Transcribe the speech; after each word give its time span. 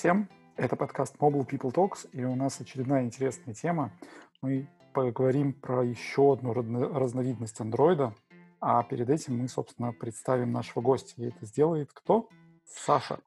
всем! 0.00 0.30
Это 0.56 0.76
подкаст 0.76 1.16
Mobile 1.16 1.46
People 1.46 1.74
Talks, 1.74 2.08
и 2.14 2.24
у 2.24 2.34
нас 2.34 2.58
очередная 2.58 3.04
интересная 3.04 3.52
тема. 3.52 3.92
Мы 4.40 4.66
поговорим 4.94 5.52
про 5.52 5.84
еще 5.84 6.32
одну 6.32 6.54
разновидность 6.54 7.60
андроида, 7.60 8.14
а 8.62 8.82
перед 8.82 9.10
этим 9.10 9.36
мы, 9.36 9.46
собственно, 9.46 9.92
представим 9.92 10.52
нашего 10.52 10.80
гостя. 10.80 11.12
И 11.18 11.26
это 11.26 11.44
сделает 11.44 11.90
кто? 11.92 12.30
Саша. 12.64 13.18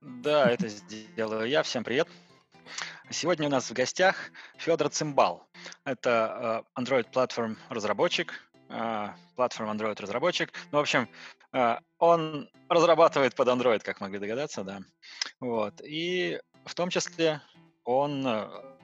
Да, 0.00 0.50
это 0.50 0.68
сделаю 0.68 1.46
я. 1.46 1.62
Всем 1.62 1.84
привет. 1.84 2.08
Сегодня 3.10 3.48
у 3.48 3.50
нас 3.50 3.68
в 3.68 3.74
гостях 3.74 4.16
Федор 4.56 4.88
Цимбал. 4.88 5.46
Это 5.84 6.64
э, 6.74 6.80
Android 6.80 7.04
Platform 7.12 7.58
разработчик, 7.68 8.32
платформ 9.36 9.70
Android 9.70 10.00
разработчик. 10.00 10.52
Ну, 10.72 10.78
в 10.78 10.80
общем, 10.80 11.08
э, 11.52 11.76
он 11.98 12.48
разрабатывает 12.68 13.34
под 13.34 13.48
Android, 13.48 13.82
как 13.82 14.00
могли 14.00 14.18
догадаться, 14.18 14.64
да. 14.64 14.80
Вот. 15.40 15.80
И 15.82 16.40
в 16.64 16.74
том 16.74 16.90
числе 16.90 17.40
он 17.84 18.26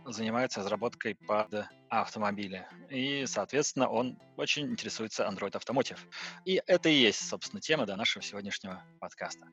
занимается 0.05 0.61
разработкой 0.61 1.17
под 1.27 1.67
автомобили. 1.89 2.67
И, 2.91 3.25
соответственно, 3.27 3.89
он 3.89 4.19
очень 4.37 4.71
интересуется 4.71 5.25
Android 5.25 5.53
Automotive. 5.53 5.99
И 6.45 6.61
это 6.67 6.89
и 6.89 6.95
есть, 6.95 7.27
собственно, 7.27 7.61
тема 7.61 7.87
да, 7.87 7.97
нашего 7.97 8.23
сегодняшнего 8.23 8.83
подкаста. 8.99 9.47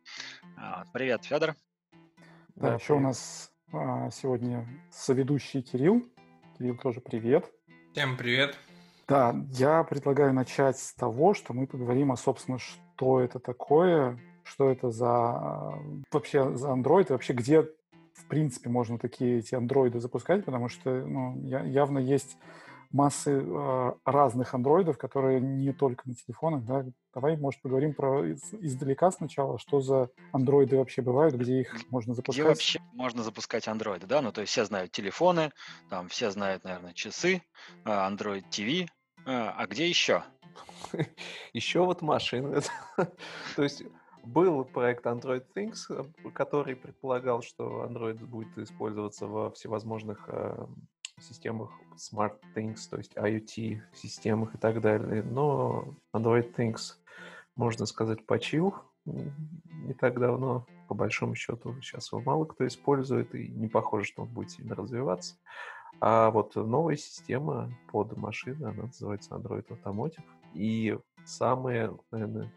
Привет, 0.94 1.24
Федор. 1.24 1.56
Да, 2.56 2.76
еще 2.76 2.94
у 2.94 3.00
нас 3.00 3.52
а, 3.72 4.10
сегодня 4.12 4.68
соведущий 4.92 5.62
Кирилл. 5.62 6.04
Кирилл, 6.58 6.78
тоже 6.78 7.02
привет. 7.02 7.52
Всем 7.92 8.18
привет. 8.18 8.58
Да, 9.08 9.36
я 9.52 9.84
предлагаю 9.84 10.34
начать 10.34 10.78
с 10.78 10.94
того, 10.94 11.34
что 11.34 11.54
мы 11.54 11.66
поговорим 11.66 12.12
о, 12.12 12.18
собственно, 12.18 12.60
что 12.60 13.22
это 13.22 13.40
такое, 13.40 14.20
что 14.44 14.70
это 14.70 14.92
за 14.92 15.74
вообще 16.12 16.56
за 16.56 16.70
Android, 16.70 17.08
и 17.08 17.12
вообще 17.14 17.34
где, 17.34 17.62
в 17.62 18.26
принципе, 18.28 18.70
можно 18.70 18.98
такие 18.98 19.40
эти 19.40 19.56
андроиды 19.56 20.02
запускать, 20.02 20.44
потому 20.44 20.68
что 20.68 20.90
ну, 20.90 21.40
явно 21.46 22.00
есть 22.00 22.38
массы 22.92 23.42
э, 23.44 23.94
разных 24.06 24.54
андроидов, 24.54 24.98
которые 24.98 25.42
не 25.42 25.74
только 25.74 26.08
на 26.08 26.16
телефонах, 26.16 26.64
да. 26.66 26.86
Давай, 27.14 27.36
может, 27.38 27.62
поговорим 27.62 27.94
про 27.94 28.26
из, 28.26 28.54
издалека 28.54 29.12
сначала, 29.12 29.60
что 29.60 29.82
за 29.82 30.10
андроиды 30.32 30.78
вообще 30.78 31.02
бывают, 31.02 31.36
где 31.36 31.62
их 31.62 31.76
можно 31.90 32.14
запускать. 32.14 32.36
Где 32.36 32.48
вообще 32.48 32.80
можно 32.94 33.24
запускать 33.24 33.68
андроиды, 33.68 34.08
да? 34.08 34.22
Ну, 34.22 34.32
то 34.32 34.42
есть 34.42 34.52
все 34.52 34.66
знают 34.66 34.92
телефоны, 34.92 35.52
там 35.90 36.08
все 36.08 36.32
знают, 36.32 36.64
наверное, 36.64 36.94
часы, 36.94 37.42
Android 37.86 38.44
TV, 38.50 38.88
а 39.28 39.68
где 39.68 39.88
еще? 39.88 40.24
Еще 41.54 41.84
вот 41.84 42.02
машины. 42.02 42.62
То 43.56 43.64
есть 43.64 43.84
был 44.24 44.64
проект 44.64 45.06
Android 45.06 45.46
Things, 45.56 45.78
который 46.34 46.76
предполагал, 46.76 47.42
что 47.42 47.86
Android 47.86 48.26
будет 48.26 48.58
использоваться 48.58 49.28
во 49.28 49.52
всевозможных 49.52 50.26
э, 50.28 50.66
системах 51.20 51.72
Smart 51.96 52.40
Things, 52.56 52.90
то 52.90 52.98
есть 52.98 53.14
IoT 53.16 53.82
системах 53.94 54.56
и 54.56 54.58
так 54.58 54.82
далее. 54.82 55.24
Но 55.24 55.96
Android 56.14 56.54
Things, 56.56 56.96
можно 57.56 57.86
сказать, 57.86 58.26
почил 58.26 58.76
не 59.06 59.94
так 59.94 60.20
давно. 60.20 60.66
По 60.88 60.94
большому 60.94 61.36
счету 61.36 61.76
сейчас 61.82 62.12
его 62.12 62.22
мало 62.22 62.46
кто 62.46 62.66
использует, 62.66 63.36
и 63.36 63.50
не 63.50 63.68
похоже, 63.68 64.06
что 64.06 64.24
он 64.24 64.30
будет 64.30 64.52
сильно 64.52 64.76
развиваться. 64.76 65.36
А 66.00 66.30
вот 66.30 66.56
новая 66.56 66.96
система 66.96 67.72
под 67.92 68.16
машины, 68.18 68.66
она 68.66 68.84
называется 68.84 69.34
Android 69.36 69.66
Automotive. 69.68 70.24
И 70.54 70.98
самый, 71.26 71.90
наверное, 72.12 72.52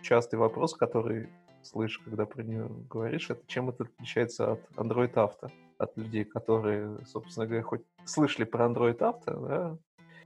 частый 0.00 0.38
вопрос, 0.38 0.74
который 0.74 1.28
слышишь, 1.62 1.98
когда 1.98 2.24
про 2.24 2.42
нее 2.42 2.68
говоришь, 2.88 3.30
это 3.30 3.42
чем 3.46 3.68
это 3.68 3.84
отличается 3.84 4.52
от 4.52 4.60
Android 4.76 5.12
Auto? 5.14 5.50
От 5.78 5.96
людей, 5.96 6.24
которые, 6.24 7.04
собственно 7.06 7.46
говоря, 7.46 7.62
хоть 7.62 7.82
слышали 8.04 8.44
про 8.44 8.66
Android 8.66 8.98
Auto, 8.98 9.48
да, 9.48 9.78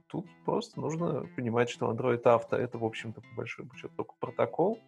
тут 0.07 0.27
просто 0.45 0.79
нужно 0.79 1.27
понимать, 1.35 1.69
что 1.69 1.91
Android 1.91 2.23
Auto 2.23 2.55
это, 2.55 2.77
в 2.77 2.85
общем-то, 2.85 3.21
по 3.21 3.35
большому 3.35 3.73
счету 3.75 3.93
только 3.95 4.13
протокол. 4.19 4.79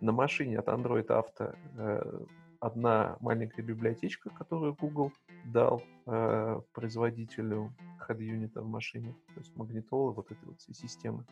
На 0.00 0.12
машине 0.12 0.58
от 0.58 0.68
Android 0.68 1.06
Auto 1.06 1.56
э, 1.76 2.24
одна 2.60 3.16
маленькая 3.20 3.62
библиотечка, 3.62 4.30
которую 4.30 4.74
Google 4.74 5.12
дал 5.44 5.82
э, 6.06 6.60
производителю 6.72 7.72
head-юнита 8.08 8.62
в 8.62 8.68
машине, 8.68 9.14
то 9.34 9.40
есть 9.40 9.56
магнитолы, 9.56 10.12
вот 10.12 10.30
этой 10.30 10.44
вот 10.44 10.60
системы, 10.60 11.24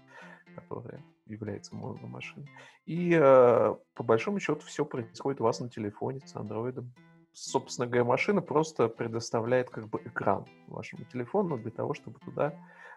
которая 0.54 1.02
является 1.26 1.74
мозгом 1.74 2.10
машины. 2.10 2.46
И 2.84 3.12
э, 3.12 3.74
по 3.94 4.02
большому 4.02 4.40
счету 4.40 4.60
все 4.60 4.84
происходит 4.84 5.40
у 5.40 5.44
вас 5.44 5.60
на 5.60 5.68
телефоне 5.68 6.20
с 6.24 6.36
андроидом. 6.36 6.92
Собственно 7.32 7.86
говоря, 7.86 8.04
машина 8.04 8.40
просто 8.40 8.88
предоставляет 8.88 9.68
как 9.68 9.88
бы 9.88 10.00
экран 10.04 10.46
вашему 10.68 11.04
телефону 11.04 11.58
для 11.58 11.70
того, 11.70 11.92
чтобы 11.92 12.18
туда 12.20 12.54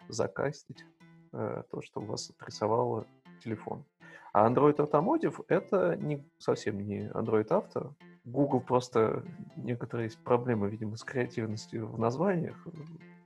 закастить 0.08 0.84
э, 1.32 1.62
то, 1.70 1.82
что 1.82 2.00
у 2.00 2.04
вас 2.04 2.30
отрисовало 2.30 3.06
телефон. 3.42 3.84
А 4.32 4.48
Android 4.48 4.76
Automotive— 4.76 5.44
это 5.48 5.96
не, 5.96 6.24
совсем 6.38 6.80
не 6.80 7.08
Android 7.08 7.48
Auto, 7.48 7.94
Google 8.24 8.60
просто 8.60 9.24
некоторые 9.56 10.06
есть 10.06 10.22
проблемы, 10.22 10.68
видимо, 10.68 10.96
с 10.96 11.04
креативностью 11.04 11.86
в 11.86 11.98
названиях, 11.98 12.56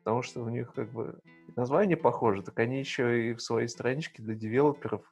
потому 0.02 0.22
что 0.22 0.42
у 0.42 0.48
них 0.48 0.72
как 0.72 0.90
бы 0.92 1.18
названия 1.56 1.96
похожи, 1.96 2.42
так 2.42 2.58
они 2.58 2.78
еще 2.78 3.30
и 3.30 3.34
в 3.34 3.42
своей 3.42 3.68
страничке 3.68 4.22
для 4.22 4.34
девелоперов 4.34 5.02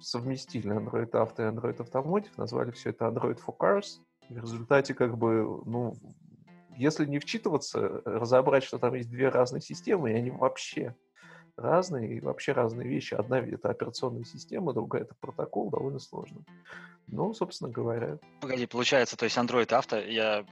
совместили 0.00 0.74
Android 0.74 1.10
Auto 1.10 1.38
и 1.38 1.54
Android 1.54 1.76
Automotive, 1.76 2.32
назвали 2.36 2.70
все 2.70 2.90
это 2.90 3.06
Android 3.06 3.38
for 3.44 3.56
Cars. 3.56 4.00
В 4.28 4.36
результате 4.36 4.94
как 4.94 5.16
бы, 5.16 5.62
ну, 5.64 5.94
если 6.76 7.06
не 7.06 7.18
вчитываться, 7.18 8.02
разобрать, 8.04 8.64
что 8.64 8.78
там 8.78 8.94
есть 8.94 9.10
две 9.10 9.28
разные 9.28 9.60
системы, 9.60 10.10
и 10.10 10.14
они 10.14 10.30
вообще 10.30 10.94
разные 11.56 12.16
и 12.16 12.20
вообще 12.20 12.52
разные 12.52 12.88
вещи. 12.88 13.14
Одна 13.14 13.40
это 13.40 13.70
операционная 13.70 14.24
система, 14.24 14.72
другая 14.72 15.02
это 15.02 15.14
протокол, 15.20 15.70
довольно 15.70 15.98
сложно. 15.98 16.42
Ну, 17.08 17.34
собственно 17.34 17.70
говоря. 17.70 18.18
Погоди, 18.40 18.66
получается, 18.66 19.16
то 19.16 19.24
есть 19.24 19.36
Android 19.36 19.66
Auto, 19.66 20.10
я 20.10 20.44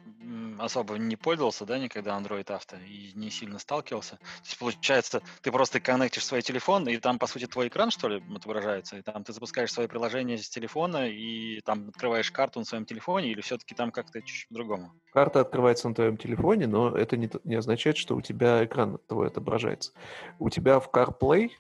особо 0.58 0.96
не 0.98 1.16
пользовался, 1.16 1.64
да, 1.64 1.78
никогда 1.78 2.18
Android 2.18 2.44
Auto 2.44 2.76
и 2.86 3.12
не 3.14 3.30
сильно 3.30 3.58
сталкивался. 3.58 4.16
То 4.16 4.44
есть, 4.44 4.58
получается, 4.58 5.22
ты 5.42 5.50
просто 5.50 5.80
коннектишь 5.80 6.24
свой 6.24 6.42
телефон, 6.42 6.88
и 6.88 6.96
там, 6.98 7.18
по 7.18 7.26
сути, 7.26 7.46
твой 7.46 7.68
экран, 7.68 7.90
что 7.90 8.08
ли, 8.08 8.22
отображается, 8.34 8.98
и 8.98 9.02
там 9.02 9.24
ты 9.24 9.32
запускаешь 9.32 9.72
свое 9.72 9.88
приложение 9.88 10.38
с 10.38 10.48
телефона, 10.48 11.08
и 11.08 11.60
там 11.60 11.88
открываешь 11.88 12.30
карту 12.30 12.58
на 12.60 12.64
своем 12.64 12.84
телефоне, 12.84 13.30
или 13.30 13.40
все-таки 13.40 13.74
там 13.74 13.90
как-то 13.90 14.20
чуть-чуть 14.20 14.48
по-другому? 14.48 14.92
Карта 15.12 15.40
открывается 15.40 15.88
на 15.88 15.94
твоем 15.94 16.16
телефоне, 16.16 16.66
но 16.66 16.94
это 16.96 17.16
не, 17.16 17.30
не 17.44 17.54
означает, 17.54 17.96
что 17.96 18.16
у 18.16 18.20
тебя 18.20 18.64
экран 18.64 18.98
твой 19.06 19.28
отображается. 19.28 19.92
У 20.38 20.50
тебя 20.50 20.78
в 20.78 20.90
CarPlay 20.90 21.50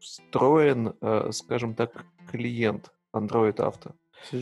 встроен, 0.00 0.94
э, 1.00 1.30
скажем 1.32 1.74
так, 1.74 2.04
клиент 2.30 2.90
Android 3.14 3.56
Auto. 3.56 3.94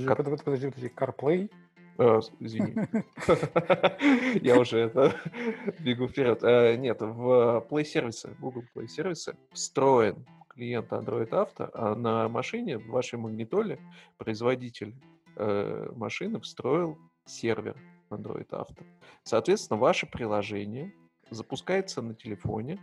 Как... 0.07 0.17
Подожди, 0.17 0.45
подожди, 0.45 0.71
подожди, 0.71 0.93
CarPlay? 0.95 1.51
Э, 1.99 2.21
извини. 2.41 2.75
Я 4.43 4.59
уже 4.59 4.79
это 4.79 5.15
бегу 5.81 6.09
вперед. 6.09 6.43
Э, 6.43 6.77
нет, 6.77 7.01
в 7.01 7.67
Play 7.71 7.85
сервисе, 7.85 8.35
Google 8.39 8.65
Play 8.75 8.89
сервисе 8.89 9.37
встроен 9.53 10.27
клиент 10.49 10.93
Android 10.93 11.31
Auto, 11.31 11.71
а 11.73 11.95
на 11.95 12.29
машине, 12.29 12.79
в 12.79 12.89
вашей 12.89 13.19
магнитоле, 13.19 13.79
производитель 14.19 14.95
э, 15.37 15.89
машины 15.95 16.41
встроил 16.41 16.99
сервер 17.25 17.77
Android 18.11 18.49
Auto. 18.49 18.85
Соответственно, 19.23 19.79
ваше 19.79 20.07
приложение 20.07 20.93
запускается 21.31 22.03
на 22.03 22.15
телефоне 22.15 22.79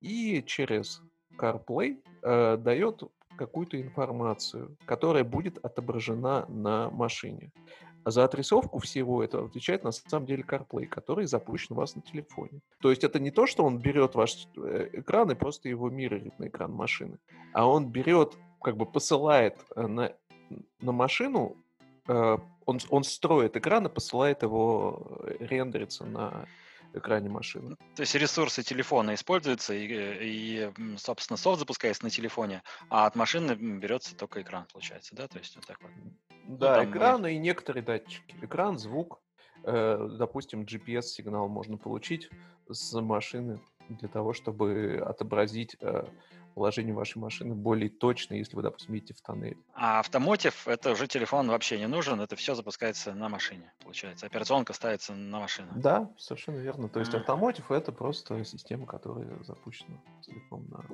и 0.00 0.42
через 0.42 1.02
CarPlay 1.36 2.02
э, 2.22 2.56
дает 2.56 3.02
какую-то 3.40 3.80
информацию, 3.80 4.76
которая 4.84 5.24
будет 5.24 5.64
отображена 5.64 6.44
на 6.48 6.90
машине. 6.90 7.50
За 8.04 8.24
отрисовку 8.24 8.78
всего 8.78 9.24
этого 9.24 9.46
отвечает 9.46 9.82
на 9.82 9.92
самом 9.92 10.26
деле 10.26 10.42
CarPlay, 10.42 10.86
который 10.86 11.24
запущен 11.26 11.74
у 11.74 11.78
вас 11.78 11.96
на 11.96 12.02
телефоне. 12.02 12.60
То 12.82 12.90
есть 12.90 13.02
это 13.02 13.18
не 13.18 13.30
то, 13.30 13.46
что 13.46 13.64
он 13.64 13.78
берет 13.78 14.14
ваш 14.14 14.46
э, 14.56 14.90
экран 14.92 15.30
и 15.30 15.34
просто 15.34 15.70
его 15.70 15.88
миррорит 15.88 16.38
на 16.38 16.48
экран 16.48 16.72
машины, 16.72 17.18
а 17.54 17.66
он 17.66 17.90
берет, 17.90 18.36
как 18.62 18.76
бы 18.76 18.84
посылает 18.84 19.56
э, 19.76 19.86
на, 19.86 20.12
на 20.82 20.92
машину, 20.92 21.56
э, 22.08 22.38
он, 22.66 22.78
он 22.90 23.04
строит 23.04 23.56
экран 23.56 23.86
и 23.86 23.88
посылает 23.88 24.42
его 24.42 25.18
рендериться 25.40 26.04
на 26.04 26.46
экране 26.92 27.28
машины. 27.28 27.76
То 27.94 28.00
есть 28.00 28.14
ресурсы 28.14 28.62
телефона 28.62 29.14
используются, 29.14 29.74
и, 29.74 29.86
и 29.86 30.72
собственно, 30.96 31.36
софт 31.36 31.60
запускается 31.60 32.04
на 32.04 32.10
телефоне, 32.10 32.62
а 32.88 33.06
от 33.06 33.16
машины 33.16 33.54
берется 33.54 34.16
только 34.16 34.42
экран, 34.42 34.66
получается, 34.72 35.14
да? 35.14 35.28
То 35.28 35.38
есть 35.38 35.56
вот 35.56 35.66
так 35.66 35.80
вот. 35.82 35.90
Ну, 36.46 36.56
да, 36.56 36.82
ну, 36.82 36.90
экран 36.90 37.22
мы... 37.22 37.32
и 37.32 37.38
некоторые 37.38 37.82
датчики. 37.82 38.34
Экран, 38.42 38.78
звук, 38.78 39.20
э, 39.64 40.08
допустим, 40.18 40.62
GPS-сигнал 40.62 41.48
можно 41.48 41.76
получить 41.76 42.30
с 42.68 43.00
машины 43.00 43.60
для 43.88 44.08
того, 44.08 44.32
чтобы 44.32 45.02
отобразить 45.04 45.76
э, 45.80 46.04
положение 46.54 46.94
вашей 46.94 47.18
машины 47.18 47.54
более 47.54 47.90
точно, 47.90 48.34
если 48.34 48.56
вы, 48.56 48.62
допустим, 48.62 48.94
едете 48.94 49.14
в 49.14 49.20
тоннель. 49.20 49.56
А 49.74 50.00
автомотив— 50.00 50.66
это 50.68 50.92
уже 50.92 51.06
телефон 51.06 51.48
вообще 51.48 51.78
не 51.78 51.86
нужен, 51.86 52.20
это 52.20 52.36
все 52.36 52.54
запускается 52.54 53.14
на 53.14 53.28
машине, 53.28 53.72
получается. 53.82 54.26
Операционка 54.26 54.72
ставится 54.72 55.14
на 55.14 55.40
машину. 55.40 55.68
Да, 55.76 56.10
совершенно 56.18 56.58
верно. 56.58 56.88
То 56.88 57.00
есть 57.00 57.14
автомотив— 57.14 57.70
это 57.72 57.92
просто 57.92 58.44
система, 58.44 58.86
которая 58.86 59.42
запущена 59.42 59.98
целиком 60.22 60.66
на. 60.68 60.84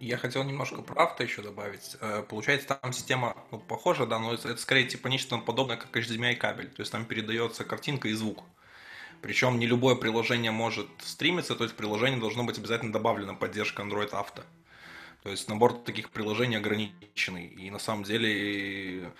Я 0.00 0.16
хотел 0.16 0.44
немножко 0.44 0.80
про 0.82 1.04
авто 1.04 1.22
еще 1.22 1.42
добавить. 1.42 1.96
Э, 2.00 2.22
Получается, 2.22 2.78
там 2.80 2.92
система 2.92 3.36
ну, 3.50 3.58
похожа, 3.58 4.06
да, 4.06 4.18
но 4.18 4.32
это 4.32 4.48
это 4.48 4.60
скорее 4.60 4.86
типа 4.86 5.08
нечто 5.08 5.36
подобное, 5.38 5.76
как 5.76 5.94
HDMI 5.94 6.36
кабель. 6.36 6.70
То 6.70 6.80
есть 6.80 6.92
там 6.92 7.04
передается 7.04 7.64
картинка 7.64 8.08
и 8.08 8.12
звук. 8.12 8.44
Причем 9.24 9.58
не 9.58 9.66
любое 9.66 9.94
приложение 9.94 10.50
может 10.50 10.86
стримиться, 10.98 11.54
то 11.54 11.64
есть 11.64 11.72
в 11.72 11.78
приложении 11.78 12.20
должно 12.20 12.44
быть 12.44 12.58
обязательно 12.58 12.92
добавлена 12.92 13.32
поддержка 13.32 13.82
Android 13.82 14.10
Auto. 14.10 14.42
То 15.22 15.30
есть 15.30 15.48
набор 15.48 15.72
таких 15.72 16.10
приложений 16.10 16.56
ограниченный. 16.56 17.46
И 17.46 17.70
на 17.70 17.78
самом 17.78 18.04
деле 18.04 19.10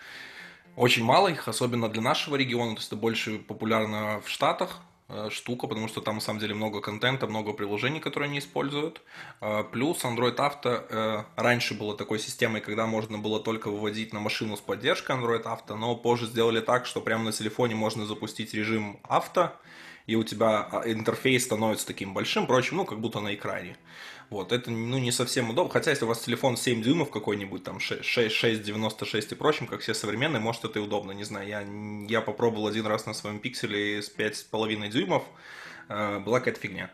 очень 0.77 1.03
мало 1.03 1.29
их, 1.29 1.49
особенно 1.49 1.89
для 1.89 2.03
нашего 2.03 2.37
региона. 2.37 2.73
То 2.73 2.81
есть 2.81 2.89
это 2.89 2.97
больше 2.97 3.39
популярно 3.39 4.21
в 4.21 4.29
Штатах 4.29 4.81
э, 5.09 5.31
штука, 5.31 5.69
потому 5.69 5.89
что 5.89 6.03
там 6.03 6.17
на 6.17 6.21
самом 6.21 6.39
деле 6.39 6.53
много 6.53 6.83
контента, 6.83 7.27
много 7.27 7.55
приложений, 7.55 8.01
которые 8.01 8.29
они 8.29 8.41
используют. 8.41 9.01
Э, 9.41 9.65
Плюс 9.73 10.05
Android 10.05 10.37
Auto 10.37 10.85
э, 10.87 11.25
раньше 11.37 11.73
было 11.73 11.97
такой 11.97 12.19
системой, 12.19 12.61
когда 12.61 12.85
можно 12.85 13.17
было 13.17 13.41
только 13.41 13.71
выводить 13.71 14.13
на 14.13 14.21
машину 14.21 14.59
с 14.59 14.61
поддержкой 14.61 15.17
Android 15.17 15.45
Auto, 15.45 15.77
но 15.77 15.97
позже 15.97 16.27
сделали 16.27 16.61
так, 16.61 16.85
что 16.85 17.01
прямо 17.01 17.25
на 17.25 17.33
телефоне 17.33 17.75
можно 17.75 18.05
запустить 18.05 18.53
режим 18.53 19.01
авто, 19.05 19.59
и 20.07 20.17
у 20.17 20.25
тебя 20.25 20.69
а, 20.71 20.83
интерфейс 20.91 21.45
становится 21.45 21.87
таким 21.87 22.13
большим, 22.13 22.47
прочим, 22.47 22.77
ну, 22.79 22.85
как 22.85 23.01
будто 23.01 23.21
на 23.21 23.35
экране. 23.35 23.77
Вот, 24.31 24.53
это, 24.53 24.71
ну, 24.71 24.99
не 24.99 25.13
совсем 25.13 25.51
удобно. 25.51 25.73
Хотя, 25.73 25.91
если 25.91 26.05
у 26.05 26.09
вас 26.09 26.21
телефон 26.21 26.57
7 26.57 26.83
дюймов 26.83 27.11
какой-нибудь, 27.11 27.63
там, 27.63 27.79
6,96 27.79 29.33
и 29.33 29.35
прочим, 29.35 29.67
как 29.67 29.81
все 29.81 29.95
современные, 29.95 30.41
может, 30.41 30.65
это 30.65 30.79
и 30.79 30.83
удобно, 30.83 31.13
не 31.13 31.25
знаю. 31.25 31.49
Я, 31.49 31.65
я 32.09 32.21
попробовал 32.21 32.67
один 32.67 32.87
раз 32.87 33.07
на 33.07 33.15
своем 33.15 33.39
пикселе 33.39 34.03
с 34.03 34.11
5,5 34.15 34.89
дюймов, 34.89 35.25
э, 35.89 36.19
была 36.21 36.41
какая-то 36.41 36.61
фигня. 36.61 36.91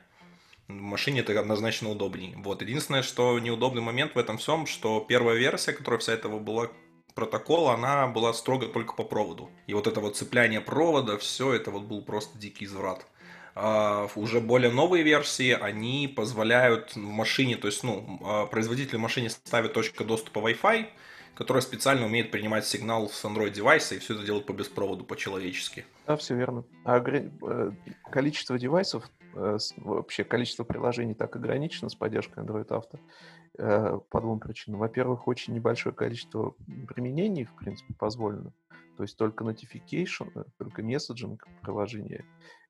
В 0.69 0.73
машине 0.73 1.21
это 1.21 1.39
однозначно 1.39 1.91
удобнее. 1.91 2.37
Вот, 2.37 2.63
единственное, 2.63 3.03
что 3.03 3.39
неудобный 3.39 3.83
момент 3.83 4.15
в 4.15 4.19
этом 4.19 4.39
всем, 4.39 4.67
что 4.67 5.01
первая 5.01 5.37
версия, 5.37 5.73
которая 5.73 5.99
вся 5.99 6.13
этого 6.13 6.39
была 6.39 6.71
протокола, 7.15 7.75
она 7.75 8.07
была 8.07 8.33
строго 8.33 8.67
только 8.67 8.95
по 8.95 9.05
проводу. 9.05 9.51
И 9.67 9.75
вот 9.75 9.87
это 9.87 10.01
вот 10.01 10.17
цепляние 10.17 10.61
провода, 10.61 11.19
все 11.19 11.53
это 11.53 11.71
вот 11.71 11.83
был 11.83 12.03
просто 12.03 12.39
дикий 12.39 12.65
изврат. 12.65 13.07
А, 13.55 14.09
уже 14.15 14.41
более 14.41 14.71
новые 14.71 15.03
версии, 15.03 15.53
они 15.53 16.09
позволяют 16.09 16.95
в 16.95 16.99
машине, 16.99 17.57
то 17.57 17.67
есть, 17.67 17.83
ну, 17.83 18.21
а, 18.25 18.47
производитель 18.47 18.97
в 18.97 19.01
машине 19.01 19.31
ставит 19.31 19.73
точку 19.73 20.05
доступа 20.05 20.39
Wi-Fi, 20.39 20.87
которая 21.35 21.63
специально 21.63 22.07
умеет 22.07 22.31
принимать 22.31 22.67
сигнал 22.67 23.09
с 23.09 23.25
Android 23.25 23.51
девайса 23.51 23.95
и 23.95 23.99
все 23.99 24.15
это 24.15 24.25
делать 24.25 24.47
по 24.47 24.53
беспроводу, 24.53 25.05
по-человечески. 25.05 25.87
Да, 26.07 26.17
все 26.17 26.35
верно. 26.35 26.65
А 26.85 26.99
э, 26.99 27.71
количество 28.11 28.59
девайсов, 28.59 29.05
вообще 29.33 30.25
количество 30.25 30.65
приложений 30.65 31.15
так 31.15 31.35
ограничено 31.37 31.89
с 31.89 31.95
поддержкой 31.95 32.45
Android 32.45 32.69
Auto 32.69 32.99
э, 33.59 33.99
по 34.11 34.21
двум 34.21 34.41
причинам. 34.41 34.81
Во-первых, 34.81 35.29
очень 35.29 35.55
небольшое 35.55 35.95
количество 35.95 36.55
применений, 36.89 37.45
в 37.45 37.55
принципе, 37.55 37.95
позволено. 37.95 38.53
То 38.97 39.05
есть 39.05 39.17
только 39.17 39.45
notification, 39.45 40.31
э, 40.35 40.45
только 40.59 40.83
месседжинг 40.83 41.47
приложения. 41.63 42.25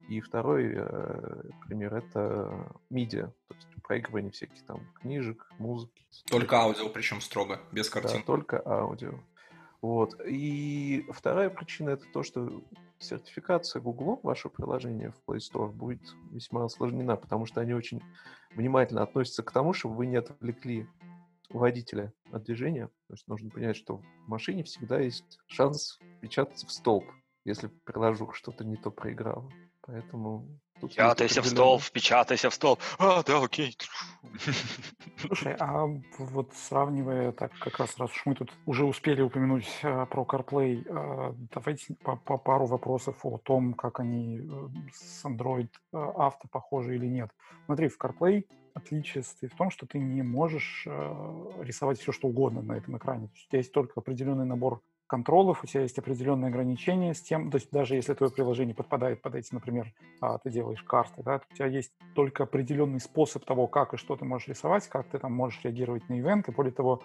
И 0.08 0.20
второй 0.20 0.72
э, 0.74 1.42
пример— 1.66 1.94
это 1.96 2.72
медиа, 2.88 3.32
то 3.48 3.54
есть 3.54 3.68
проигрывание 3.82 4.30
всяких 4.30 4.64
там 4.64 4.80
книжек, 5.00 5.46
музыки. 5.58 6.06
Только 6.26 6.56
аудио, 6.58 6.88
причем 6.88 7.20
строго, 7.20 7.60
без 7.72 7.90
Да, 7.90 8.00
картин. 8.00 8.22
только 8.22 8.62
аудио. 8.64 9.14
Вот. 9.82 10.14
И 10.26 11.06
вторая 11.10 11.50
причина 11.50 11.90
это 11.90 12.04
то, 12.12 12.22
что 12.22 12.62
сертификация 13.00 13.80
Google 13.80 14.20
вашего 14.22 14.50
приложения 14.52 15.10
в 15.12 15.30
Play 15.30 15.38
Store 15.38 15.70
будет 15.72 16.02
весьма 16.30 16.64
осложнена, 16.64 17.16
потому 17.16 17.46
что 17.46 17.60
они 17.60 17.72
очень 17.74 18.00
внимательно 18.54 19.02
относятся 19.02 19.42
к 19.42 19.50
тому, 19.52 19.72
чтобы 19.72 19.96
вы 19.96 20.06
не 20.06 20.16
отвлекли 20.16 20.86
водителя 21.48 22.12
от 22.30 22.44
движения. 22.44 22.86
То 23.08 23.14
есть 23.14 23.26
нужно 23.26 23.50
понять, 23.50 23.76
что 23.76 23.96
в 23.96 24.28
машине 24.28 24.62
всегда 24.64 25.00
есть 25.00 25.38
шанс 25.46 25.98
печататься 26.20 26.66
в 26.66 26.72
столб, 26.72 27.04
если 27.44 27.68
приложу 27.84 28.30
что-то 28.32 28.64
не 28.64 28.76
то 28.76 28.90
проиграло. 28.90 29.50
Поэтому 29.82 30.46
есть 30.82 30.92
Впечатайся 30.94 31.34
в 31.42 31.46
определенная- 31.46 31.56
стол, 31.56 31.78
впечатайся 31.80 32.50
в 32.50 32.54
стол. 32.54 32.78
А, 32.98 33.22
да, 33.22 33.42
окей. 33.42 33.76
Слушай, 35.20 35.56
а 35.58 35.86
вот 36.18 36.52
сравнивая 36.54 37.32
так, 37.32 37.52
как 37.58 37.78
раз 37.78 37.98
раз 37.98 38.10
уж 38.10 38.22
мы 38.26 38.34
тут 38.34 38.52
уже 38.66 38.84
успели 38.84 39.20
упомянуть 39.20 39.68
э, 39.82 40.06
про 40.06 40.22
CarPlay, 40.22 40.84
э, 40.86 41.34
давайте 41.54 41.94
по, 42.02 42.16
по 42.16 42.38
пару 42.38 42.66
вопросов 42.66 43.16
о 43.24 43.38
том, 43.38 43.74
как 43.74 44.00
они 44.00 44.38
э, 44.38 44.68
с 44.92 45.24
Android 45.24 45.68
Auto 45.92 46.48
похожи 46.50 46.94
или 46.96 47.06
нет. 47.06 47.30
Смотри, 47.66 47.88
в 47.88 47.98
CarPlay 47.98 48.44
отличие 48.74 49.22
в 49.22 49.56
том, 49.56 49.70
что 49.70 49.86
ты 49.86 49.98
не 49.98 50.22
можешь 50.22 50.84
э, 50.86 51.52
рисовать 51.60 51.98
все, 51.98 52.12
что 52.12 52.28
угодно 52.28 52.62
на 52.62 52.72
этом 52.72 52.96
экране. 52.96 53.26
У 53.26 53.48
тебя 53.48 53.58
есть 53.58 53.72
только 53.72 54.00
определенный 54.00 54.46
набор 54.46 54.80
контролов, 55.10 55.64
у 55.64 55.66
тебя 55.66 55.82
есть 55.82 55.98
определенные 55.98 56.50
ограничения 56.50 57.14
с 57.14 57.20
тем, 57.20 57.50
то 57.50 57.56
есть 57.56 57.72
даже 57.72 57.96
если 57.96 58.14
твое 58.14 58.30
приложение 58.30 58.76
подпадает 58.76 59.20
под 59.20 59.34
эти, 59.34 59.52
например, 59.52 59.92
а, 60.20 60.38
ты 60.38 60.50
делаешь 60.50 60.84
карты, 60.84 61.24
да, 61.24 61.40
у 61.50 61.54
тебя 61.56 61.66
есть 61.66 61.90
только 62.14 62.44
определенный 62.44 63.00
способ 63.00 63.44
того, 63.44 63.66
как 63.66 63.92
и 63.92 63.96
что 63.96 64.14
ты 64.14 64.24
можешь 64.24 64.46
рисовать, 64.46 64.86
как 64.86 65.08
ты 65.08 65.18
там 65.18 65.32
можешь 65.32 65.60
реагировать 65.64 66.08
на 66.08 66.14
ивенты. 66.14 66.52
Более 66.52 66.72
того, 66.72 67.02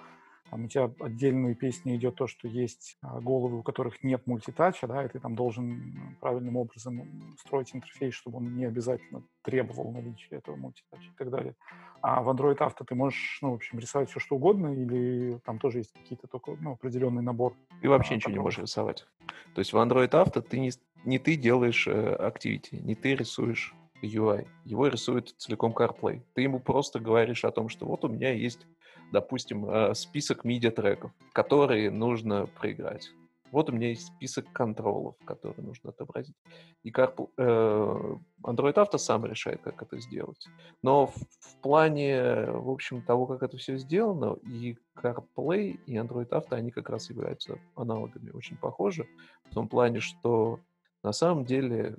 там 0.50 0.66
у 0.66 0.68
тебя 0.68 0.92
отдельную 1.00 1.56
песню 1.56 1.96
идет 1.96 2.16
то, 2.16 2.28
что 2.28 2.48
есть 2.48 2.98
а, 3.02 3.20
головы, 3.20 3.60
у 3.60 3.64
которых 3.64 4.04
нет 4.04 4.28
мультитача, 4.28 4.88
да, 4.88 5.04
и 5.04 5.08
ты 5.08 5.20
там 5.20 5.36
должен 5.36 5.72
м, 5.72 6.18
правильным 6.22 6.58
образом 6.58 7.36
строить 7.40 7.76
интерфейс, 7.76 8.14
чтобы 8.14 8.38
он 8.38 8.56
не 8.56 8.66
обязательно 8.66 9.24
требовал 9.42 9.92
наличия 9.92 10.36
этого 10.36 10.56
мультитача 10.56 11.04
и 11.04 11.18
так 11.18 11.30
далее. 11.30 11.56
А 12.02 12.22
в 12.22 12.30
Android 12.30 12.58
Auto 12.58 12.86
ты 12.86 12.94
можешь, 12.96 13.40
ну, 13.42 13.52
в 13.52 13.56
общем, 13.56 13.80
рисовать 13.80 14.10
все, 14.10 14.20
что 14.20 14.36
угодно, 14.36 14.74
или 14.74 15.40
там 15.46 15.58
тоже 15.58 15.80
есть 15.80 15.94
какие-то 15.94 16.28
только, 16.28 16.56
ну, 16.62 16.74
определенный 16.74 17.24
набор 17.24 17.56
Ты 17.82 17.90
вообще 17.90 18.14
а, 18.14 18.16
ничего 18.18 18.32
не 18.32 18.40
можешь 18.40 18.60
рисовать. 18.60 19.08
То 19.56 19.60
есть 19.60 19.74
в 19.74 19.78
Android 19.78 20.10
Auto 20.12 20.42
ты 20.42 20.60
не, 20.60 20.72
не 21.04 21.18
ты 21.18 21.36
делаешь 21.36 21.88
э, 21.88 22.16
Activity, 22.20 22.80
не 22.82 22.94
ты 22.94 23.16
рисуешь 23.16 23.74
UI. 24.02 24.48
Его 24.66 24.88
рисует 24.88 25.34
целиком 25.38 25.72
CarPlay. 25.72 26.22
Ты 26.34 26.42
ему 26.42 26.60
просто 26.60 27.00
говоришь 27.00 27.46
о 27.46 27.52
том, 27.52 27.70
что 27.70 27.86
вот 27.86 28.06
у 28.06 28.08
меня 28.08 28.32
есть, 28.32 28.68
допустим, 29.12 29.70
э, 29.70 29.94
список 29.96 30.46
MIDI-треков, 30.46 31.12
которые 31.34 31.92
нужно 31.92 32.48
проиграть. 32.48 33.12
Вот 33.52 33.70
у 33.70 33.74
меня 33.74 33.90
есть 33.90 34.08
список 34.08 34.52
контролов, 34.52 35.16
которые 35.24 35.66
нужно 35.66 35.92
отобразить. 35.92 36.36
И 36.84 36.92
Carpl- 36.92 37.30
э, 37.38 38.16
Android 38.44 38.74
Auto 38.74 38.98
сам 38.98 39.26
решает, 39.26 39.62
как 39.62 39.82
это 39.82 40.00
сделать. 40.00 40.46
Но 40.82 41.08
в, 41.08 41.16
в 41.16 41.62
плане, 41.62 42.48
в 42.48 42.70
общем, 42.70 43.02
того, 43.02 43.28
как 43.28 43.44
это 43.44 43.58
все 43.58 43.78
сделано, 43.78 44.38
и 44.44 44.78
CarPlay, 44.98 45.80
и 45.86 45.96
Android 45.96 46.30
Auto, 46.30 46.52
они 46.52 46.72
как 46.72 46.90
раз 46.90 47.10
являются 47.10 47.58
аналогами, 47.76 48.32
очень 48.32 48.58
похожи, 48.58 49.08
в 49.50 49.54
том 49.54 49.70
плане, 49.70 50.00
что 50.00 50.60
на 51.04 51.14
самом 51.14 51.46
деле 51.46 51.96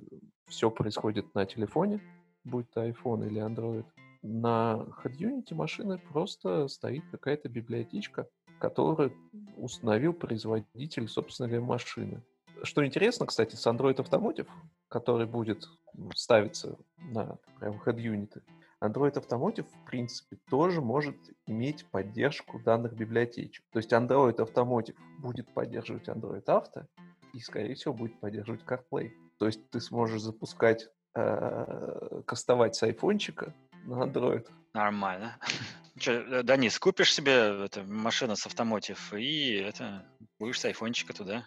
все 0.47 0.69
происходит 0.69 1.33
на 1.33 1.45
телефоне, 1.45 2.01
будь 2.43 2.69
то 2.71 2.87
iPhone 2.87 3.25
или 3.25 3.41
Android. 3.41 3.85
На 4.21 4.85
HeadUnity 5.03 5.53
машины 5.53 5.97
просто 5.97 6.67
стоит 6.67 7.03
какая-то 7.11 7.49
библиотечка, 7.49 8.27
которую 8.59 9.13
установил 9.55 10.13
производитель, 10.13 11.07
собственно 11.07 11.49
говоря, 11.49 11.65
машины. 11.65 12.23
Что 12.63 12.85
интересно, 12.85 13.25
кстати, 13.25 13.55
с 13.55 13.67
Android 13.67 13.97
Automotive, 13.97 14.47
который 14.87 15.27
будет 15.27 15.67
ставиться 16.15 16.77
на 16.97 17.37
прям 17.59 17.79
head-юниты, 17.85 18.41
Android 18.81 19.13
Automotive, 19.13 19.65
в 19.65 19.85
принципе, 19.85 20.37
тоже 20.49 20.81
может 20.81 21.15
иметь 21.47 21.85
поддержку 21.87 22.59
данных 22.59 22.93
библиотечек. 22.93 23.65
То 23.71 23.79
есть 23.79 23.91
Android 23.91 24.37
Automotive 24.37 24.97
будет 25.19 25.51
поддерживать 25.53 26.07
Android 26.07 26.45
Auto 26.45 26.85
и, 27.33 27.39
скорее 27.39 27.73
всего, 27.75 27.93
будет 27.93 28.19
поддерживать 28.19 28.63
CarPlay. 28.63 29.11
То 29.39 29.47
есть 29.47 29.67
ты 29.69 29.79
сможешь 29.79 30.21
запускать, 30.21 30.89
э, 31.15 32.21
кастовать 32.25 32.75
с 32.75 32.83
айфончика 32.83 33.53
на 33.87 34.03
Android. 34.03 34.45
Нормально. 34.73 35.37
Че, 35.99 36.43
Данис, 36.43 36.77
купишь 36.77 37.13
себе 37.13 37.65
это, 37.65 37.83
машину 37.83 38.35
с 38.35 38.45
автомотив 38.45 39.13
и 39.13 39.53
это 39.53 40.05
будешь 40.37 40.59
с 40.59 40.65
айфончика 40.65 41.13
туда 41.13 41.45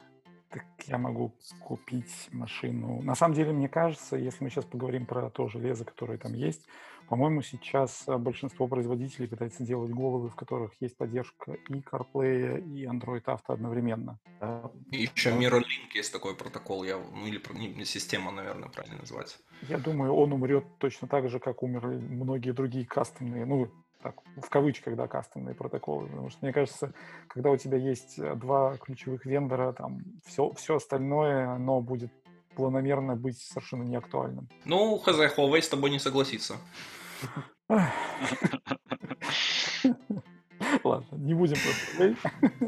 Так 0.51 0.65
я 0.87 0.99
могу 0.99 1.33
купить 1.61 2.29
машину. 2.33 3.01
На 3.03 3.15
самом 3.15 3.35
деле, 3.35 3.53
мне 3.53 3.69
кажется, 3.69 4.17
если 4.17 4.43
мы 4.43 4.51
сейчас 4.51 4.65
поговорим 4.65 5.07
про 5.07 5.31
то 5.31 5.49
железо, 5.49 5.85
которое 5.85 6.19
там 6.19 6.35
есть, 6.35 6.67
по-моему, 7.11 7.43
сейчас 7.43 8.05
э, 8.07 8.17
большинство 8.17 8.69
производителей 8.69 9.27
пытается 9.27 9.65
делать 9.65 9.91
головы, 9.91 10.29
в 10.29 10.37
которых 10.37 10.71
есть 10.79 10.97
поддержка 10.97 11.55
и 11.69 11.81
CarPlay, 11.81 12.65
и 12.65 12.85
Android 12.85 13.25
Auto 13.25 13.49
одновременно. 13.49 14.21
И 14.93 15.03
еще 15.03 15.31
MirrorLink 15.31 15.91
есть 15.95 16.13
такой 16.13 16.37
протокол, 16.37 16.85
я, 16.85 16.99
ну 16.99 17.27
или 17.27 17.43
не, 17.55 17.85
система, 17.85 18.31
наверное, 18.31 18.69
правильно 18.69 18.99
называть. 18.99 19.41
Я 19.63 19.79
думаю, 19.79 20.15
он 20.15 20.33
умрет 20.33 20.65
точно 20.79 21.09
так 21.09 21.29
же, 21.29 21.41
как 21.41 21.65
умерли 21.65 21.97
многие 21.97 22.53
другие 22.53 22.87
кастомные, 22.87 23.45
ну, 23.45 23.69
так, 24.03 24.17
в 24.37 24.49
кавычках, 24.49 24.97
да, 24.97 25.07
кастомные 25.07 25.55
протоколы. 25.55 26.09
Потому 26.09 26.31
что, 26.31 26.39
мне 26.43 26.53
кажется, 26.53 26.93
когда 27.29 27.51
у 27.51 27.57
тебя 27.57 27.79
есть 27.79 28.19
э, 28.19 28.35
два 28.35 28.77
ключевых 28.77 29.27
вендора, 29.27 29.73
там 29.73 30.01
все, 30.27 30.53
все 30.55 30.77
остальное, 30.77 31.51
оно 31.51 31.81
будет 31.81 32.13
планомерно 32.55 33.17
быть 33.17 33.39
совершенно 33.39 33.85
неактуальным. 33.85 34.49
Ну, 34.65 34.99
хз, 34.99 35.19
Huawei 35.37 35.63
с 35.63 35.69
тобой 35.69 35.91
не 35.91 35.99
согласится. 35.99 36.57
Ладно, 40.85 41.17
не 41.17 41.35
будем 41.35 41.57
просто. 41.57 42.17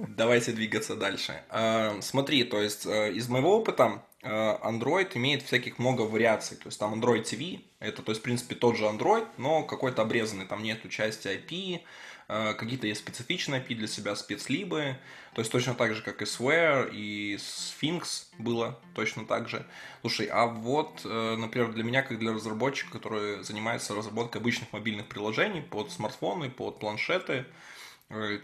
Давайте 0.09 0.53
двигаться 0.53 0.97
дальше. 0.97 1.43
А, 1.51 2.01
смотри, 2.01 2.45
то 2.45 2.61
есть 2.61 2.87
э, 2.87 3.13
из 3.13 3.29
моего 3.29 3.59
опыта 3.59 4.03
Android 4.23 5.11
имеет 5.15 5.43
всяких 5.43 5.79
много 5.79 6.03
вариаций. 6.03 6.57
То 6.57 6.67
есть 6.67 6.79
там 6.79 6.95
Android 6.95 7.23
TV, 7.23 7.61
это, 7.81 8.03
то 8.03 8.13
есть, 8.13 8.21
в 8.21 8.25
принципе, 8.25 8.55
тот 8.55 8.77
же 8.77 8.85
Android, 8.85 9.27
но 9.37 9.65
какой-то 9.65 10.03
обрезанный. 10.03 10.47
Там 10.47 10.63
нету 10.63 10.89
части 10.89 11.29
IP, 11.29 11.81
э, 12.29 12.55
какие-то 12.55 12.87
есть 12.87 13.01
специфичные 13.01 13.61
IP 13.61 13.75
для 13.75 13.89
себя, 13.89 14.15
спецлибы. 14.15 14.97
То 15.35 15.41
есть 15.41 15.51
точно 15.51 15.75
так 15.75 15.95
же, 15.95 16.03
как 16.03 16.23
и 16.23 16.25
Swear, 16.25 16.91
и 16.93 17.37
Sphinx 17.37 18.27
было 18.39 18.79
точно 18.95 19.25
так 19.25 19.49
же. 19.49 19.67
Слушай, 20.03 20.27
а 20.27 20.47
вот, 20.47 21.05
например, 21.05 21.73
для 21.73 21.85
меня, 21.85 22.03
как 22.03 22.19
для 22.19 22.33
разработчика, 22.33 22.93
который 22.93 23.43
занимается 23.43 23.95
разработкой 23.95 24.41
обычных 24.41 24.73
мобильных 24.73 25.09
приложений 25.09 25.63
под 25.71 25.91
смартфоны, 25.91 26.51
под 26.51 26.79
планшеты, 26.79 27.45
Э, 27.45 27.45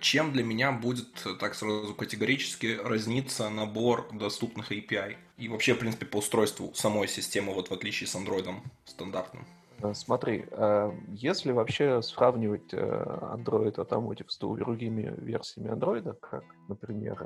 чем 0.01 0.33
для 0.33 0.45
меня 0.45 0.73
будет 0.73 1.27
так 1.39 1.55
сразу 1.55 1.95
категорически 1.95 2.79
разниться 2.83 3.49
набор 3.51 4.09
доступных 4.13 4.73
API? 4.73 5.17
И 5.37 5.49
вообще, 5.49 5.75
в 5.75 5.79
принципе, 5.79 6.07
по 6.07 6.19
устройству 6.19 6.73
самой 6.75 7.09
системы, 7.09 7.55
вот 7.55 7.69
в 7.69 7.73
отличие 7.73 8.09
с 8.09 8.15
Android 8.15 8.49
стандартным. 8.85 9.47
Э, 9.81 9.95
смотри, 9.95 10.45
э, 10.51 10.93
если 11.09 11.53
вообще 11.53 12.03
сравнивать 12.03 12.73
Android 12.73 13.77
Automotive 13.77 14.29
с 14.29 14.39
другими 14.39 15.15
версиями 15.19 15.71
Android, 15.71 16.17
как, 16.21 16.45
например, 16.69 17.23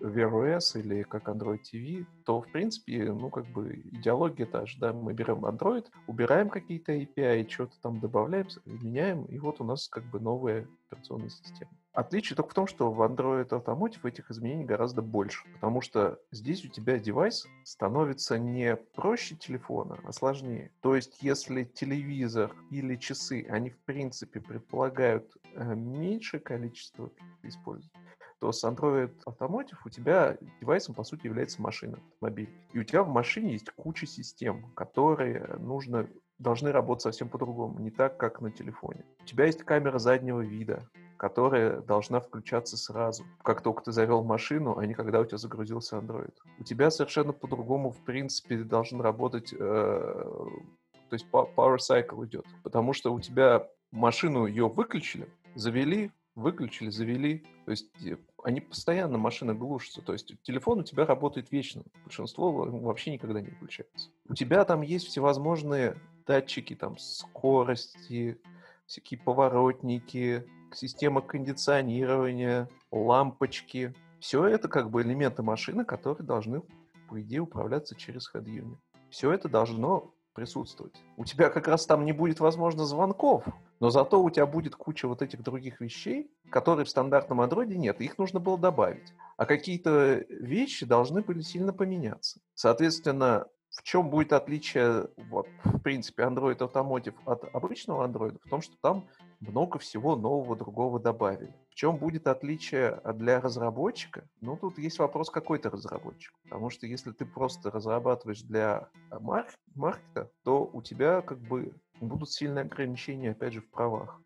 Wear 0.00 0.30
OS 0.30 0.80
или 0.80 1.02
как 1.02 1.28
Android 1.28 1.60
TV, 1.60 2.06
то, 2.24 2.40
в 2.40 2.50
принципе, 2.50 3.12
ну, 3.12 3.30
как 3.30 3.46
бы 3.46 3.82
идеология 3.92 4.46
та 4.46 4.66
же, 4.66 4.78
да, 4.78 4.92
мы 4.92 5.12
берем 5.12 5.44
Android, 5.44 5.86
убираем 6.06 6.48
какие-то 6.48 6.92
API, 6.92 7.48
что-то 7.48 7.74
там 7.82 8.00
добавляем, 8.00 8.48
меняем, 8.64 9.24
и 9.24 9.38
вот 9.38 9.60
у 9.60 9.64
нас 9.64 9.88
как 9.88 10.04
бы 10.04 10.20
новая 10.20 10.66
операционной 10.94 11.30
системы. 11.30 11.70
Отличие 11.92 12.36
только 12.36 12.50
в 12.50 12.54
том, 12.54 12.66
что 12.66 12.90
в 12.90 13.00
Android 13.02 13.48
Automotive 13.50 14.08
этих 14.08 14.28
изменений 14.30 14.64
гораздо 14.64 15.00
больше, 15.00 15.44
потому 15.54 15.80
что 15.80 16.18
здесь 16.32 16.64
у 16.64 16.68
тебя 16.68 16.98
девайс 16.98 17.46
становится 17.62 18.36
не 18.36 18.74
проще 18.74 19.36
телефона, 19.36 20.00
а 20.04 20.12
сложнее. 20.12 20.72
То 20.80 20.96
есть, 20.96 21.22
если 21.22 21.62
телевизор 21.62 22.52
или 22.70 22.96
часы, 22.96 23.46
они 23.48 23.70
в 23.70 23.78
принципе 23.84 24.40
предполагают 24.40 25.32
э, 25.54 25.74
меньшее 25.76 26.40
количество 26.40 27.12
использования, 27.44 28.04
то 28.40 28.50
с 28.50 28.64
Android 28.64 29.14
Automotive 29.24 29.78
у 29.84 29.88
тебя 29.88 30.36
девайсом, 30.60 30.96
по 30.96 31.04
сути, 31.04 31.26
является 31.26 31.62
машина, 31.62 32.00
автомобиль. 32.14 32.50
И 32.72 32.80
у 32.80 32.84
тебя 32.84 33.04
в 33.04 33.08
машине 33.08 33.52
есть 33.52 33.70
куча 33.70 34.06
систем, 34.06 34.72
которые 34.72 35.46
нужно 35.60 36.08
должны 36.38 36.72
работать 36.72 37.02
совсем 37.02 37.28
по-другому, 37.28 37.78
не 37.78 37.90
так, 37.90 38.16
как 38.16 38.40
на 38.40 38.50
телефоне. 38.50 39.04
У 39.22 39.24
тебя 39.24 39.46
есть 39.46 39.62
камера 39.62 39.98
заднего 39.98 40.40
вида, 40.40 40.88
которая 41.16 41.80
должна 41.80 42.20
включаться 42.20 42.76
сразу, 42.76 43.24
как 43.42 43.62
только 43.62 43.82
ты 43.84 43.92
завел 43.92 44.24
машину, 44.24 44.76
а 44.76 44.86
не 44.86 44.94
когда 44.94 45.20
у 45.20 45.24
тебя 45.24 45.38
загрузился 45.38 45.96
Android. 45.96 46.34
У 46.58 46.64
тебя 46.64 46.90
совершенно 46.90 47.32
по-другому, 47.32 47.90
в 47.90 48.04
принципе, 48.04 48.58
должен 48.58 49.00
работать, 49.00 49.52
э, 49.52 49.56
то 49.56 51.12
есть 51.12 51.26
power 51.32 51.78
cycle 51.78 52.26
идет, 52.26 52.46
потому 52.62 52.92
что 52.92 53.12
у 53.12 53.20
тебя 53.20 53.66
машину 53.92 54.46
ее 54.46 54.68
выключили, 54.68 55.28
завели, 55.54 56.10
выключили, 56.34 56.90
завели, 56.90 57.44
то 57.64 57.70
есть 57.70 57.90
э, 58.04 58.16
они 58.42 58.60
постоянно, 58.60 59.16
машина 59.16 59.54
глушится, 59.54 60.02
то 60.02 60.12
есть 60.12 60.34
телефон 60.42 60.80
у 60.80 60.82
тебя 60.82 61.06
работает 61.06 61.52
вечно, 61.52 61.84
большинство 62.02 62.52
вообще 62.52 63.12
никогда 63.12 63.40
не 63.40 63.50
включается. 63.50 64.10
У 64.28 64.34
тебя 64.34 64.64
там 64.64 64.82
есть 64.82 65.06
всевозможные 65.06 65.96
датчики 66.26 66.74
там 66.74 66.98
скорости, 66.98 68.40
всякие 68.86 69.20
поворотники, 69.20 70.46
система 70.72 71.20
кондиционирования, 71.20 72.68
лампочки. 72.90 73.94
Все 74.20 74.46
это 74.46 74.68
как 74.68 74.90
бы 74.90 75.02
элементы 75.02 75.42
машины, 75.42 75.84
которые 75.84 76.26
должны, 76.26 76.62
по 77.08 77.20
идее, 77.20 77.40
управляться 77.40 77.94
через 77.94 78.30
head 78.34 78.44
unit. 78.44 78.78
Все 79.10 79.32
это 79.32 79.48
должно 79.48 80.14
присутствовать. 80.34 80.94
У 81.16 81.24
тебя 81.24 81.48
как 81.48 81.68
раз 81.68 81.86
там 81.86 82.04
не 82.04 82.12
будет, 82.12 82.40
возможно, 82.40 82.84
звонков, 82.84 83.44
но 83.80 83.90
зато 83.90 84.22
у 84.22 84.28
тебя 84.30 84.46
будет 84.46 84.74
куча 84.74 85.06
вот 85.06 85.22
этих 85.22 85.42
других 85.42 85.80
вещей, 85.80 86.30
которые 86.50 86.84
в 86.84 86.90
стандартном 86.90 87.40
андроиде 87.40 87.76
нет, 87.76 88.00
их 88.00 88.18
нужно 88.18 88.40
было 88.40 88.58
добавить. 88.58 89.14
А 89.36 89.46
какие-то 89.46 90.24
вещи 90.28 90.84
должны 90.84 91.22
были 91.22 91.40
сильно 91.40 91.72
поменяться. 91.72 92.40
Соответственно, 92.54 93.46
в 93.74 93.82
чем 93.82 94.10
будет 94.10 94.32
отличие, 94.32 95.08
вот, 95.16 95.48
в 95.64 95.80
принципе, 95.80 96.22
Android 96.22 96.58
Automotive 96.58 97.16
от 97.24 97.44
обычного 97.54 98.06
Android? 98.06 98.38
В 98.44 98.48
том, 98.48 98.60
что 98.60 98.76
там 98.80 99.08
много 99.40 99.78
всего 99.78 100.16
нового 100.16 100.56
другого 100.56 101.00
добавили. 101.00 101.52
В 101.68 101.74
чем 101.74 101.98
будет 101.98 102.26
отличие 102.26 103.00
для 103.14 103.40
разработчика? 103.40 104.26
Ну, 104.40 104.56
тут 104.56 104.78
есть 104.78 104.98
вопрос, 104.98 105.30
какой 105.30 105.58
ты 105.58 105.70
разработчик. 105.70 106.32
Потому 106.48 106.70
что 106.70 106.86
если 106.86 107.12
ты 107.12 107.26
просто 107.26 107.70
разрабатываешь 107.70 108.42
для 108.42 108.88
марк- 109.10 109.58
маркета, 109.74 110.30
то 110.44 110.64
у 110.72 110.82
тебя 110.82 111.20
как 111.20 111.38
бы 111.38 111.74
будут 112.00 112.30
сильные 112.30 112.62
ограничения, 112.62 113.32
опять 113.32 113.54
же, 113.54 113.60
в 113.60 113.70
правах 113.70 114.20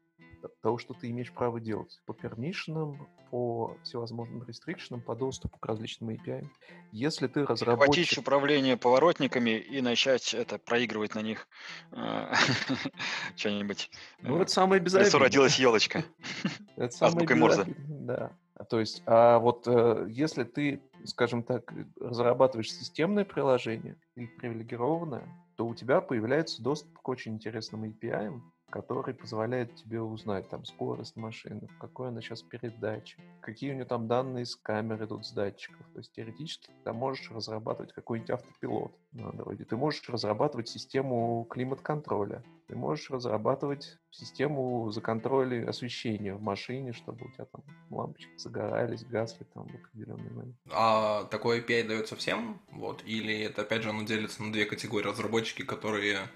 того, 0.62 0.78
что 0.78 0.94
ты 0.94 1.10
имеешь 1.10 1.32
право 1.32 1.60
делать 1.60 2.00
по 2.06 2.14
пермишинам, 2.14 3.08
по 3.30 3.76
всевозможным 3.82 4.44
рестрикшенам, 4.44 5.00
по 5.00 5.14
доступу 5.14 5.58
к 5.58 5.66
различным 5.66 6.10
API. 6.10 6.46
Если 6.92 7.26
ты 7.26 7.44
разработчик... 7.44 7.94
Хватить 7.94 8.18
управление 8.18 8.76
поворотниками 8.76 9.58
и 9.58 9.80
начать 9.80 10.34
это 10.34 10.58
проигрывать 10.58 11.14
на 11.14 11.20
них 11.20 11.48
э, 11.92 12.32
что-нибудь. 13.36 13.90
Ну, 14.22 14.40
это 14.40 14.50
самое 14.50 14.80
безобидное. 14.80 15.20
родилась 15.20 15.58
елочка. 15.58 16.04
Это 16.76 16.94
самое 16.94 17.26
безобидное, 17.26 17.76
да. 17.88 18.36
То 18.68 18.80
есть, 18.80 19.02
а 19.06 19.38
вот 19.38 19.66
э, 19.66 20.06
если 20.08 20.42
ты, 20.44 20.82
скажем 21.04 21.42
так, 21.42 21.72
разрабатываешь 22.00 22.72
системное 22.72 23.24
приложение 23.24 23.96
или 24.16 24.26
привилегированное, 24.26 25.28
то 25.56 25.66
у 25.66 25.74
тебя 25.74 26.00
появляется 26.00 26.62
доступ 26.62 26.98
к 26.98 27.08
очень 27.08 27.34
интересным 27.34 27.84
API, 27.84 28.40
который 28.70 29.14
позволяет 29.14 29.74
тебе 29.76 30.00
узнать 30.00 30.48
там 30.48 30.64
скорость 30.64 31.16
машины, 31.16 31.68
какой 31.80 32.08
она 32.08 32.20
сейчас 32.20 32.42
передачи, 32.42 33.18
какие 33.40 33.70
у 33.70 33.74
нее 33.74 33.84
там 33.84 34.06
данные 34.08 34.44
с 34.44 34.56
камеры 34.56 35.06
идут 35.06 35.26
с 35.26 35.32
датчиков. 35.32 35.86
То 35.92 35.98
есть 35.98 36.12
теоретически 36.12 36.66
ты 36.66 36.84
там 36.84 36.96
можешь 36.96 37.30
разрабатывать 37.30 37.92
какой-нибудь 37.92 38.30
автопилот 38.30 38.92
на 39.12 39.32
дороге. 39.32 39.64
Ты 39.64 39.76
можешь 39.76 40.06
разрабатывать 40.08 40.68
систему 40.68 41.46
климат-контроля. 41.48 42.42
Ты 42.66 42.76
можешь 42.76 43.10
разрабатывать 43.10 43.98
систему 44.10 44.90
за 44.90 45.00
контроль 45.00 45.66
освещения 45.66 46.34
в 46.34 46.42
машине, 46.42 46.92
чтобы 46.92 47.26
у 47.26 47.32
тебя 47.32 47.46
там 47.46 47.62
лампочки 47.88 48.36
загорались, 48.36 49.04
гасли 49.04 49.44
там 49.54 49.66
в 49.66 49.74
определенный 49.74 50.30
момент. 50.30 50.56
А 50.70 51.24
такой 51.24 51.60
API 51.60 51.88
дается 51.88 52.16
всем? 52.16 52.60
Вот? 52.70 53.02
Или 53.06 53.40
это 53.40 53.62
опять 53.62 53.82
же 53.82 53.90
оно 53.90 54.02
делится 54.02 54.42
на 54.42 54.52
две 54.52 54.66
категории 54.66 55.08
разработчики, 55.08 55.62
которые 55.62 56.28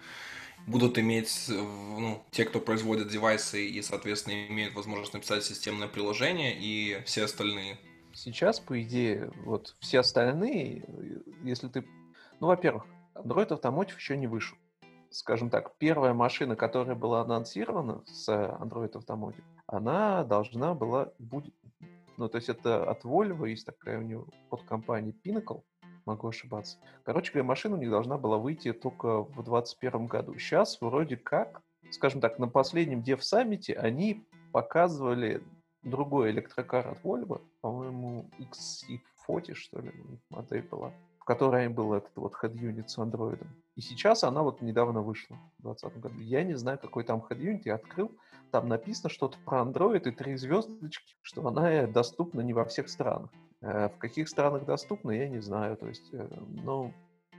будут 0.67 0.99
иметь, 0.99 1.47
ну, 1.49 2.23
те, 2.31 2.45
кто 2.45 2.61
производит 2.61 3.09
девайсы 3.09 3.67
и, 3.67 3.83
соответственно, 3.83 4.47
имеют 4.49 4.75
возможность 4.75 5.15
написать 5.15 5.45
системное 5.45 5.89
приложение, 5.89 6.57
и 6.59 7.03
все 7.05 7.25
остальные. 7.25 7.79
Сейчас, 8.15 8.61
по 8.61 8.81
идее, 8.83 9.31
вот 9.45 9.77
все 9.81 10.01
остальные, 10.01 10.85
если 11.43 11.69
ты... 11.69 11.87
Ну, 12.41 12.47
во-первых, 12.49 12.87
Android 13.15 13.49
Automotive 13.49 13.97
еще 13.97 14.17
не 14.17 14.27
вышел. 14.27 14.57
Скажем 15.11 15.51
так, 15.51 15.77
первая 15.79 16.15
машина, 16.15 16.57
которая 16.57 16.97
была 16.97 17.23
анонсирована 17.23 18.03
с 18.07 18.29
Android 18.29 18.93
Automotive, 18.93 19.45
она 19.67 20.25
должна 20.25 20.75
была... 20.75 21.13
Будет, 21.19 21.55
ну, 22.17 22.29
то 22.29 22.37
есть 22.37 22.49
это 22.49 22.91
от 22.91 23.05
Volvo, 23.05 23.49
есть 23.49 23.67
такая 23.67 23.99
у 23.99 24.03
него 24.03 24.27
подкомпания 24.51 25.15
Pinnacle, 25.25 25.63
могу 26.07 26.29
ошибаться. 26.29 26.79
Короче 27.05 27.33
говоря, 27.33 27.49
машина 27.49 27.77
у 27.77 27.79
них 27.79 27.91
должна 27.91 28.19
была 28.19 28.39
выйти 28.39 28.73
только 28.73 29.23
в 29.23 29.43
2021 29.45 30.07
году. 30.07 30.39
Сейчас 30.39 30.81
вроде 30.81 31.17
как, 31.17 31.63
скажем 31.91 32.21
так, 32.21 32.39
на 32.39 32.49
последнем 32.49 33.01
Dev 33.01 33.19
Summit 33.19 33.73
они 33.75 34.25
показывали 34.53 35.43
другой 35.83 36.31
электрокар 36.31 36.89
от 36.89 37.03
Volvo, 37.03 37.41
по-моему, 37.61 38.31
XC 38.39 39.01
фоте, 39.27 39.55
что 39.55 39.81
ли, 39.81 39.93
модель 40.31 40.63
была, 40.63 40.93
в 41.19 41.25
которой 41.25 41.69
был 41.69 41.95
этот 41.95 42.17
вот 42.17 42.35
head 42.43 42.55
unit 42.55 42.89
с 42.89 42.99
андроидом. 42.99 43.49
И 43.77 43.81
сейчас 43.81 44.25
она 44.25 44.43
вот 44.43 44.61
недавно 44.61 45.01
вышла, 45.01 45.37
в 45.59 45.63
2020 45.63 46.01
году. 46.01 46.19
Я 46.21 46.45
не 46.45 46.55
знаю, 46.55 46.79
какой 46.79 47.05
там 47.05 47.25
head 47.29 47.39
unit, 47.39 47.63
я 47.65 47.77
открыл, 47.77 48.11
там 48.51 48.69
написано 48.69 49.09
что-то 49.09 49.39
про 49.45 49.63
Android 49.63 50.09
и 50.09 50.11
три 50.11 50.37
звездочки, 50.37 51.15
что 51.23 51.47
она 51.47 51.87
доступна 51.87 52.41
не 52.41 52.53
во 52.53 52.65
всех 52.65 52.89
странах. 52.89 53.31
Э, 53.63 53.89
в 53.89 53.99
каких 53.99 54.29
странах 54.29 54.65
доступна, 54.65 55.13
я 55.13 55.29
не 55.29 55.41
знаю. 55.41 55.77
То 55.77 55.89
есть, 55.89 56.13
ну, 56.13 56.93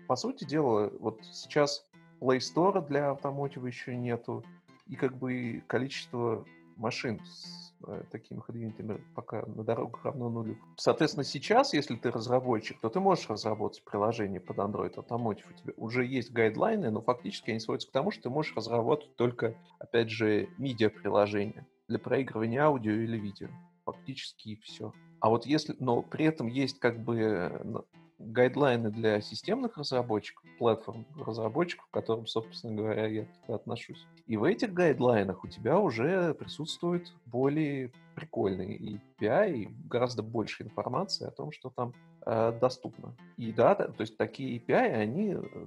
по 0.08 0.16
сути 0.16 0.44
дела, 0.44 0.92
вот 1.00 1.20
сейчас 1.32 1.86
Play 2.20 2.40
Store 2.40 2.86
для 2.88 3.12
автомотива 3.12 3.68
еще 3.68 3.96
нету, 3.96 4.44
и 4.88 4.96
как 4.96 5.18
бы 5.18 5.64
количество 5.68 6.46
машин 6.78 7.20
с 7.26 7.74
э, 7.88 8.04
такими 8.12 8.40
ходовинами 8.40 9.04
пока 9.16 9.46
на 9.46 9.64
дорогах 9.64 10.06
равно 10.06 10.30
нулю. 10.30 10.58
Соответственно, 10.78 11.24
сейчас, 11.24 11.74
если 11.74 11.96
ты 11.96 12.12
разработчик, 12.12 12.80
то 12.80 12.90
ты 12.90 13.00
можешь 13.00 13.30
разработать 13.30 13.84
приложение 13.84 14.40
под 14.40 14.58
Android 14.58 14.96
Automotive. 14.96 15.50
У 15.50 15.54
тебя 15.54 15.74
уже 15.78 16.06
есть 16.06 16.32
гайдлайны, 16.32 16.92
но 16.92 17.02
фактически 17.02 17.52
они 17.52 17.60
сводятся 17.60 17.90
к 17.90 17.92
тому, 17.92 18.12
что 18.12 18.24
ты 18.24 18.30
можешь 18.30 18.56
разработать 18.56 19.16
только, 19.16 19.56
опять 19.80 20.10
же, 20.10 20.50
медиа-приложение 20.58 21.68
для 21.88 22.00
проигрывания 22.00 22.64
аудио 22.64 22.94
или 22.94 23.18
видео. 23.18 23.50
Фактически 23.86 24.60
все. 24.64 24.94
А 25.24 25.30
вот 25.30 25.46
если, 25.46 25.74
но 25.80 26.02
при 26.02 26.26
этом 26.26 26.48
есть 26.48 26.80
как 26.80 27.00
бы 27.00 27.86
гайдлайны 28.20 28.92
для 28.92 29.22
системных 29.22 29.78
разработчиков, 29.78 30.44
платформ 30.60 31.06
разработчиков, 31.16 31.88
к 31.88 31.94
которым, 31.94 32.28
собственно 32.28 32.76
говоря, 32.76 33.08
я 33.08 33.26
отношусь. 33.48 34.06
И 34.28 34.36
в 34.36 34.44
этих 34.44 34.74
гайдлайнах 34.74 35.46
у 35.46 35.48
тебя 35.48 35.80
уже 35.80 36.34
присутствует 36.34 37.14
более 37.26 37.94
прикольный 38.16 39.00
API 39.22 39.54
и 39.54 39.70
гораздо 39.88 40.24
больше 40.24 40.64
информации 40.64 41.26
о 41.26 41.32
том, 41.32 41.54
что 41.54 41.70
там 41.70 41.94
э, 42.26 42.58
доступно. 42.60 43.16
И 43.38 43.54
да, 43.54 43.76
то 43.76 44.02
есть 44.02 44.18
такие 44.18 44.60
API, 44.60 44.92
они, 44.92 45.36
э, 45.36 45.66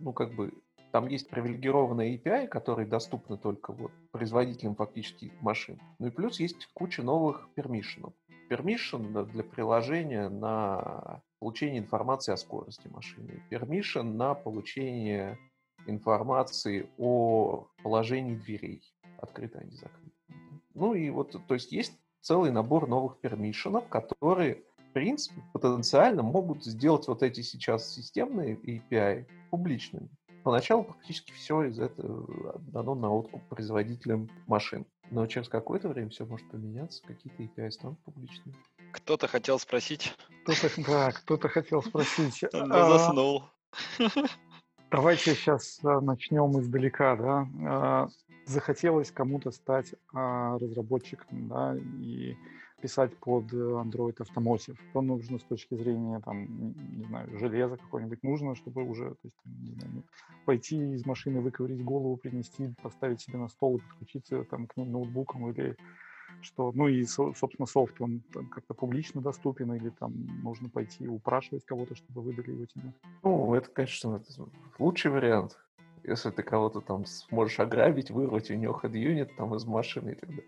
ну, 0.00 0.12
как 0.12 0.34
бы, 0.34 0.52
там 0.92 1.08
есть 1.08 1.30
привилегированные 1.30 2.18
API, 2.18 2.46
которые 2.46 2.86
доступны 2.86 3.38
только 3.38 3.72
вот 3.72 3.90
производителям 4.10 4.74
фактически 4.74 5.32
машин. 5.40 5.80
Ну 5.98 6.08
и 6.08 6.10
плюс 6.10 6.40
есть 6.40 6.68
куча 6.74 7.02
новых 7.02 7.48
пермишенов. 7.54 8.12
Permission 8.48 9.24
для 9.26 9.42
приложения 9.42 10.28
на 10.28 11.22
получение 11.38 11.78
информации 11.80 12.32
о 12.32 12.36
скорости 12.36 12.88
машины. 12.88 13.42
Permission 13.50 14.02
на 14.02 14.34
получение 14.34 15.38
информации 15.86 16.88
о 16.96 17.66
положении 17.82 18.36
дверей. 18.36 18.82
Открыто 19.18 19.58
они 19.58 19.72
закрыты. 19.72 20.12
Ну 20.74 20.94
и 20.94 21.10
вот, 21.10 21.36
то 21.46 21.54
есть 21.54 21.72
есть 21.72 21.92
целый 22.20 22.50
набор 22.50 22.88
новых 22.88 23.20
пермишенов, 23.20 23.88
которые, 23.88 24.62
в 24.76 24.92
принципе, 24.92 25.42
потенциально 25.52 26.22
могут 26.22 26.64
сделать 26.64 27.08
вот 27.08 27.22
эти 27.22 27.40
сейчас 27.42 27.92
системные 27.92 28.56
API 28.56 29.26
публичными. 29.50 30.08
Поначалу 30.44 30.84
практически 30.84 31.32
все 31.32 31.64
из 31.64 31.78
этого 31.78 32.58
дано 32.60 32.94
на 32.94 33.10
откуп 33.12 33.42
производителям 33.48 34.28
машин. 34.46 34.86
Но 35.10 35.26
через 35.26 35.48
какое-то 35.48 35.88
время 35.88 36.10
все 36.10 36.26
может 36.26 36.48
поменяться, 36.50 37.02
какие-то 37.06 37.42
API 37.42 37.70
станут 37.70 37.98
публичными. 38.00 38.56
Кто-то 38.92 39.26
хотел 39.26 39.58
спросить. 39.58 40.14
Кто-то, 40.44 40.70
да, 40.86 41.12
кто-то 41.12 41.48
хотел 41.48 41.82
спросить. 41.82 42.44
А, 42.52 42.98
заснул. 42.98 43.44
Давайте 44.90 45.34
сейчас 45.34 45.80
а, 45.82 46.00
начнем 46.00 46.58
издалека, 46.60 47.16
да. 47.16 47.48
А, 47.66 48.08
захотелось 48.46 49.10
кому-то 49.10 49.50
стать 49.50 49.94
а, 50.14 50.58
разработчиком, 50.58 51.48
да, 51.48 51.76
и 51.76 52.36
писать 52.80 53.16
под 53.18 53.52
Android 53.52 54.16
Automotive. 54.16 54.76
Что 54.90 55.02
нужно 55.02 55.38
с 55.38 55.44
точки 55.44 55.74
зрения, 55.74 56.20
там, 56.20 56.46
не 56.96 57.04
знаю, 57.04 57.38
железа 57.38 57.76
какое-нибудь 57.76 58.22
нужно, 58.22 58.54
чтобы 58.54 58.84
уже, 58.84 59.10
то 59.10 59.24
есть, 59.24 59.36
не 59.44 59.72
знаю, 59.72 60.04
пойти 60.44 60.94
из 60.94 61.04
машины, 61.06 61.40
выковырить 61.40 61.82
голову, 61.84 62.16
принести, 62.16 62.74
поставить 62.82 63.20
себе 63.20 63.38
на 63.38 63.48
стол 63.48 63.78
и 63.78 63.80
подключиться 63.80 64.44
там 64.44 64.66
к 64.66 64.76
ней 64.76 64.86
ноутбуком 64.86 65.50
или 65.50 65.76
что, 66.40 66.72
ну 66.72 66.88
и, 66.88 67.04
собственно, 67.04 67.66
софт, 67.66 68.00
он 68.00 68.22
как-то 68.50 68.74
публично 68.74 69.20
доступен, 69.20 69.72
или 69.74 69.90
там 69.90 70.12
нужно 70.42 70.68
пойти 70.68 71.08
упрашивать 71.08 71.64
кого-то, 71.64 71.96
чтобы 71.96 72.22
выдали 72.22 72.52
его 72.52 72.66
тебе? 72.66 72.92
Ну, 73.24 73.54
это, 73.54 73.68
конечно, 73.70 74.22
лучший 74.78 75.10
вариант. 75.10 75.58
Если 76.04 76.30
ты 76.30 76.42
кого-то 76.42 76.80
там 76.80 77.06
сможешь 77.06 77.58
ограбить, 77.58 78.10
вырвать 78.10 78.50
у 78.50 78.54
него 78.54 78.78
head 78.82 79.34
там 79.36 79.54
из 79.56 79.64
машины 79.64 80.10
и 80.10 80.14
так 80.14 80.28
далее. 80.30 80.44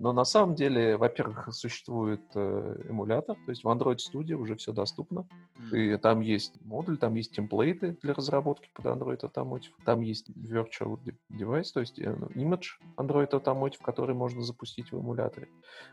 Но 0.00 0.14
на 0.14 0.24
самом 0.24 0.54
деле, 0.54 0.96
во-первых, 0.96 1.50
существует 1.52 2.22
э, 2.34 2.84
эмулятор, 2.88 3.36
то 3.36 3.50
есть 3.50 3.64
в 3.64 3.68
Android 3.68 3.98
Studio 3.98 4.36
уже 4.36 4.56
все 4.56 4.72
доступно. 4.72 5.28
Mm. 5.70 5.76
И 5.76 5.96
там 5.98 6.20
есть 6.22 6.54
модуль, 6.64 6.96
там 6.96 7.14
есть 7.16 7.32
темплейты 7.32 7.98
для 8.02 8.14
разработки 8.14 8.70
под 8.72 8.86
Android 8.86 9.20
Automotive, 9.20 9.72
там 9.84 10.00
есть 10.00 10.30
virtual 10.30 10.98
device, 11.30 11.72
то 11.74 11.80
есть 11.80 11.98
э, 11.98 12.14
image 12.34 12.80
Android 12.96 13.30
Automotive, 13.30 13.82
который 13.82 14.14
можно 14.14 14.42
запустить 14.42 14.90
в 14.90 14.98
эмуляторе. 14.98 15.48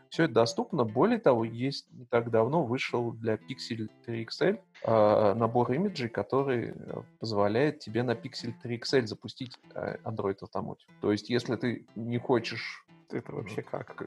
Все 0.08 0.24
это 0.24 0.32
доступно. 0.32 0.84
Более 0.84 1.18
того, 1.18 1.44
есть 1.44 1.92
не 1.92 2.06
так 2.06 2.30
давно 2.30 2.64
вышел 2.64 3.12
для 3.12 3.34
Pixel 3.34 3.90
3 4.06 4.24
XL 4.24 4.58
э, 4.84 5.34
набор 5.34 5.70
имиджей, 5.72 6.08
который 6.08 6.70
э, 6.74 7.02
позволяет 7.20 7.80
тебе 7.80 8.02
на 8.02 8.12
Pixel 8.12 8.54
3 8.62 8.78
XL 8.78 9.06
запустить 9.06 9.58
Android 9.74 10.38
Automotive. 10.40 10.88
То 11.02 11.12
есть, 11.12 11.28
если 11.28 11.56
ты 11.56 11.86
не 11.94 12.16
хочешь 12.16 12.86
это 13.16 13.32
вообще 13.32 13.62
как? 13.62 14.02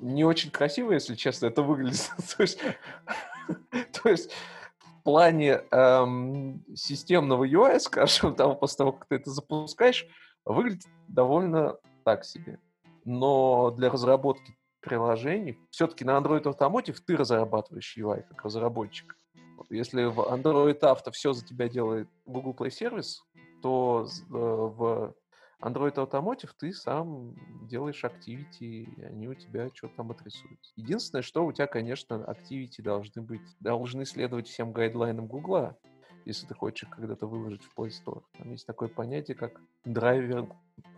Не 0.00 0.24
очень 0.24 0.50
красиво, 0.50 0.92
если 0.92 1.14
честно, 1.14 1.46
это 1.46 1.62
выглядит. 1.62 2.10
то, 2.36 2.42
есть, 2.42 2.58
то 4.02 4.08
есть 4.08 4.32
в 4.80 5.02
плане 5.02 5.62
эм, 5.70 6.64
системного 6.74 7.46
UI, 7.46 7.78
скажем, 7.80 8.34
там, 8.34 8.56
после 8.56 8.78
того, 8.78 8.92
как 8.92 9.06
ты 9.06 9.16
это 9.16 9.30
запускаешь, 9.30 10.06
выглядит 10.44 10.86
довольно 11.08 11.76
так 12.04 12.24
себе. 12.24 12.58
Но 13.04 13.70
для 13.70 13.90
разработки 13.90 14.56
приложений, 14.80 15.58
все-таки 15.70 16.04
на 16.04 16.18
Android 16.18 16.42
Automotive 16.42 16.98
ты 17.06 17.16
разрабатываешь 17.16 17.96
UI 17.96 18.22
как 18.22 18.44
разработчик. 18.44 19.16
Если 19.70 20.04
в 20.04 20.20
Android 20.20 20.78
Auto 20.80 21.10
все 21.12 21.32
за 21.32 21.44
тебя 21.44 21.68
делает 21.68 22.08
Google 22.26 22.54
Play 22.54 22.68
Service, 22.68 23.22
то 23.62 24.06
э, 24.06 24.24
в 24.30 25.14
Android 25.64 25.94
Automotive 25.94 26.50
ты 26.58 26.74
сам 26.74 27.34
делаешь 27.62 28.04
activity, 28.04 28.84
и 28.84 29.02
они 29.02 29.28
у 29.28 29.34
тебя 29.34 29.70
что-то 29.72 29.96
там 29.96 30.10
отрисуются. 30.10 30.72
Единственное, 30.76 31.22
что 31.22 31.46
у 31.46 31.52
тебя, 31.52 31.66
конечно, 31.66 32.14
activity 32.28 32.82
должны 32.82 33.22
быть, 33.22 33.40
должны 33.60 34.04
следовать 34.04 34.46
всем 34.46 34.72
гайдлайнам 34.72 35.26
Гугла, 35.26 35.78
если 36.26 36.46
ты 36.46 36.54
хочешь 36.54 36.88
когда-то 36.90 37.26
выложить 37.26 37.62
в 37.62 37.78
Play 37.78 37.88
Store. 37.88 38.22
Там 38.36 38.50
есть 38.50 38.66
такое 38.66 38.90
понятие, 38.90 39.36
как 39.36 39.58
driver, 39.86 40.46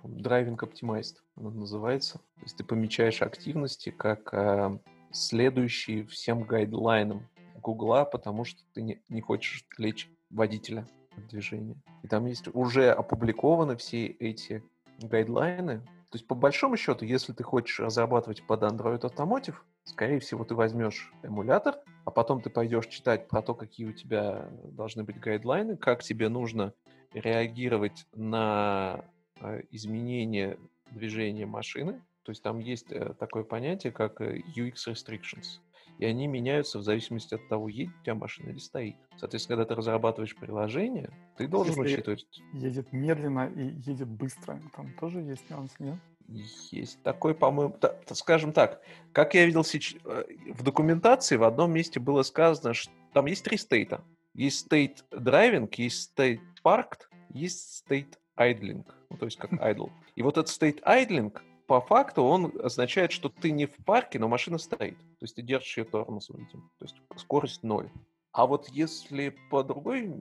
driving 0.02 0.64
optimized, 0.64 1.22
оно 1.37 1.50
называется. 1.50 2.18
То 2.18 2.42
есть 2.42 2.57
ты 2.57 2.64
помечаешь 2.64 3.22
активности 3.22 3.90
как 3.90 4.35
э, 4.35 4.79
следующие 5.12 6.07
всем 6.07 6.42
guideline 6.42 7.13
ам 7.13 7.28
Гугла, 7.62 8.05
потому 8.05 8.44
что 8.44 8.61
ты 8.74 8.83
не, 8.83 9.00
не 9.09 9.20
хочешь 9.20 9.64
отвлечь 9.78 10.11
водителя 10.30 10.78
от 10.78 10.88
движения. 11.22 11.76
И 12.02 12.09
там 12.09 12.26
есть 12.26 12.48
уже 12.55 12.90
опубликованы 12.90 13.76
все 13.76 14.07
эти 14.07 14.62
guideline 14.98 15.66
ы. 15.66 15.80
То 15.81 16.18
есть, 16.18 16.26
по 16.26 16.35
большому 16.35 16.76
счету, 16.76 17.05
если 17.05 17.33
ты 17.33 17.42
хочешь 17.42 17.81
разрабатывать 17.81 18.46
под 18.46 18.62
Android 18.62 19.00
Automotive, 19.00 19.57
скорее 19.85 20.20
всего, 20.20 20.44
ты 20.44 20.55
возьмешь 20.55 21.12
эмулятор, 21.22 21.76
а 22.05 22.11
потом 22.11 22.40
ты 22.40 22.48
пойдешь 22.48 22.87
читать 22.87 23.29
про 23.29 23.42
то, 23.42 23.55
какие 23.55 23.87
у 23.87 23.92
тебя 23.92 24.48
должны 24.64 25.05
быть 25.05 25.18
гайдлайны, 25.18 25.76
как 25.76 26.02
тебе 26.02 26.29
нужно 26.29 26.72
реагировать 27.12 28.07
на 28.14 29.05
э, 29.40 29.62
изменение 29.70 30.59
движения 30.90 31.46
машины. 31.46 32.00
То 32.22 32.31
есть 32.31 32.42
там 32.42 32.61
есть 32.61 32.90
э, 32.90 33.14
такое 33.18 33.42
понятие, 33.42 33.92
как 33.92 34.20
э, 34.20 34.38
UX 34.57 34.74
restrictions 34.87 35.61
и 35.98 36.04
они 36.04 36.26
меняются 36.26 36.78
в 36.78 36.82
зависимости 36.82 37.35
от 37.35 37.48
того, 37.48 37.68
едет 37.68 37.94
у 38.00 38.02
тебя 38.02 38.14
машина 38.14 38.50
или 38.50 38.59
стоит. 38.59 38.96
Соответственно, 39.16 39.56
когда 39.56 39.74
ты 39.74 39.78
разрабатываешь 39.78 40.37
приложение, 40.37 41.11
ты 41.37 41.48
должен 41.48 41.74
Если 41.82 41.94
учитывать... 41.94 42.26
едет 42.52 42.92
медленно 42.92 43.50
и 43.54 43.68
едет 43.88 44.09
быстро, 44.09 44.61
там 44.74 44.92
тоже 44.94 45.20
есть 45.20 45.48
нюанс, 45.50 45.72
нет? 45.78 45.98
Есть 46.28 47.02
такой, 47.02 47.35
по-моему, 47.35 47.76
да, 47.80 47.96
скажем 48.12 48.52
так, 48.52 48.82
как 49.12 49.35
я 49.35 49.46
видел 49.46 49.62
сейчас, 49.62 50.00
э, 50.04 50.24
в 50.54 50.62
документации 50.64 51.37
в 51.37 51.44
одном 51.44 51.72
месте 51.72 52.00
было 52.00 52.22
сказано, 52.22 52.74
что 52.74 52.92
там 53.12 53.26
есть 53.26 53.44
три 53.44 53.56
стейта. 53.56 54.02
Есть 54.35 54.66
state 54.70 55.04
driving, 55.12 55.72
есть 55.76 56.12
state 56.16 56.40
parked, 56.64 57.02
есть 57.30 57.85
state 57.88 58.14
idling, 58.38 58.85
ну, 59.09 59.16
то 59.16 59.26
есть 59.26 59.38
как 59.38 59.52
idle. 59.52 59.90
И 60.16 60.22
вот 60.22 60.37
этот 60.37 60.50
state 60.50 60.82
idling 60.82 61.32
по 61.66 61.81
факту 61.81 62.22
он 62.22 62.52
означает, 62.62 63.12
что 63.12 63.29
ты 63.29 63.50
не 63.50 63.66
в 63.66 63.76
парке, 63.85 64.18
но 64.18 64.29
машина 64.29 64.59
стоит. 64.59 64.98
То 64.98 65.22
есть 65.22 65.35
ты 65.37 65.42
держишь 65.42 65.79
ее 65.79 65.85
тормозом, 65.85 66.38
видимо. 66.38 66.70
То 66.79 66.85
есть 66.85 66.96
скорость 67.16 67.62
ноль. 67.62 67.90
А 68.33 68.46
вот 68.46 68.68
если 68.68 69.35
по 69.50 69.62
другой, 69.64 70.12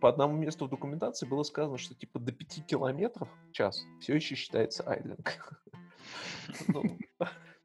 по 0.00 0.08
одному 0.08 0.36
месту 0.36 0.66
в 0.66 0.70
документации 0.70 1.26
было 1.26 1.42
сказано, 1.42 1.76
что 1.76 1.94
типа 1.94 2.20
до 2.20 2.30
5 2.32 2.66
километров 2.66 3.28
в 3.48 3.52
час 3.52 3.84
все 4.00 4.14
еще 4.14 4.34
считается 4.34 4.88
айдлинг. 4.88 5.62
Ну, 6.68 6.82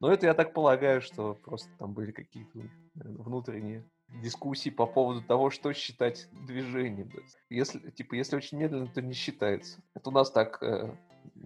Но 0.00 0.10
это 0.10 0.26
я 0.26 0.32
так 0.32 0.54
полагаю, 0.54 1.02
что 1.02 1.34
просто 1.34 1.68
там 1.78 1.92
были 1.92 2.10
какие-то 2.10 2.58
внутренние 2.94 3.86
дискуссии 4.22 4.70
по 4.70 4.86
поводу 4.86 5.22
того, 5.22 5.50
что 5.50 5.72
считать 5.72 6.28
движением. 6.46 7.12
Если, 7.50 7.90
типа, 7.90 8.14
если 8.14 8.36
очень 8.36 8.58
медленно, 8.58 8.88
то 8.88 9.02
не 9.02 9.12
считается. 9.12 9.80
Это 9.94 10.08
у 10.08 10.12
нас 10.12 10.30
так 10.30 10.62
э, 10.62 10.96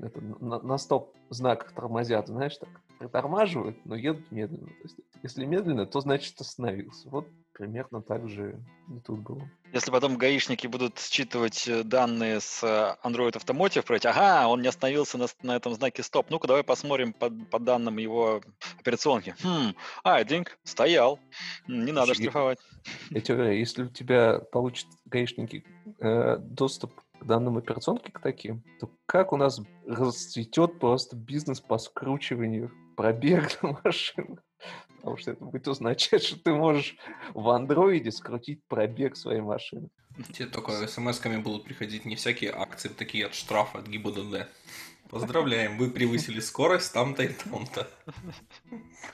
это, 0.03 0.21
на, 0.21 0.61
на 0.61 0.79
стоп-знаках 0.79 1.73
тормозят, 1.73 2.29
знаешь, 2.29 2.57
так 2.57 2.69
притормаживают, 2.99 3.77
но 3.85 3.97
едут 3.97 4.31
медленно. 4.31 4.67
То 4.67 4.83
есть, 4.83 4.97
если 5.23 5.45
медленно, 5.45 5.87
то 5.87 6.01
значит 6.01 6.41
остановился. 6.41 7.09
Вот 7.09 7.27
примерно 7.53 8.03
так 8.03 8.29
же 8.29 8.61
и 8.89 9.01
тут 9.01 9.21
было. 9.21 9.49
Если 9.73 9.91
потом 9.91 10.17
гаишники 10.17 10.67
будут 10.67 10.99
считывать 10.99 11.67
э, 11.69 11.85
данные 11.85 12.41
с 12.41 12.63
э, 12.63 12.97
Android 13.07 13.33
Automotive, 13.33 13.83
проверять, 13.83 14.07
ага, 14.07 14.49
он 14.49 14.61
не 14.61 14.69
остановился 14.69 15.19
на, 15.19 15.27
на 15.43 15.57
этом 15.57 15.75
знаке 15.75 16.03
стоп, 16.03 16.31
ну-ка 16.31 16.49
давай 16.49 16.65
посмотрим 16.65 17.13
по, 17.13 17.31
по 17.31 17.59
данным 17.59 17.99
его 17.99 18.41
операционки. 18.79 19.35
Хм, 19.43 19.75
айдинг, 20.03 20.59
стоял, 20.65 21.19
не 21.69 21.93
надо 21.93 22.07
Слушай, 22.07 22.23
штрафовать. 22.23 22.59
Я 23.11 23.21
тебе 23.21 23.37
говорю, 23.37 23.53
если 23.55 23.85
у 23.85 23.89
тебя 23.89 24.41
получат 24.53 24.89
гаишники 25.07 25.65
э, 26.01 26.37
доступ 26.39 27.01
данным 27.21 27.57
операционки 27.59 28.11
к 28.11 28.21
таким, 28.21 28.63
то 28.81 28.91
как 29.07 29.33
у 29.33 29.37
нас 29.37 29.61
расцветет 29.87 30.79
просто 30.79 31.17
бизнес 31.17 31.61
по 31.61 31.79
скручиванию 31.79 32.71
пробег 32.97 33.63
на 33.63 33.79
машинах? 33.85 34.41
Потому 34.97 35.17
что 35.19 35.33
это 35.33 35.45
будет 35.45 35.69
означать, 35.69 36.23
что 36.23 36.43
ты 36.43 36.55
можешь 36.55 36.97
в 37.35 37.49
андроиде 37.51 38.11
скрутить 38.11 38.65
пробег 38.69 39.17
своей 39.17 39.43
машины. 39.43 39.91
Тебе 40.33 40.47
только 40.47 40.73
смс-ками 40.87 41.43
будут 41.43 41.65
приходить 41.65 42.05
не 42.05 42.17
всякие 42.17 42.53
акции, 42.53 42.89
такие 42.89 43.27
от 43.27 43.35
штрафа, 43.35 43.79
от 43.79 43.89
ГИБДД. 43.89 44.49
Поздравляем, 45.11 45.77
вы 45.77 45.91
превысили 45.91 46.41
скорость 46.41 46.93
там-то 46.93 47.23
и 47.23 47.29
там-то. 47.29 47.89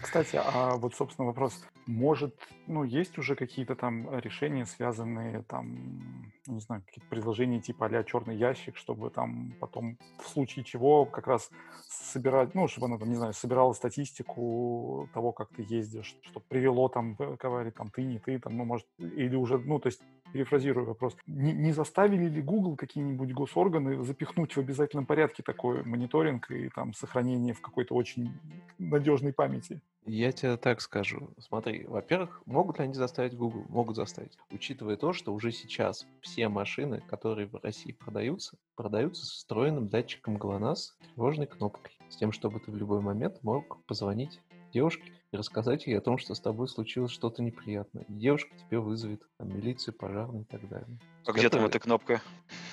Кстати, 0.00 0.40
а 0.42 0.76
вот, 0.76 0.94
собственно, 0.94 1.26
вопрос. 1.26 1.62
Может, 1.90 2.36
ну, 2.68 2.84
есть 2.84 3.18
уже 3.18 3.34
какие-то 3.34 3.74
там 3.74 4.16
решения, 4.20 4.64
связанные 4.64 5.42
там, 5.42 6.32
не 6.46 6.60
знаю, 6.60 6.82
какие-то 6.86 7.10
предложения 7.10 7.60
типа 7.60 7.86
а 7.86 8.04
черный 8.04 8.36
ящик, 8.36 8.76
чтобы 8.76 9.10
там 9.10 9.54
потом 9.58 9.98
в 10.22 10.28
случае 10.28 10.64
чего 10.64 11.04
как 11.04 11.26
раз 11.26 11.50
собирать, 11.88 12.54
ну, 12.54 12.68
чтобы 12.68 12.86
она 12.86 12.96
там, 12.96 13.08
не 13.08 13.16
знаю, 13.16 13.32
собирала 13.32 13.72
статистику 13.72 15.08
того, 15.12 15.32
как 15.32 15.48
ты 15.48 15.66
ездишь, 15.68 16.16
чтобы 16.22 16.46
привело 16.48 16.88
там 16.88 17.16
к 17.16 17.44
аварии, 17.44 17.72
там, 17.72 17.90
ты, 17.90 18.04
не 18.04 18.20
ты, 18.20 18.38
там, 18.38 18.56
ну, 18.56 18.64
может, 18.64 18.86
или 18.98 19.34
уже, 19.34 19.58
ну, 19.58 19.80
то 19.80 19.88
есть 19.88 20.00
перефразирую 20.32 20.86
вопрос, 20.86 21.16
не, 21.26 21.52
не 21.52 21.72
заставили 21.72 22.28
ли 22.28 22.42
Google 22.42 22.76
какие-нибудь 22.76 23.32
госорганы 23.32 24.02
запихнуть 24.04 24.54
в 24.54 24.58
обязательном 24.58 25.06
порядке 25.06 25.42
такой 25.42 25.82
мониторинг 25.84 26.50
и 26.50 26.68
там 26.70 26.94
сохранение 26.94 27.54
в 27.54 27.60
какой-то 27.60 27.94
очень 27.94 28.32
надежной 28.78 29.32
памяти? 29.32 29.80
Я 30.06 30.32
тебе 30.32 30.56
так 30.56 30.80
скажу. 30.80 31.30
Смотри, 31.38 31.84
во-первых, 31.84 32.42
могут 32.46 32.78
ли 32.78 32.84
они 32.84 32.94
заставить 32.94 33.36
Google? 33.36 33.64
Могут 33.68 33.96
заставить. 33.96 34.38
Учитывая 34.50 34.96
то, 34.96 35.12
что 35.12 35.32
уже 35.32 35.52
сейчас 35.52 36.06
все 36.22 36.48
машины, 36.48 37.02
которые 37.08 37.46
в 37.46 37.56
России 37.62 37.92
продаются, 37.92 38.56
продаются 38.76 39.26
с 39.26 39.30
встроенным 39.30 39.88
датчиком 39.88 40.36
ГЛОНАСС, 40.36 40.96
тревожной 41.14 41.46
кнопкой, 41.46 41.92
с 42.08 42.16
тем, 42.16 42.32
чтобы 42.32 42.60
ты 42.60 42.70
в 42.70 42.76
любой 42.76 43.00
момент 43.00 43.42
мог 43.42 43.84
позвонить 43.84 44.40
девушке 44.72 45.12
и 45.32 45.36
рассказать 45.36 45.86
ей 45.86 45.98
о 45.98 46.00
том, 46.00 46.18
что 46.18 46.34
с 46.34 46.40
тобой 46.40 46.68
случилось 46.68 47.12
что-то 47.12 47.42
неприятное. 47.42 48.04
И 48.04 48.12
девушка 48.12 48.50
тебе 48.56 48.80
вызовет 48.80 49.22
там, 49.38 49.48
милицию, 49.48 49.94
пожарную 49.94 50.42
и 50.42 50.46
так 50.46 50.68
далее. 50.68 50.98
А 51.24 51.32
где 51.32 51.48
там 51.48 51.64
эта 51.64 51.78
кнопка? 51.78 52.20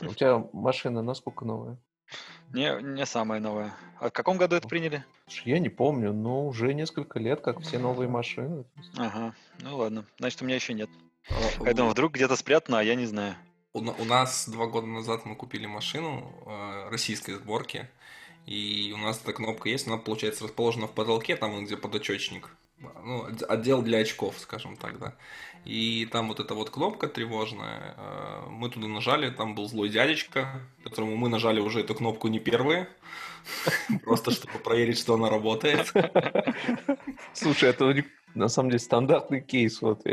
У 0.01 0.13
тебя 0.13 0.43
машина 0.53 1.01
насколько 1.01 1.45
новая? 1.45 1.77
Не, 2.53 2.81
не 2.81 3.05
самая 3.05 3.39
новая. 3.39 3.73
А 3.99 4.09
в 4.09 4.13
каком 4.13 4.37
году 4.37 4.55
это 4.55 4.67
приняли? 4.67 5.03
Я 5.43 5.59
не 5.59 5.69
помню, 5.69 6.13
но 6.13 6.47
уже 6.47 6.73
несколько 6.73 7.19
лет, 7.19 7.41
как 7.41 7.59
все 7.59 7.77
новые 7.77 8.07
машины. 8.07 8.63
Ага, 8.95 9.35
ну 9.59 9.75
ладно. 9.77 10.05
Значит, 10.17 10.41
у 10.41 10.45
меня 10.45 10.55
еще 10.55 10.73
нет. 10.73 10.89
А, 11.29 11.33
Поэтому 11.59 11.89
вдруг 11.89 12.13
где-то 12.13 12.37
спрятано, 12.37 12.79
а 12.79 12.83
я 12.83 12.95
не 12.95 13.05
знаю. 13.05 13.35
У, 13.73 13.79
у 13.79 14.05
нас 14.05 14.47
два 14.47 14.67
года 14.67 14.87
назад 14.87 15.25
мы 15.25 15.35
купили 15.35 15.65
машину 15.65 16.33
э, 16.45 16.89
российской 16.89 17.33
сборки, 17.33 17.89
и 18.47 18.93
у 18.95 18.97
нас 18.97 19.19
эта 19.21 19.33
кнопка 19.33 19.67
есть, 19.67 19.87
она, 19.87 19.97
получается, 19.97 20.45
расположена 20.45 20.87
в 20.87 20.93
потолке, 20.93 21.35
там 21.35 21.65
где 21.65 21.75
подочечник. 21.75 22.49
Ну, 22.79 23.27
отдел 23.49 23.81
для 23.81 23.99
очков, 23.99 24.35
скажем 24.39 24.77
так, 24.77 24.99
да. 24.99 25.15
И 25.65 26.07
там 26.11 26.29
вот 26.29 26.39
эта 26.39 26.53
вот 26.53 26.69
кнопка 26.69 27.07
тревожная, 27.07 27.95
э, 27.97 28.49
мы 28.49 28.69
туда 28.69 28.87
нажали, 28.87 29.31
там 29.31 29.53
был 29.53 29.67
злой 29.67 29.89
дядечка, 29.89 30.61
которому 30.83 31.17
мы 31.17 31.27
нажали 31.27 31.59
уже 31.59 31.81
эту 31.81 31.93
кнопку 31.93 32.29
не 32.29 32.39
первые, 32.39 32.87
просто 34.03 34.31
чтобы 34.31 34.59
проверить, 34.59 34.97
что 34.97 35.15
она 35.15 35.29
работает. 35.29 35.91
Слушай, 37.33 37.71
это 37.71 37.93
на 38.33 38.47
самом 38.47 38.69
деле 38.69 38.79
стандартный 38.79 39.41
кейс. 39.41 39.81
Вот, 39.81 40.03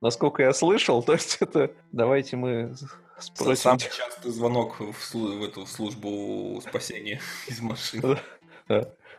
насколько 0.00 0.42
я 0.42 0.52
слышал, 0.52 1.02
то 1.04 1.12
есть 1.12 1.38
это 1.40 1.72
давайте 1.92 2.36
мы 2.36 2.74
спросим. 3.20 3.78
Самый 3.78 3.80
частый 3.80 4.30
звонок 4.30 4.80
в, 4.80 5.14
в 5.14 5.44
эту 5.44 5.66
службу 5.66 6.62
спасения 6.66 7.20
из 7.48 7.60
машины. 7.60 8.18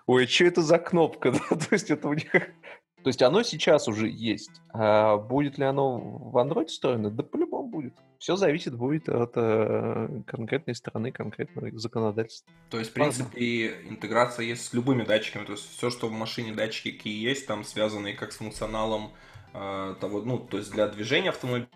Ой, 0.07 0.25
что 0.25 0.45
это 0.45 0.61
за 0.61 0.79
кнопка? 0.79 1.31
то 1.49 1.67
есть 1.71 1.91
это 1.91 2.07
у 2.07 2.13
них 2.13 2.31
то 3.03 3.09
есть 3.09 3.21
оно 3.21 3.43
сейчас 3.43 3.87
уже 3.87 4.09
есть. 4.09 4.61
А 4.73 5.17
будет 5.17 5.57
ли 5.57 5.65
оно 5.65 5.97
в 5.97 6.37
Android 6.37 6.67
встроено? 6.67 7.09
Да 7.09 7.23
по-любому 7.23 7.69
будет. 7.69 7.93
Все 8.19 8.35
зависит 8.35 8.75
будет 8.75 9.07
от 9.07 9.31
э, 9.35 10.21
конкретной 10.25 10.75
стороны, 10.75 11.11
конкретного 11.11 11.77
законодательства. 11.77 12.51
То 12.69 12.79
есть, 12.79 12.91
в 12.91 12.93
принципе, 12.93 13.81
интеграция 13.87 14.45
есть 14.45 14.65
с 14.65 14.73
любыми 14.73 15.03
датчиками. 15.03 15.45
То 15.45 15.53
есть 15.53 15.69
все, 15.77 15.89
что 15.89 16.07
в 16.07 16.11
машине 16.11 16.53
датчики 16.53 16.91
какие 16.91 17.21
есть, 17.23 17.45
там 17.47 17.63
связанные 17.63 18.13
как 18.13 18.31
с 18.31 18.37
функционалом 18.37 19.11
э, 19.53 19.95
того, 20.01 20.21
ну, 20.21 20.39
то 20.39 20.57
есть 20.57 20.71
для 20.71 20.87
движения 20.87 21.29
автомобиля, 21.29 21.69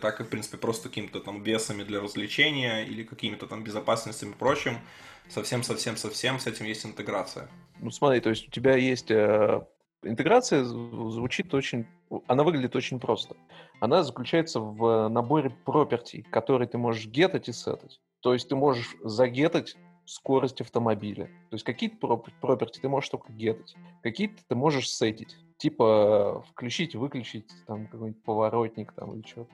так 0.00 0.20
и, 0.20 0.24
в 0.24 0.28
принципе, 0.28 0.56
просто 0.56 0.88
какими-то 0.88 1.20
там 1.20 1.42
весами 1.42 1.82
для 1.82 2.00
развлечения 2.00 2.84
или 2.84 3.02
какими-то 3.02 3.46
там 3.46 3.64
безопасностями 3.64 4.32
и 4.32 4.34
прочим. 4.34 4.78
Совсем-совсем-совсем 5.28 6.38
с 6.38 6.46
этим 6.46 6.66
есть 6.66 6.84
интеграция. 6.84 7.48
Ну, 7.80 7.90
смотри, 7.90 8.20
то 8.20 8.30
есть 8.30 8.48
у 8.48 8.50
тебя 8.50 8.76
есть 8.76 9.10
э, 9.10 9.62
Интеграция 10.04 10.64
звучит 10.64 11.52
очень... 11.54 11.86
Она 12.26 12.44
выглядит 12.44 12.76
очень 12.76 13.00
просто. 13.00 13.36
Она 13.80 14.02
заключается 14.02 14.60
в 14.60 15.08
наборе 15.08 15.54
property, 15.64 16.22
которые 16.30 16.68
ты 16.68 16.78
можешь 16.78 17.06
гетать 17.06 17.48
и 17.48 17.52
сетать. 17.52 18.00
То 18.20 18.34
есть 18.34 18.48
ты 18.48 18.54
можешь 18.54 18.94
загетать 19.02 19.76
скорость 20.06 20.60
автомобиля. 20.60 21.26
То 21.50 21.54
есть 21.54 21.64
какие-то 21.64 21.96
property 22.40 22.80
ты 22.80 22.88
можешь 22.88 23.10
только 23.10 23.32
гетать, 23.32 23.74
какие-то 24.02 24.42
ты 24.46 24.54
можешь 24.54 24.90
сетить. 24.90 25.36
Типа 25.56 26.44
включить, 26.50 26.94
выключить 26.94 27.50
там 27.66 27.86
какой-нибудь 27.86 28.22
поворотник 28.22 28.92
там 28.92 29.14
или 29.14 29.26
что-то. 29.26 29.52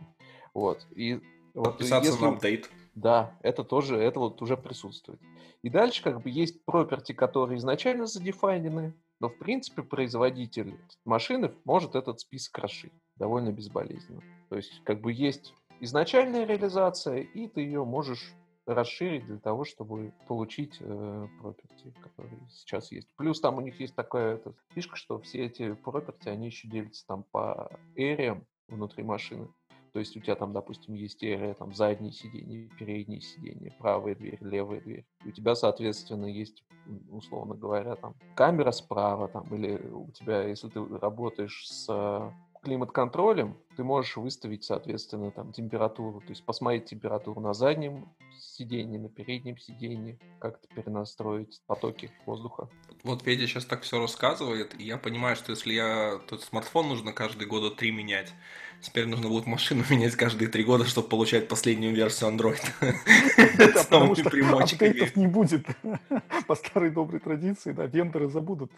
Вот. 0.54 0.86
И 0.94 1.20
Подписаться 1.54 2.10
если... 2.10 2.24
на 2.24 2.30
апдейт. 2.30 2.70
Да, 2.94 3.38
это 3.42 3.64
тоже, 3.64 3.96
это 3.96 4.18
вот 4.18 4.42
уже 4.42 4.56
присутствует. 4.56 5.20
И 5.62 5.68
дальше 5.68 6.02
как 6.02 6.22
бы 6.22 6.30
есть 6.30 6.60
property, 6.66 7.14
которые 7.14 7.58
изначально 7.58 8.06
задефайнены, 8.06 8.94
но, 9.20 9.28
в 9.28 9.38
принципе, 9.38 9.82
производитель 9.82 10.76
машины 11.04 11.52
может 11.64 11.94
этот 11.94 12.20
список 12.20 12.58
расширить 12.58 12.94
довольно 13.16 13.52
безболезненно. 13.52 14.22
То 14.48 14.56
есть, 14.56 14.82
как 14.84 15.00
бы 15.00 15.12
есть 15.12 15.54
изначальная 15.80 16.46
реализация, 16.46 17.18
и 17.18 17.46
ты 17.46 17.60
ее 17.60 17.84
можешь 17.84 18.32
расширить 18.74 19.26
для 19.26 19.38
того, 19.38 19.64
чтобы 19.64 20.12
получить 20.26 20.76
э, 20.80 21.28
property, 21.40 21.92
которые 22.00 22.40
сейчас 22.50 22.92
есть. 22.92 23.08
Плюс 23.16 23.40
там 23.40 23.58
у 23.58 23.60
них 23.60 23.80
есть 23.80 23.94
такая 23.94 24.34
эта, 24.34 24.54
фишка, 24.70 24.96
что 24.96 25.18
все 25.20 25.46
эти 25.46 25.62
property, 25.62 26.28
они 26.28 26.46
еще 26.46 26.68
делятся 26.68 27.06
там 27.06 27.24
по 27.30 27.70
эриям 27.96 28.46
внутри 28.68 29.02
машины. 29.02 29.48
То 29.92 29.98
есть 29.98 30.16
у 30.16 30.20
тебя 30.20 30.36
там, 30.36 30.52
допустим, 30.52 30.94
есть 30.94 31.22
area, 31.24 31.54
там 31.54 31.74
задние 31.74 32.12
сиденья, 32.12 32.68
передние 32.78 33.20
сиденья, 33.20 33.74
правая 33.78 34.14
дверь, 34.14 34.38
левая 34.40 34.80
дверь. 34.80 35.04
У 35.24 35.30
тебя, 35.32 35.56
соответственно, 35.56 36.26
есть, 36.26 36.62
условно 37.10 37.54
говоря, 37.54 37.96
там 37.96 38.14
камера 38.36 38.70
справа, 38.70 39.28
там, 39.28 39.52
или 39.52 39.78
у 39.88 40.10
тебя, 40.12 40.44
если 40.44 40.68
ты 40.68 40.84
работаешь 40.98 41.66
с 41.68 42.32
климат-контролем, 42.62 43.56
ты 43.76 43.84
можешь 43.84 44.16
выставить, 44.16 44.64
соответственно, 44.64 45.30
там 45.30 45.52
температуру, 45.52 46.20
то 46.20 46.30
есть 46.30 46.44
посмотреть 46.44 46.86
температуру 46.86 47.40
на 47.40 47.54
заднем 47.54 48.08
сиденье, 48.38 48.98
на 48.98 49.08
переднем 49.08 49.58
сиденье, 49.58 50.18
как-то 50.38 50.68
перенастроить 50.74 51.62
потоки 51.66 52.10
воздуха. 52.26 52.68
Вот 53.02 53.22
Федя 53.22 53.46
сейчас 53.46 53.64
так 53.64 53.82
все 53.82 53.98
рассказывает, 53.98 54.78
и 54.78 54.84
я 54.84 54.98
понимаю, 54.98 55.36
что 55.36 55.52
если 55.52 55.72
я 55.72 56.20
тут 56.28 56.42
смартфон 56.42 56.88
нужно 56.88 57.12
каждые 57.12 57.48
года 57.48 57.70
три 57.70 57.90
менять, 57.90 58.32
Теперь 58.80 59.06
нужно 59.06 59.28
будет 59.28 59.46
машину 59.46 59.84
менять 59.90 60.16
каждые 60.16 60.48
три 60.48 60.64
года, 60.64 60.84
чтобы 60.84 61.08
получать 61.08 61.48
последнюю 61.48 61.94
версию 61.94 62.30
Android. 62.30 62.60
Потому 63.74 64.14
что 64.14 64.30
апдейтов 64.58 65.16
не 65.16 65.26
будет. 65.26 65.66
По 66.46 66.54
старой 66.54 66.90
доброй 66.90 67.20
традиции, 67.20 67.72
да, 67.72 67.86
вендоры 67.86 68.28
забудут. 68.28 68.72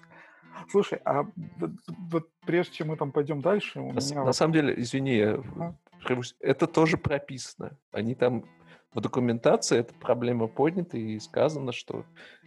Слушай, 0.70 1.00
а 1.04 1.26
вот 2.10 2.28
прежде 2.46 2.74
чем 2.74 2.88
мы 2.88 2.96
там 2.96 3.12
пойдем 3.12 3.40
дальше, 3.40 3.80
у 3.80 3.92
на, 3.92 4.00
меня... 4.00 4.24
На 4.24 4.32
самом 4.32 4.52
деле, 4.52 4.74
извини, 4.76 5.36
это 6.40 6.66
тоже 6.66 6.96
прописано. 6.96 7.76
Они 7.92 8.14
там 8.14 8.44
в 8.94 9.00
документации 9.00 9.78
эта 9.78 9.94
проблема 9.94 10.48
поднята 10.48 10.98
и 10.98 11.18
сказано, 11.18 11.72
что 11.72 12.04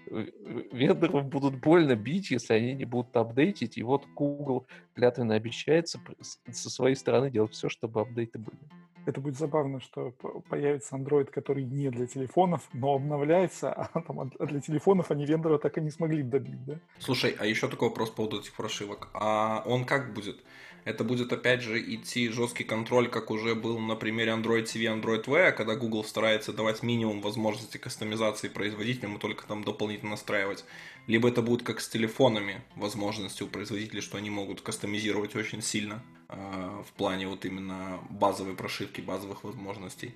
вендоров 0.08 1.26
будут 1.26 1.60
больно 1.60 1.96
бить, 1.96 2.32
если 2.32 2.54
они 2.54 2.74
не 2.74 2.86
будут 2.86 3.16
апдейтить. 3.18 3.78
И 3.78 3.84
вот 3.84 4.06
Google 4.16 4.68
клятвенно 4.94 5.36
обещается 5.36 6.00
со 6.22 6.70
своей 6.70 6.96
стороны 6.96 7.32
делать 7.32 7.52
все, 7.52 7.70
чтобы 7.70 8.02
апдейты 8.02 8.38
были. 8.38 8.58
Это 9.06 9.22
будет 9.22 9.38
забавно, 9.38 9.80
что 9.80 10.12
появится 10.50 10.96
Android, 10.96 11.26
который 11.26 11.64
не 11.64 11.90
для 11.90 12.08
телефонов, 12.08 12.68
но 12.74 12.96
обновляется, 12.96 13.72
а 13.72 14.02
там 14.02 14.20
а 14.20 14.46
для 14.46 14.60
телефонов 14.60 15.12
они 15.12 15.26
вендора 15.26 15.58
так 15.58 15.78
и 15.78 15.82
не 15.82 15.92
смогли 15.92 16.24
добить, 16.24 16.64
да? 16.66 16.80
Слушай, 17.00 17.36
а 17.38 17.46
еще 17.46 17.68
такой 17.68 17.90
вопрос 17.90 18.10
по 18.10 18.18
поводу 18.18 18.40
этих 18.40 18.54
прошивок. 18.54 19.10
А 19.14 19.64
он 19.66 19.86
как 19.86 20.14
будет? 20.14 20.38
Это 20.86 21.04
будет 21.04 21.34
опять 21.34 21.62
же 21.62 21.82
идти 21.82 22.30
жесткий 22.30 22.64
контроль, 22.64 23.10
как 23.10 23.32
уже 23.32 23.56
был 23.56 23.80
на 23.80 23.96
примере 23.96 24.32
Android 24.32 24.66
TV, 24.66 25.02
Android 25.02 25.28
V, 25.28 25.52
когда 25.52 25.76
Google 25.76 26.04
старается 26.04 26.54
давать 26.54 26.84
минимум 26.84 27.22
возможности 27.22 27.78
кастомизации 27.78 28.50
производителям 28.50 29.16
и 29.16 29.20
только 29.20 29.48
там 29.48 29.64
дополнительно 29.64 30.12
настраивать. 30.12 30.64
Либо 31.08 31.30
это 31.30 31.42
будет 31.42 31.64
как 31.64 31.82
с 31.82 31.90
телефонами, 31.90 32.62
возможности 32.76 33.42
у 33.42 33.48
производителей, 33.48 34.02
что 34.02 34.18
они 34.18 34.30
могут 34.30 34.62
кастомизировать 34.62 35.36
очень 35.36 35.64
сильно 35.64 36.04
в 36.28 36.92
плане 36.98 37.28
вот 37.28 37.46
именно 37.46 38.00
базовой 38.10 38.56
прошивки, 38.56 39.02
базовых 39.02 39.44
возможностей. 39.44 40.16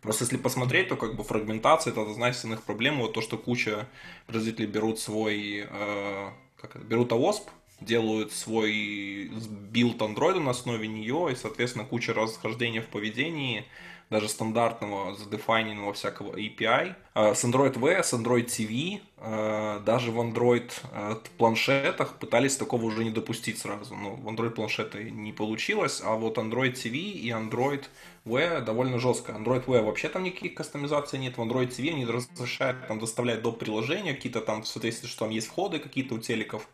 Просто 0.00 0.24
если 0.24 0.36
посмотреть, 0.36 0.88
то 0.88 0.96
как 0.96 1.16
бы 1.16 1.24
фрагментация 1.24 1.90
это 1.92 2.02
одна 2.02 2.30
из 2.30 2.36
основных 2.36 2.62
проблем. 2.62 3.00
Вот 3.00 3.14
то, 3.14 3.20
что 3.20 3.36
куча 3.36 3.88
производителей 4.26 4.68
берут 4.68 5.00
свой, 5.00 5.66
э, 5.68 6.30
как 6.56 6.76
это, 6.76 6.84
берут 6.84 7.10
AOSP, 7.10 7.48
делают 7.80 8.32
свой 8.32 9.30
build 9.70 10.00
андроида 10.02 10.40
на 10.40 10.50
основе 10.50 10.86
нее, 10.86 11.28
и, 11.32 11.36
соответственно, 11.36 11.84
куча 11.84 12.14
расхождений 12.14 12.80
в 12.80 12.86
поведении, 12.86 13.66
даже 14.10 14.28
стандартного, 14.28 15.14
задефайненного 15.14 15.92
всякого 15.92 16.36
API. 16.36 16.94
А, 17.14 17.34
с 17.34 17.44
Android 17.44 17.78
V, 17.78 18.02
с 18.02 18.12
Android 18.12 18.46
TV, 18.46 19.00
а, 19.18 19.80
даже 19.80 20.10
в 20.10 20.18
Android 20.18 20.70
а, 20.92 21.20
планшетах 21.36 22.14
пытались 22.14 22.56
такого 22.56 22.84
уже 22.84 23.04
не 23.04 23.10
допустить 23.10 23.58
сразу. 23.58 23.94
Но 23.94 24.16
в 24.16 24.28
Android 24.28 24.50
планшеты 24.50 25.10
не 25.10 25.32
получилось, 25.32 26.00
а 26.04 26.14
вот 26.14 26.38
Android 26.38 26.74
TV 26.74 26.96
и 26.96 27.28
Android 27.30 27.84
Wear 28.24 28.60
довольно 28.60 28.98
жестко. 28.98 29.32
Android 29.32 29.64
Wear 29.66 29.82
вообще 29.82 30.08
там 30.08 30.24
никаких 30.24 30.54
кастомизаций 30.54 31.18
нет. 31.18 31.36
В 31.36 31.40
Android 31.40 31.68
TV 31.68 31.90
они 31.90 32.06
разрешают 32.06 32.86
там 32.88 32.98
доставлять 32.98 33.42
до 33.42 33.52
приложения, 33.52 34.14
какие-то 34.14 34.40
там, 34.40 34.62
в 34.62 34.68
соответствии, 34.68 35.08
что 35.08 35.20
там 35.20 35.30
есть 35.30 35.48
входы 35.48 35.78
какие-то 35.78 36.14
у 36.14 36.18
телеков 36.18 36.68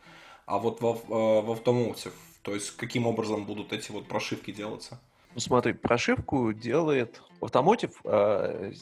а 0.47 0.59
вот 0.59 0.81
в, 0.81 0.85
в 0.85 1.51
Automotive, 1.51 2.13
то 2.43 2.55
есть 2.55 2.77
каким 2.77 3.07
образом 3.07 3.45
будут 3.45 3.73
эти 3.73 3.91
вот 3.91 4.07
прошивки 4.07 4.53
делаться? 4.53 5.01
Ну 5.35 5.41
смотри, 5.41 5.73
прошивку 5.73 6.53
делает 6.53 7.21
Automotive 7.41 7.95
э, 8.05 8.73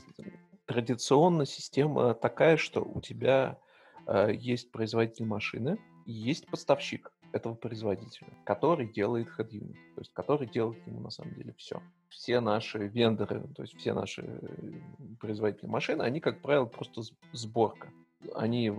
традиционно 0.67 1.47
система 1.47 2.13
такая, 2.13 2.59
что 2.59 2.83
у 2.83 3.01
тебя 3.01 3.59
э, 4.07 4.35
есть 4.35 4.71
производитель 4.71 5.25
машины 5.25 5.79
и 6.05 6.13
есть 6.13 6.47
поставщик 6.47 7.11
этого 7.33 7.55
производителя, 7.55 8.29
который 8.45 8.87
делает 8.87 9.29
head 9.39 9.49
то 9.49 10.01
есть 10.01 10.13
который 10.13 10.47
делает 10.47 10.87
ему 10.87 11.01
на 11.01 11.11
самом 11.11 11.35
деле 11.35 11.55
все. 11.57 11.83
Все 12.11 12.41
наши 12.41 12.87
вендоры, 12.87 13.49
то 13.55 13.63
есть 13.63 13.75
все 13.79 13.95
наши 13.95 14.23
э, 14.23 14.49
производители 15.21 15.67
машины, 15.67 16.03
они, 16.03 16.21
как 16.21 16.43
правило, 16.43 16.67
просто 16.67 17.01
сборка. 17.33 17.89
Они 18.35 18.73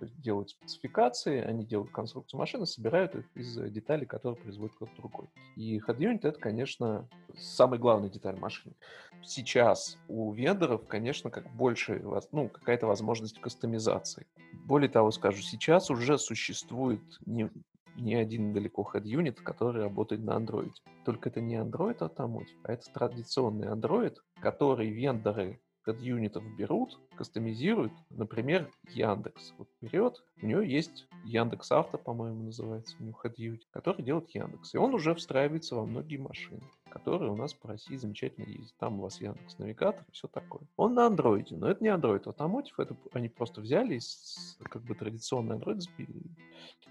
делают 0.00 0.50
спецификации, 0.50 1.40
они 1.40 1.64
делают 1.64 1.90
конструкцию 1.90 2.38
машины, 2.38 2.66
собирают 2.66 3.14
их 3.14 3.24
из 3.34 3.54
деталей, 3.70 4.06
которые 4.06 4.40
производит 4.40 4.74
кто-то 4.76 4.92
другой. 4.96 5.28
И 5.56 5.78
Head 5.78 5.98
Unit— 5.98 6.20
это, 6.22 6.38
конечно, 6.38 7.08
самая 7.36 7.80
главная 7.80 8.08
деталь 8.08 8.38
машины. 8.38 8.74
Сейчас 9.22 9.98
у 10.08 10.32
вендоров, 10.32 10.86
конечно, 10.86 11.30
как 11.30 11.50
больше, 11.54 12.02
ну, 12.32 12.48
какая-то 12.48 12.86
возможность 12.86 13.40
кастомизации. 13.40 14.26
Более 14.64 14.88
того, 14.88 15.10
скажу, 15.10 15.42
сейчас 15.42 15.90
уже 15.90 16.18
существует 16.18 17.02
не, 17.24 17.50
не 17.96 18.14
один 18.14 18.52
далеко 18.52 18.88
Head 18.92 19.04
Unit, 19.04 19.34
который 19.42 19.82
работает 19.82 20.22
на 20.22 20.32
Android. 20.32 20.72
Только 21.04 21.28
это 21.28 21.40
не 21.40 21.56
Android 21.56 21.98
Automotive, 21.98 22.56
а 22.64 22.72
это 22.72 22.92
традиционный 22.92 23.68
Android, 23.68 24.16
который 24.40 24.90
вендоры 24.90 25.60
от 25.84 26.00
юнитов 26.00 26.44
берут, 26.56 26.98
кастомизируют. 27.16 27.92
Например, 28.10 28.70
Яндекс. 28.90 29.54
Вот 29.58 29.68
берет, 29.80 30.22
у 30.42 30.46
него 30.46 30.60
есть 30.60 31.06
Яндекс 31.24 31.72
Авто, 31.72 31.98
по-моему, 31.98 32.44
называется, 32.44 32.96
у 33.00 33.04
него 33.04 33.18
HeadUnit, 33.22 33.62
который 33.70 34.02
делает 34.02 34.30
Яндекс. 34.30 34.74
И 34.74 34.78
он 34.78 34.94
уже 34.94 35.14
встраивается 35.14 35.74
во 35.74 35.86
многие 35.86 36.18
машины, 36.18 36.62
которые 36.88 37.32
у 37.32 37.36
нас 37.36 37.54
по 37.54 37.68
России 37.68 37.96
замечательно 37.96 38.44
ездят. 38.44 38.76
Там 38.78 38.98
у 38.98 39.02
вас 39.02 39.20
Яндекс 39.20 39.58
Навигатор 39.58 40.04
и 40.08 40.12
все 40.12 40.28
такое. 40.28 40.62
Он 40.76 40.94
на 40.94 41.06
андроиде, 41.06 41.56
но 41.56 41.68
это 41.68 41.82
не 41.82 41.90
Android 41.90 42.24
Automotive, 42.24 42.74
это 42.78 42.96
они 43.12 43.28
просто 43.28 43.60
взяли 43.60 43.96
из 43.96 44.58
как 44.64 44.82
бы 44.82 44.94
традиционный 44.94 45.56
Android 45.56 45.80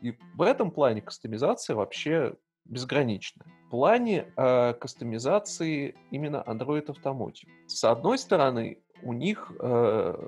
И 0.01 0.17
в 0.33 0.41
этом 0.41 0.71
плане 0.71 1.01
кастомизация 1.01 1.75
вообще 1.75 2.35
безграничная. 2.65 3.47
В 3.67 3.69
плане 3.69 4.31
э, 4.35 4.73
кастомизации 4.73 5.95
именно 6.11 6.43
Android 6.45 6.87
Automotive. 6.87 7.49
С 7.67 7.83
одной 7.83 8.17
стороны, 8.17 8.79
у 9.05 9.13
них 9.13 9.51
э, 9.59 10.27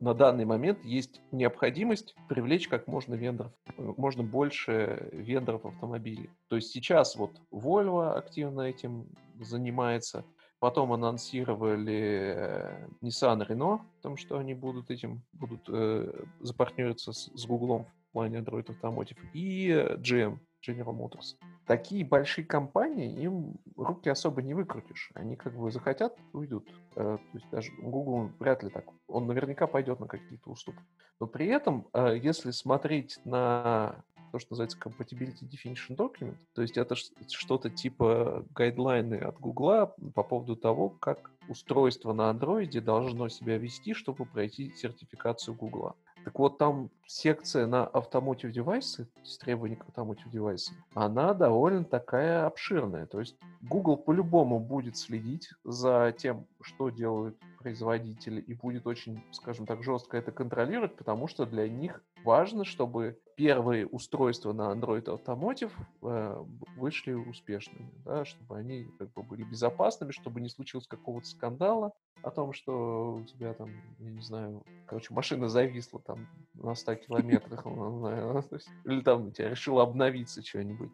на 0.00 0.14
данный 0.14 0.44
момент 0.44 0.84
есть 0.84 1.22
необходимость 1.30 2.14
привлечь 2.28 2.68
как 2.68 2.86
можно 2.86 3.14
вендоров, 3.14 3.52
можно 3.78 4.22
больше 4.22 5.08
вендоров 5.12 5.64
автомобилей. 5.64 6.28
То 6.48 6.56
есть 6.56 6.70
сейчас 6.70 7.16
вот 7.16 7.40
Volvo 7.50 8.14
активно 8.14 8.62
этим 8.62 9.06
занимается, 9.40 10.24
потом 10.58 10.92
анонсировали 10.92 12.34
э, 12.36 12.88
Nissan 13.00 13.46
Renault, 13.46 13.80
потому 13.96 14.16
что 14.16 14.38
они 14.38 14.54
будут 14.54 14.90
этим, 14.90 15.22
будут 15.32 15.62
э, 15.68 16.24
запартнериться 16.40 17.12
с, 17.12 17.30
с 17.32 17.46
Google 17.46 17.86
в 18.08 18.12
плане 18.12 18.38
Android 18.38 18.66
Automotive, 18.66 19.18
и 19.34 19.70
GM, 19.98 20.40
General 20.66 20.96
Motors. 20.96 21.36
Такие 21.66 22.04
большие 22.04 22.44
компании, 22.44 23.22
им 23.22 23.56
руки 23.76 24.08
особо 24.08 24.42
не 24.42 24.54
выкрутишь. 24.54 25.10
Они 25.14 25.36
как 25.36 25.56
бы 25.56 25.70
захотят, 25.70 26.16
уйдут. 26.32 26.68
Э, 26.96 27.18
то 27.18 27.38
есть 27.38 27.48
даже 27.50 27.72
Google 27.78 28.30
вряд 28.38 28.62
ли 28.62 28.70
так. 28.70 28.84
Он 29.08 29.26
наверняка 29.26 29.66
пойдет 29.66 30.00
на 30.00 30.06
какие-то 30.06 30.50
уступки. 30.50 30.82
Но 31.20 31.26
при 31.26 31.46
этом, 31.46 31.88
э, 31.92 32.18
если 32.22 32.50
смотреть 32.50 33.18
на 33.24 34.04
то, 34.32 34.38
что 34.38 34.52
называется 34.52 34.78
Compatibility 34.78 35.48
Definition 35.48 35.96
Document, 35.96 36.36
то 36.54 36.62
есть 36.62 36.76
это 36.76 36.94
что-то 36.94 37.70
типа 37.70 38.44
гайдлайны 38.54 39.16
от 39.16 39.38
Google 39.40 39.94
по 40.14 40.22
поводу 40.22 40.56
того, 40.56 40.90
как 40.90 41.30
устройство 41.48 42.12
на 42.12 42.30
андроиде 42.30 42.80
должно 42.80 43.28
себя 43.28 43.58
вести, 43.58 43.94
чтобы 43.94 44.26
пройти 44.26 44.72
сертификацию 44.72 45.54
Google. 45.54 45.94
Так 46.26 46.40
вот, 46.40 46.58
там 46.58 46.90
секция 47.06 47.68
на 47.68 47.88
Automotive 47.94 48.52
Devices, 48.52 49.06
требования 49.38 49.76
к 49.76 49.86
Automotive 49.86 50.28
Devices, 50.32 50.72
она 50.92 51.32
довольно 51.34 51.84
такая 51.84 52.46
обширная. 52.46 53.06
То 53.06 53.20
есть 53.20 53.36
Google 53.62 53.96
по-любому 53.96 54.58
будет 54.58 54.96
следить 54.96 55.50
за 55.62 56.12
тем, 56.18 56.48
что 56.60 56.90
делают 56.90 57.38
производители, 57.60 58.40
и 58.40 58.54
будет 58.54 58.88
очень, 58.88 59.22
скажем 59.30 59.66
так, 59.66 59.84
жестко 59.84 60.16
это 60.16 60.32
контролировать, 60.32 60.96
потому 60.96 61.28
что 61.28 61.46
для 61.46 61.68
них 61.68 62.02
важно, 62.24 62.64
чтобы 62.64 63.20
первые 63.36 63.86
устройства 63.86 64.52
на 64.52 64.72
Android 64.72 65.04
Automotive 65.04 65.72
э, 66.02 66.44
вышли 66.76 67.12
успешными, 67.12 67.90
да, 68.04 68.24
чтобы 68.24 68.56
они 68.56 68.88
как 68.98 69.12
бы 69.12 69.22
были 69.22 69.44
безопасными, 69.44 70.10
чтобы 70.10 70.40
не 70.40 70.48
случилось 70.48 70.88
какого-то 70.88 71.28
скандала 71.28 71.92
о 72.22 72.30
том, 72.30 72.52
что 72.52 73.16
у 73.20 73.24
тебя 73.24 73.52
там, 73.54 73.70
я 74.00 74.10
не 74.10 74.22
знаю, 74.22 74.64
короче, 74.86 75.12
машина 75.12 75.48
зависла 75.48 76.00
там 76.00 76.26
на 76.54 76.74
100 76.74 76.94
километрах, 76.96 77.66
или 77.66 79.00
там 79.02 79.28
у 79.28 79.30
тебя 79.30 79.50
решила 79.50 79.82
обновиться 79.82 80.42
что-нибудь. 80.42 80.90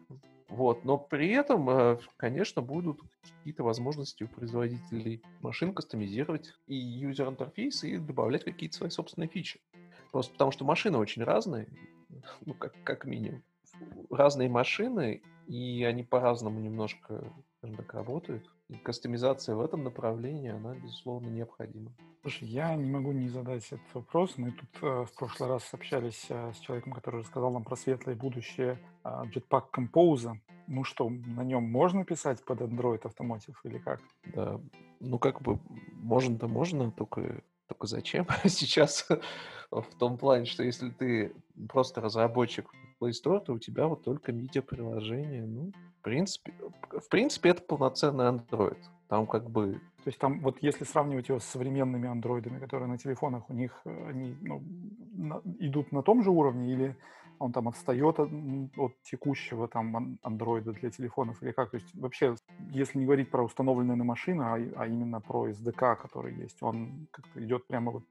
Вот. 0.49 0.85
Но 0.85 0.97
при 0.97 1.31
этом, 1.31 1.69
э, 1.69 1.97
конечно, 2.17 2.61
будут 2.61 2.99
какие-то 3.37 3.63
возможности 3.63 4.23
у 4.23 4.27
производителей 4.27 5.23
машин 5.41 5.73
кастомизировать 5.73 6.53
и 6.67 6.75
юзер-интерфейс, 6.75 7.83
и 7.83 7.97
добавлять 7.97 8.43
какие-то 8.43 8.77
свои 8.77 8.89
собственные 8.91 9.29
фичи. 9.29 9.59
Просто 10.11 10.31
потому 10.33 10.51
что 10.51 10.63
машины 10.63 10.99
очень 10.99 11.23
разные, 11.23 11.67
ну, 12.45 12.53
как, 12.53 12.75
как 12.83 13.05
минимум. 13.05 13.41
Разные 14.11 14.47
машины, 14.47 15.23
и 15.47 15.83
они 15.83 16.03
по-разному 16.03 16.59
немножко, 16.59 17.33
так, 17.61 17.93
работают. 17.93 18.47
И 18.69 18.75
кастомизация 18.75 19.55
в 19.55 19.61
этом 19.61 19.83
направлении, 19.83 20.51
она, 20.51 20.75
безусловно, 20.75 21.29
необходима. 21.29 21.91
Слушай, 22.23 22.47
я 22.47 22.73
не 22.75 22.89
могу 22.89 23.11
не 23.11 23.27
задать 23.27 23.65
этот 23.67 23.93
вопрос. 23.93 24.37
Мы 24.37 24.51
тут 24.51 24.69
э, 24.81 25.05
в 25.05 25.13
прошлый 25.13 25.49
раз 25.49 25.67
общались 25.73 26.25
э, 26.29 26.53
с 26.53 26.59
человеком, 26.59 26.93
который 26.93 27.19
рассказал 27.19 27.51
нам 27.51 27.65
про 27.65 27.75
светлое 27.75 28.15
будущее 28.15 28.79
э, 29.03 29.23
Jetpack 29.35 29.65
Compose. 29.75 30.37
Ну 30.67 30.85
что, 30.85 31.09
на 31.09 31.43
нем 31.43 31.69
можно 31.69 32.05
писать 32.05 32.41
под 32.45 32.61
Android 32.61 33.01
Automotive 33.01 33.57
или 33.65 33.77
как? 33.77 33.99
Да, 34.33 34.57
ну 35.01 35.19
как 35.19 35.41
бы 35.41 35.59
можно-то 35.95 36.47
можно, 36.47 36.91
только, 36.91 37.43
только 37.67 37.87
зачем 37.87 38.25
сейчас? 38.45 39.05
в 39.69 39.95
том 39.99 40.17
плане, 40.17 40.45
что 40.45 40.63
если 40.63 40.91
ты 40.91 41.33
просто 41.67 41.99
разработчик 41.99 42.69
Play 43.01 43.11
Store, 43.11 43.43
то 43.43 43.51
у 43.51 43.59
тебя 43.59 43.87
вот 43.87 44.05
только 44.05 44.31
медиа-приложение. 44.31 45.45
Ну, 45.45 45.73
в 45.99 46.03
принципе, 46.03 46.53
в 46.89 47.09
принципе, 47.09 47.49
это 47.49 47.63
полноценный 47.63 48.25
Android. 48.25 48.77
Там 49.13 49.27
как 49.27 49.47
бы... 49.47 49.73
То 50.03 50.07
есть 50.07 50.17
там 50.17 50.39
вот 50.39 50.57
если 50.63 50.85
сравнивать 50.85 51.29
его 51.29 51.37
с 51.37 51.43
современными 51.43 52.09
андроидами, 52.09 52.57
которые 52.57 52.89
на 52.89 52.97
телефонах, 52.97 53.47
у 53.47 53.53
них 53.53 53.79
э, 53.85 54.09
они 54.09 54.35
ну, 54.41 54.63
на, 55.13 55.39
идут 55.59 55.91
на 55.91 56.01
том 56.01 56.23
же 56.23 56.31
уровне 56.31 56.73
или 56.73 56.95
он 57.37 57.51
там 57.51 57.67
отстает 57.67 58.19
от, 58.19 58.31
от 58.75 58.93
текущего 59.03 59.67
там 59.67 60.17
андроида 60.23 60.71
для 60.71 60.89
телефонов 60.89 61.43
или 61.43 61.51
как? 61.51 61.69
То 61.69 61.77
есть 61.77 61.93
вообще, 61.93 62.33
если 62.71 62.97
не 62.97 63.05
говорить 63.05 63.29
про 63.29 63.43
установленные 63.43 63.95
на 63.95 64.03
машины, 64.03 64.41
а, 64.41 64.55
а 64.77 64.87
именно 64.87 65.21
про 65.21 65.47
SDK, 65.49 65.95
который 65.97 66.33
есть, 66.33 66.63
он 66.63 67.07
как-то 67.11 67.39
идет 67.43 67.67
прямо 67.67 67.91
вот 67.91 68.03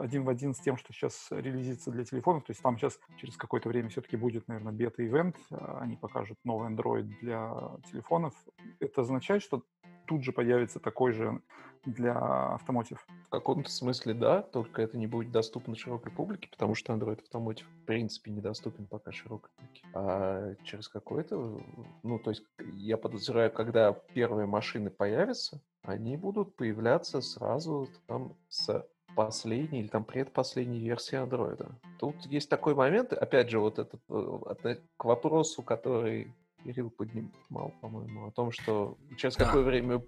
один 0.00 0.24
в 0.24 0.30
один 0.30 0.54
с 0.54 0.60
тем, 0.60 0.78
что 0.78 0.94
сейчас 0.94 1.28
релизится 1.30 1.90
для 1.90 2.04
телефонов. 2.04 2.44
То 2.44 2.52
есть 2.52 2.62
там 2.62 2.78
сейчас 2.78 2.98
через 3.18 3.36
какое-то 3.36 3.68
время 3.68 3.90
все-таки 3.90 4.16
будет, 4.16 4.48
наверное, 4.48 4.72
бета-ивент. 4.72 5.36
А, 5.50 5.80
они 5.82 5.96
покажут 5.96 6.38
новый 6.44 6.70
Android 6.70 7.02
для 7.20 7.52
телефонов. 7.90 8.32
Это 8.80 9.02
означает, 9.02 9.42
что 9.42 9.62
тут 10.08 10.24
же 10.24 10.32
появится 10.32 10.80
такой 10.80 11.12
же 11.12 11.40
для 11.84 12.14
автомотив. 12.54 13.06
В 13.26 13.28
каком-то 13.28 13.70
смысле 13.70 14.14
да, 14.14 14.42
только 14.42 14.82
это 14.82 14.96
не 14.98 15.06
будет 15.06 15.30
доступно 15.30 15.76
широкой 15.76 16.10
публике, 16.10 16.48
потому 16.50 16.74
что 16.74 16.92
Android 16.92 17.20
автомотив 17.20 17.66
в 17.66 17.84
принципе 17.84 18.30
недоступен 18.30 18.86
пока 18.86 19.12
широкой 19.12 19.50
публике. 19.56 19.82
А 19.94 20.54
через 20.64 20.88
какой-то, 20.88 21.60
ну 22.02 22.18
то 22.18 22.30
есть 22.30 22.42
я 22.72 22.96
подозреваю, 22.96 23.52
когда 23.52 23.92
первые 23.92 24.46
машины 24.46 24.90
появятся, 24.90 25.60
они 25.82 26.16
будут 26.16 26.56
появляться 26.56 27.20
сразу 27.20 27.88
там 28.06 28.34
с 28.48 28.86
последней 29.14 29.80
или 29.80 29.88
там 29.88 30.04
предпоследней 30.04 30.80
версии 30.80 31.16
андроида. 31.16 31.70
Тут 31.98 32.14
есть 32.26 32.48
такой 32.48 32.74
момент, 32.74 33.12
опять 33.12 33.50
же, 33.50 33.58
вот 33.58 33.78
этот 33.78 34.00
э, 34.08 34.76
к 34.96 35.04
вопросу, 35.04 35.62
который 35.62 36.32
Кирилл 36.68 36.90
поднимал, 36.90 37.72
по-моему, 37.80 38.26
о 38.26 38.30
том, 38.30 38.52
что 38.52 38.98
через 39.16 39.36
да. 39.36 39.46
какое 39.46 39.62
время 39.62 40.02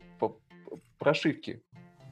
прошивки. 0.98 1.62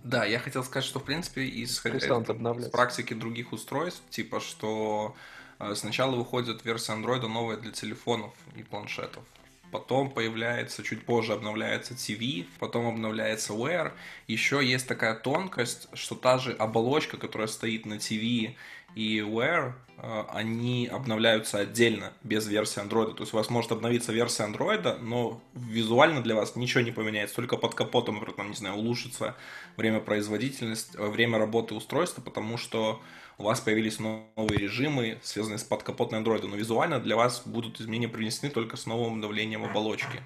Да, 0.02 0.24
я 0.24 0.38
хотел 0.38 0.64
сказать, 0.64 0.84
что 0.84 1.00
в 1.00 1.04
принципе 1.04 1.44
из, 1.44 1.84
из 1.84 2.70
практики 2.70 3.12
других 3.12 3.52
устройств, 3.52 4.02
типа 4.08 4.40
что 4.40 5.14
э, 5.58 5.74
сначала 5.74 6.16
выходит 6.16 6.64
версия 6.64 6.94
Android 6.94 7.26
новая 7.28 7.58
для 7.58 7.72
телефонов 7.72 8.32
и 8.56 8.62
планшетов. 8.62 9.22
Потом 9.70 10.10
появляется, 10.10 10.82
чуть 10.82 11.04
позже 11.04 11.34
обновляется 11.34 11.92
TV, 11.92 12.46
потом 12.58 12.86
обновляется 12.86 13.52
Wear. 13.52 13.92
Еще 14.28 14.64
есть 14.64 14.88
такая 14.88 15.14
тонкость, 15.14 15.88
что 15.92 16.14
та 16.14 16.38
же 16.38 16.52
оболочка, 16.52 17.18
которая 17.18 17.48
стоит 17.48 17.84
на 17.84 17.94
TV 17.94 18.54
и 18.94 19.20
Wear, 19.20 19.72
э, 19.96 20.24
они 20.30 20.88
обновляются 20.90 21.58
отдельно, 21.58 22.12
без 22.22 22.46
версии 22.46 22.82
Android. 22.82 23.14
То 23.14 23.22
есть 23.22 23.32
у 23.32 23.36
вас 23.36 23.50
может 23.50 23.72
обновиться 23.72 24.12
версия 24.12 24.44
Android, 24.44 24.98
но 25.00 25.40
визуально 25.54 26.22
для 26.22 26.34
вас 26.34 26.56
ничего 26.56 26.82
не 26.82 26.90
поменяется. 26.90 27.36
Только 27.36 27.56
под 27.56 27.74
капотом, 27.74 28.16
например, 28.16 28.36
там, 28.36 28.50
не 28.50 28.56
знаю, 28.56 28.76
улучшится 28.76 29.36
время 29.76 30.00
производительности, 30.00 30.96
э, 30.96 31.06
время 31.08 31.38
работы 31.38 31.74
устройства, 31.74 32.22
потому 32.22 32.56
что 32.56 33.00
у 33.38 33.44
вас 33.44 33.60
появились 33.60 34.00
новые 34.00 34.58
режимы, 34.58 35.18
связанные 35.22 35.58
с 35.58 35.64
подкапотной 35.64 36.20
Android. 36.20 36.46
Но 36.46 36.56
визуально 36.56 36.98
для 36.98 37.16
вас 37.16 37.42
будут 37.46 37.80
изменения 37.80 38.08
принесены 38.08 38.50
только 38.50 38.76
с 38.76 38.86
новым 38.86 39.14
обновлением 39.14 39.64
оболочки. 39.64 40.20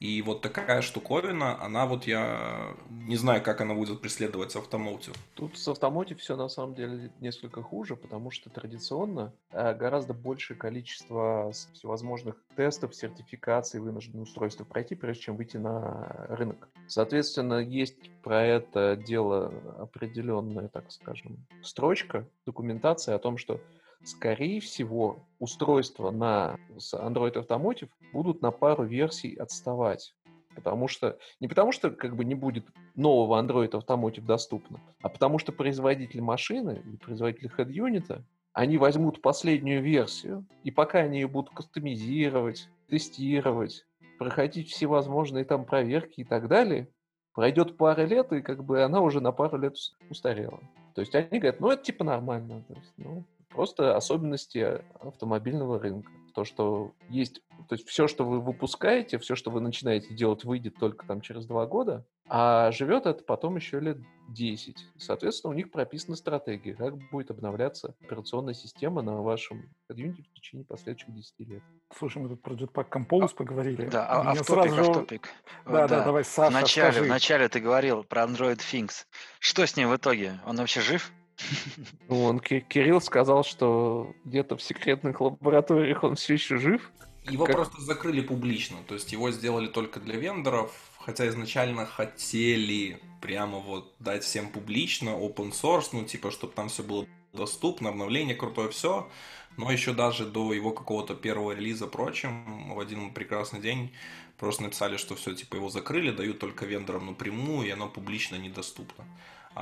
И 0.00 0.22
вот 0.22 0.40
такая 0.40 0.80
штуковина, 0.80 1.62
она 1.62 1.84
вот 1.84 2.04
я 2.04 2.74
не 2.88 3.16
знаю, 3.16 3.42
как 3.42 3.60
она 3.60 3.74
будет 3.74 4.00
преследовать 4.00 4.56
Automotive. 4.56 5.14
Тут 5.34 5.58
с 5.58 5.68
Automotive 5.68 6.16
все 6.16 6.36
на 6.36 6.48
самом 6.48 6.74
деле 6.74 7.12
несколько 7.20 7.62
хуже, 7.62 7.96
потому 7.96 8.30
что 8.30 8.48
традиционно 8.48 9.34
э, 9.52 9.74
гораздо 9.74 10.14
большее 10.14 10.56
количество 10.56 11.52
всевозможных 11.74 12.36
тестов, 12.56 12.94
сертификаций 12.94 13.78
вынуждены 13.78 14.22
устройства 14.22 14.64
пройти, 14.64 14.94
прежде 14.94 15.24
чем 15.24 15.36
выйти 15.36 15.58
на 15.58 16.26
рынок. 16.30 16.70
Соответственно, 16.86 17.58
есть 17.58 18.10
про 18.22 18.42
это 18.42 18.96
дело 18.96 19.52
определенная, 19.78 20.68
так 20.68 20.90
скажем, 20.90 21.46
строчка, 21.62 22.26
документация 22.46 23.16
о 23.16 23.18
том, 23.18 23.36
что 23.36 23.60
скорее 24.04 24.60
всего, 24.60 25.26
устройства 25.38 26.10
на 26.10 26.58
Android 26.94 27.34
Automotive 27.34 27.90
будут 28.12 28.42
на 28.42 28.50
пару 28.50 28.84
версий 28.84 29.34
отставать. 29.34 30.14
Потому 30.54 30.88
что, 30.88 31.18
не 31.38 31.46
потому 31.46 31.70
что 31.72 31.90
как 31.90 32.16
бы 32.16 32.24
не 32.24 32.34
будет 32.34 32.66
нового 32.96 33.40
Android 33.40 33.70
Automotive 33.70 34.24
доступно, 34.24 34.80
а 35.00 35.08
потому 35.08 35.38
что 35.38 35.52
производитель 35.52 36.20
машины 36.20 36.82
и 36.92 36.96
производитель 36.96 37.52
head-юнита, 37.56 38.24
они 38.52 38.76
возьмут 38.78 39.22
последнюю 39.22 39.80
версию, 39.80 40.44
и 40.64 40.72
пока 40.72 41.00
они 41.00 41.20
ее 41.20 41.28
будут 41.28 41.54
кастомизировать, 41.54 42.68
тестировать, 42.88 43.86
проходить 44.18 44.70
всевозможные 44.70 45.44
там 45.44 45.64
проверки 45.64 46.22
и 46.22 46.24
так 46.24 46.48
далее, 46.48 46.88
пройдет 47.32 47.76
пара 47.76 48.02
лет, 48.02 48.32
и 48.32 48.42
как 48.42 48.64
бы 48.64 48.82
она 48.82 49.00
уже 49.00 49.20
на 49.20 49.30
пару 49.30 49.56
лет 49.56 49.76
устарела. 50.10 50.60
То 50.94 51.00
есть 51.00 51.14
они 51.14 51.38
говорят, 51.38 51.60
ну 51.60 51.70
это 51.70 51.84
типа 51.84 52.02
нормально. 52.02 52.64
То 52.66 52.74
есть, 52.74 52.92
ну, 52.96 53.24
Просто 53.50 53.96
особенности 53.96 54.82
автомобильного 55.00 55.78
рынка. 55.78 56.10
То, 56.34 56.44
что 56.44 56.92
есть, 57.08 57.42
то 57.68 57.74
есть 57.74 57.88
все, 57.88 58.06
что 58.06 58.24
вы 58.24 58.40
выпускаете, 58.40 59.18
все, 59.18 59.34
что 59.34 59.50
вы 59.50 59.60
начинаете 59.60 60.14
делать, 60.14 60.44
выйдет 60.44 60.76
только 60.78 61.04
там 61.06 61.20
через 61.20 61.46
два 61.46 61.66
года, 61.66 62.06
а 62.28 62.70
живет 62.70 63.06
это 63.06 63.24
потом 63.24 63.56
еще 63.56 63.80
лет 63.80 63.98
10. 64.28 64.76
Соответственно, 64.96 65.52
у 65.52 65.56
них 65.56 65.72
прописана 65.72 66.14
стратегия, 66.14 66.74
как 66.74 66.94
будет 67.10 67.32
обновляться 67.32 67.96
операционная 68.00 68.54
система 68.54 69.02
на 69.02 69.20
вашем 69.20 69.68
юните 69.88 70.22
в 70.22 70.34
течение 70.34 70.64
последующих 70.64 71.12
10 71.12 71.40
лет. 71.40 71.62
Слушай, 71.98 72.22
мы 72.22 72.28
тут 72.28 72.40
про 72.40 72.54
Jetpack 72.54 72.88
Compose 72.88 73.30
а, 73.32 73.34
поговорили. 73.34 73.86
Да, 73.86 74.06
а, 74.06 74.30
автопик, 74.30 74.46
сразу... 74.46 74.90
автопик. 74.90 75.28
Да, 75.64 75.72
да, 75.72 75.88
да, 75.88 76.04
давай, 76.04 76.22
Саша, 76.24 76.50
вначале, 76.50 77.02
вначале 77.02 77.48
ты 77.48 77.58
говорил 77.58 78.04
про 78.04 78.22
Android 78.22 78.58
Things. 78.58 79.06
Что 79.40 79.66
с 79.66 79.76
ним 79.76 79.90
в 79.90 79.96
итоге? 79.96 80.38
Он 80.46 80.56
вообще 80.56 80.80
жив? 80.80 81.12
Ну, 82.08 82.24
он, 82.24 82.40
Кирилл 82.40 83.00
сказал, 83.00 83.44
что 83.44 84.14
где-то 84.24 84.56
в 84.56 84.62
секретных 84.62 85.20
лабораториях 85.20 86.02
он 86.02 86.16
все 86.16 86.34
еще 86.34 86.58
жив. 86.58 86.90
Его 87.28 87.44
как... 87.44 87.56
просто 87.56 87.80
закрыли 87.80 88.20
публично, 88.20 88.78
то 88.86 88.94
есть 88.94 89.12
его 89.12 89.30
сделали 89.30 89.66
только 89.66 90.00
для 90.00 90.16
вендоров, 90.16 90.72
хотя 90.98 91.28
изначально 91.28 91.86
хотели 91.86 93.00
прямо 93.20 93.58
вот 93.58 93.94
дать 93.98 94.24
всем 94.24 94.48
публично, 94.48 95.10
open 95.10 95.52
source, 95.52 95.90
ну 95.92 96.04
типа, 96.04 96.30
чтобы 96.30 96.54
там 96.54 96.68
все 96.68 96.82
было 96.82 97.06
доступно, 97.32 97.90
обновление 97.90 98.34
крутое, 98.34 98.70
все. 98.70 99.08
Но 99.56 99.70
еще 99.70 99.92
даже 99.92 100.26
до 100.26 100.52
его 100.52 100.72
какого-то 100.72 101.14
первого 101.14 101.52
релиза, 101.52 101.86
прочим, 101.86 102.72
в 102.72 102.80
один 102.80 103.12
прекрасный 103.12 103.60
день 103.60 103.92
просто 104.38 104.62
написали, 104.62 104.96
что 104.96 105.14
все, 105.16 105.34
типа, 105.34 105.56
его 105.56 105.68
закрыли, 105.68 106.10
дают 106.10 106.38
только 106.38 106.64
вендорам 106.64 107.06
напрямую, 107.06 107.68
и 107.68 107.70
оно 107.70 107.88
публично 107.88 108.36
недоступно. 108.36 109.04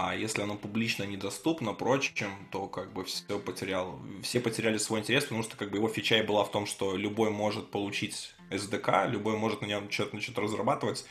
А 0.00 0.14
если 0.14 0.42
оно 0.42 0.54
публично 0.54 1.02
недоступно 1.02 1.72
прочим, 1.72 2.28
то 2.52 2.68
как 2.68 2.92
бы 2.92 3.02
все 3.02 3.36
потерял, 3.40 3.98
все 4.22 4.38
потеряли 4.38 4.78
свой 4.78 5.00
интерес, 5.00 5.24
потому 5.24 5.42
что 5.42 5.56
как 5.56 5.72
бы 5.72 5.78
его 5.78 5.88
фича 5.88 6.18
и 6.18 6.22
была 6.22 6.44
в 6.44 6.52
том, 6.52 6.66
что 6.66 6.94
любой 6.94 7.30
может 7.30 7.72
получить 7.72 8.32
SDK, 8.48 9.08
любой 9.10 9.36
может 9.36 9.60
на 9.60 9.66
нем 9.66 9.90
что-то 9.90 10.20
что 10.20 10.40
разрабатывать 10.40 11.04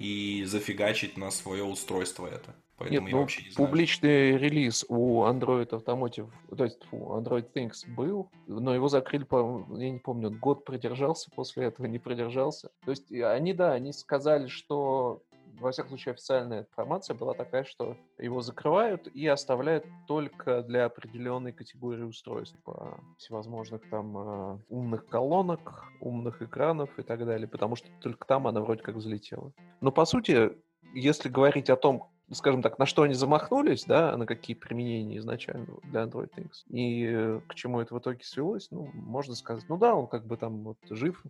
и 0.00 0.42
зафигачить 0.44 1.16
на 1.16 1.30
свое 1.30 1.62
устройство 1.62 2.26
это. 2.26 2.56
Поэтому 2.78 3.02
Нет, 3.02 3.10
я 3.10 3.14
ну, 3.14 3.20
вообще 3.20 3.42
не 3.44 3.50
знаю. 3.50 3.68
Публичный 3.68 4.36
релиз 4.36 4.84
у 4.88 5.22
Android 5.22 5.70
Automotive, 5.70 6.30
то 6.56 6.64
есть 6.64 6.80
у 6.90 7.16
Android 7.16 7.46
Things 7.54 7.88
был, 7.94 8.28
но 8.48 8.74
его 8.74 8.88
закрыли, 8.88 9.22
по, 9.22 9.64
я 9.78 9.88
не 9.88 10.00
помню, 10.00 10.32
год 10.32 10.64
продержался 10.64 11.30
после 11.30 11.66
этого, 11.66 11.86
не 11.86 12.00
продержался. 12.00 12.70
То 12.84 12.90
есть 12.90 13.12
они, 13.12 13.52
да, 13.52 13.72
они 13.72 13.92
сказали, 13.92 14.48
что 14.48 15.22
во 15.60 15.70
всяком 15.70 15.90
случае, 15.90 16.12
официальная 16.12 16.60
информация 16.60 17.14
была 17.14 17.34
такая, 17.34 17.64
что 17.64 17.96
его 18.18 18.40
закрывают 18.40 19.08
и 19.08 19.26
оставляют 19.26 19.84
только 20.06 20.62
для 20.62 20.86
определенной 20.86 21.52
категории 21.52 22.02
устройств, 22.02 22.56
типа 22.56 23.00
всевозможных 23.18 23.88
там 23.90 24.16
э, 24.16 24.58
умных 24.68 25.06
колонок, 25.06 25.84
умных 26.00 26.42
экранов 26.42 26.98
и 26.98 27.02
так 27.02 27.24
далее, 27.24 27.48
потому 27.48 27.76
что 27.76 27.88
только 28.00 28.26
там 28.26 28.46
она 28.46 28.60
вроде 28.60 28.82
как 28.82 28.96
взлетела. 28.96 29.52
Но 29.80 29.92
по 29.92 30.04
сути, 30.04 30.52
если 30.94 31.28
говорить 31.28 31.70
о 31.70 31.76
том, 31.76 32.10
скажем 32.30 32.62
так, 32.62 32.78
на 32.78 32.86
что 32.86 33.02
они 33.02 33.14
замахнулись, 33.14 33.84
да, 33.84 34.16
на 34.16 34.26
какие 34.26 34.56
применения 34.56 35.18
изначально 35.18 35.66
для 35.84 36.02
Android 36.02 36.30
Things, 36.34 36.64
и 36.68 37.40
к 37.46 37.54
чему 37.54 37.80
это 37.80 37.94
в 37.94 37.98
итоге 37.98 38.24
свелось, 38.24 38.68
ну, 38.70 38.90
можно 38.94 39.34
сказать, 39.34 39.64
ну 39.68 39.76
да, 39.76 39.94
он 39.94 40.06
как 40.06 40.26
бы 40.26 40.36
там 40.36 40.62
вот 40.64 40.78
жив, 40.88 41.22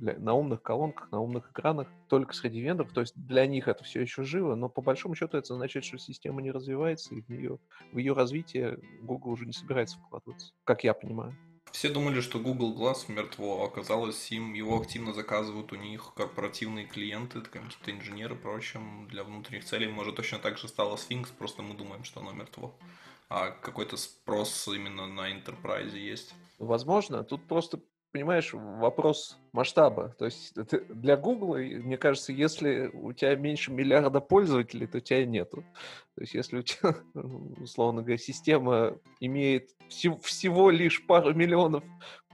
для, 0.00 0.18
на 0.18 0.34
умных 0.34 0.62
колонках, 0.62 1.10
на 1.10 1.20
умных 1.20 1.50
экранах 1.50 1.88
только 2.08 2.34
среди 2.34 2.60
вендоров. 2.60 2.92
То 2.92 3.00
есть 3.00 3.14
для 3.16 3.46
них 3.46 3.68
это 3.68 3.84
все 3.84 4.00
еще 4.00 4.22
живо, 4.22 4.54
но 4.54 4.68
по 4.68 4.82
большому 4.82 5.14
счету 5.14 5.36
это 5.36 5.54
означает, 5.54 5.84
что 5.84 5.98
система 5.98 6.42
не 6.42 6.50
развивается, 6.50 7.14
и 7.14 7.22
в, 7.22 7.28
нее, 7.28 7.58
в 7.92 7.98
ее 7.98 8.12
развитие 8.12 8.78
Google 9.02 9.30
уже 9.30 9.46
не 9.46 9.52
собирается 9.52 9.98
вкладываться, 9.98 10.52
как 10.64 10.84
я 10.84 10.94
понимаю. 10.94 11.36
Все 11.72 11.88
думали, 11.88 12.20
что 12.20 12.40
Google 12.40 12.76
Glass 12.76 13.04
мертво, 13.08 13.62
а 13.62 13.66
оказалось, 13.66 14.32
им 14.32 14.54
его 14.54 14.80
активно 14.80 15.14
заказывают 15.14 15.72
у 15.72 15.76
них 15.76 16.12
корпоративные 16.16 16.86
клиенты, 16.86 17.40
какие-то 17.40 17.92
инженеры, 17.92 18.34
прочим, 18.34 19.06
для 19.08 19.22
внутренних 19.22 19.64
целей. 19.64 19.86
Может, 19.86 20.16
точно 20.16 20.38
так 20.40 20.58
же 20.58 20.66
стало 20.66 20.96
Sphinx, 20.96 21.28
просто 21.38 21.62
мы 21.62 21.76
думаем, 21.76 22.02
что 22.02 22.20
оно 22.20 22.32
мертво. 22.32 22.74
А 23.28 23.50
какой-то 23.50 23.96
спрос 23.96 24.66
именно 24.66 25.06
на 25.06 25.30
Enterprise 25.32 25.96
есть. 25.96 26.34
Возможно. 26.58 27.22
Тут 27.22 27.46
просто 27.46 27.80
понимаешь, 28.12 28.50
вопрос 28.52 29.38
масштаба. 29.52 30.14
То 30.18 30.26
есть 30.26 30.54
для 30.54 31.16
Google, 31.16 31.56
мне 31.56 31.96
кажется, 31.96 32.32
если 32.32 32.90
у 32.92 33.12
тебя 33.12 33.34
меньше 33.36 33.72
миллиарда 33.72 34.20
пользователей, 34.20 34.86
то 34.86 35.00
тебя 35.00 35.24
нету. 35.24 35.64
То 36.14 36.22
есть 36.22 36.34
если 36.34 36.58
у 36.58 36.62
тебя, 36.62 36.96
условно 37.60 38.02
говоря, 38.02 38.18
система 38.18 38.98
имеет 39.20 39.70
всего 39.88 40.70
лишь 40.70 41.04
пару 41.06 41.34
миллионов 41.34 41.84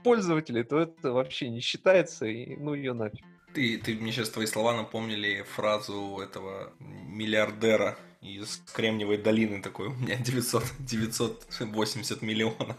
пользователей, 0.03 0.63
то 0.63 0.79
это 0.79 1.11
вообще 1.11 1.49
не 1.49 1.59
считается, 1.59 2.25
и 2.25 2.55
ну 2.55 2.73
ее 2.73 2.93
нафиг. 2.93 3.25
Ты, 3.53 3.77
ты 3.77 3.95
мне 3.95 4.11
сейчас 4.11 4.29
твои 4.29 4.45
слова 4.45 4.75
напомнили 4.75 5.41
фразу 5.43 6.19
этого 6.21 6.73
миллиардера 6.79 7.97
из 8.21 8.61
Кремниевой 8.73 9.17
долины 9.17 9.61
такой, 9.61 9.87
у 9.87 9.93
меня 9.93 10.15
900, 10.17 10.63
980 10.79 12.21
миллионов. 12.21 12.75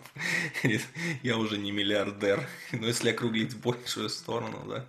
я 1.22 1.36
уже 1.36 1.58
не 1.58 1.72
миллиардер. 1.72 2.46
Но 2.72 2.86
если 2.86 3.10
округлить 3.10 3.54
в 3.54 3.62
большую 3.62 4.08
сторону, 4.08 4.58
да. 4.66 4.84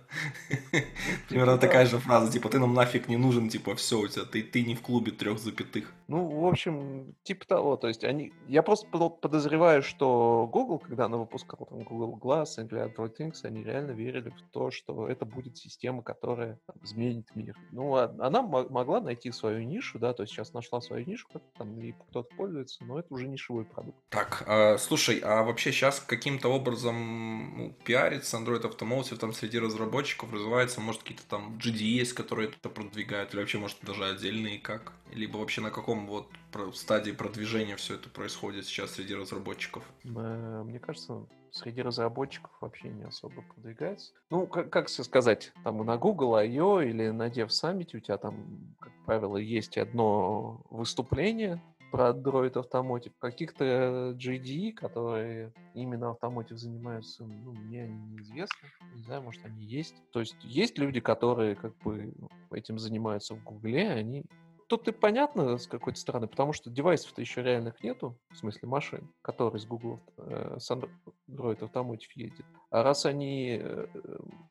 Примерно 1.28 1.58
такая 1.58 1.86
же 1.86 1.98
фраза, 1.98 2.32
типа, 2.32 2.48
ты 2.48 2.58
нам 2.58 2.74
нафиг 2.74 3.08
не 3.08 3.16
нужен, 3.16 3.48
типа, 3.48 3.74
все 3.76 4.00
у 4.00 4.08
тебя, 4.08 4.24
ты, 4.24 4.42
ты 4.42 4.64
не 4.64 4.74
в 4.74 4.82
клубе 4.82 5.12
трех 5.12 5.38
запятых. 5.38 5.92
Ну, 6.08 6.26
в 6.26 6.46
общем, 6.46 7.14
типа 7.22 7.46
того, 7.46 7.76
то 7.76 7.86
есть 7.86 8.02
они... 8.02 8.32
Я 8.48 8.62
просто 8.62 8.88
подозреваю, 8.88 9.82
что 9.82 10.48
Google, 10.52 10.80
когда 10.80 11.04
она 11.04 11.16
выпускала 11.16 11.66
там 11.66 11.84
Google 11.84 12.18
Glass 12.18 12.58
или 12.58 12.84
Android 12.84 13.16
Things, 13.16 13.44
они 13.44 13.62
реально 13.62 13.92
верили 13.92 14.30
в 14.30 14.42
то, 14.52 14.70
что 14.72 15.08
это 15.08 15.24
будет 15.24 15.56
система, 15.56 16.02
которая 16.02 16.58
там, 16.66 16.76
изменит 16.82 17.28
мир. 17.36 17.56
Ну, 17.70 17.94
а 17.94 18.12
она 18.18 18.42
могла 18.42 19.00
найти 19.00 19.30
свою 19.30 19.62
нишу, 19.62 20.00
да, 20.00 20.12
то 20.12 20.24
есть 20.24 20.39
сейчас 20.40 20.54
нашла 20.54 20.80
свою 20.80 21.06
нишу, 21.06 21.28
как 21.32 21.42
там 21.56 21.80
и 21.80 21.92
кто-то 21.92 22.34
пользуется, 22.36 22.84
но 22.84 22.98
это 22.98 23.12
уже 23.14 23.28
нишевой 23.28 23.64
продукт. 23.64 23.98
Так, 24.08 24.44
э, 24.46 24.78
слушай, 24.78 25.18
а 25.22 25.42
вообще 25.42 25.72
сейчас 25.72 26.00
каким-то 26.00 26.48
образом 26.48 27.56
ну, 27.56 27.76
пиарится 27.84 28.38
Android 28.38 28.62
Automotive 28.62 29.16
там 29.16 29.32
среди 29.32 29.58
разработчиков, 29.58 30.32
развивается, 30.32 30.80
может, 30.80 31.02
какие-то 31.02 31.26
там 31.26 31.58
GDS, 31.58 32.14
которые 32.14 32.48
это 32.48 32.68
продвигают, 32.68 33.32
или 33.32 33.40
вообще, 33.40 33.58
может, 33.58 33.78
даже 33.82 34.04
отдельные 34.04 34.58
как? 34.58 34.92
Либо 35.12 35.38
вообще 35.38 35.60
на 35.60 35.70
каком 35.70 36.06
вот 36.06 36.28
стадии 36.74 37.12
продвижения 37.12 37.76
все 37.76 37.94
это 37.94 38.08
происходит 38.08 38.66
сейчас 38.66 38.92
среди 38.92 39.14
разработчиков? 39.14 39.84
Э, 40.04 40.62
мне 40.64 40.78
кажется, 40.78 41.26
среди 41.52 41.82
разработчиков 41.82 42.50
вообще 42.60 42.88
не 42.88 43.04
особо 43.04 43.42
продвигается. 43.42 44.12
Ну, 44.30 44.46
как, 44.46 44.70
как 44.70 44.88
сказать, 44.88 45.52
там 45.64 45.84
на 45.84 45.96
Google 45.96 46.34
I.O. 46.36 46.80
или 46.80 47.08
на 47.10 47.28
Dev 47.28 47.48
Summit 47.48 47.96
у 47.96 48.00
тебя 48.00 48.18
там, 48.18 48.74
как 48.78 48.92
правило, 49.06 49.36
есть 49.36 49.78
одно 49.78 50.62
выступление 50.70 51.60
про 51.90 52.10
Android 52.10 52.52
Automotive. 52.52 53.12
Каких-то 53.18 54.14
JDE, 54.16 54.72
которые 54.72 55.52
именно 55.74 56.16
Automotive 56.16 56.56
занимаются, 56.56 57.24
ну, 57.24 57.52
мне 57.52 57.84
они 57.84 58.00
неизвестны. 58.12 58.68
Не 58.94 59.02
знаю, 59.02 59.22
может, 59.22 59.44
они 59.44 59.64
есть. 59.64 59.96
То 60.12 60.20
есть 60.20 60.36
есть 60.42 60.78
люди, 60.78 61.00
которые 61.00 61.56
как 61.56 61.76
бы 61.78 62.12
этим 62.52 62.78
занимаются 62.78 63.34
в 63.34 63.42
Гугле, 63.42 63.90
они 63.90 64.24
тут 64.70 64.86
и 64.86 64.92
понятно 64.92 65.58
с 65.58 65.66
какой-то 65.66 65.98
стороны, 65.98 66.28
потому 66.28 66.52
что 66.52 66.70
девайсов-то 66.70 67.20
еще 67.20 67.42
реальных 67.42 67.82
нету, 67.82 68.16
в 68.30 68.36
смысле 68.36 68.68
машин, 68.68 69.10
которые 69.20 69.60
с 69.60 69.66
Google, 69.66 70.00
э, 70.16 70.58
с 70.60 70.70
Android 70.70 71.58
Automotive 71.58 72.12
едет. 72.14 72.46
А 72.70 72.84
раз 72.84 73.04
они 73.04 73.58
э, 73.60 73.86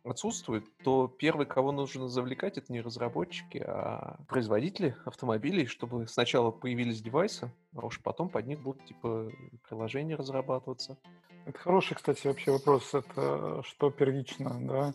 отсутствуют, 0.04 0.66
то 0.84 1.08
первый, 1.08 1.46
кого 1.46 1.72
нужно 1.72 2.10
завлекать, 2.10 2.58
это 2.58 2.72
не 2.74 2.82
разработчики, 2.82 3.64
а 3.66 4.18
производители 4.28 4.94
автомобилей, 5.06 5.66
чтобы 5.68 6.06
сначала 6.10 6.52
появились 6.52 7.02
девайсы, 7.02 7.50
а 7.74 7.86
уж 7.86 8.02
потом 8.02 8.28
под 8.28 8.46
них 8.46 8.62
будут 8.62 8.84
типа 8.86 9.32
приложения 9.70 10.16
разрабатываться. 10.16 10.98
Это 11.46 11.58
хороший, 11.58 11.96
кстати, 11.96 12.28
вообще 12.28 12.52
вопрос. 12.52 12.94
Это 12.94 13.64
что 13.64 13.90
первично, 13.90 14.58
да? 14.60 14.94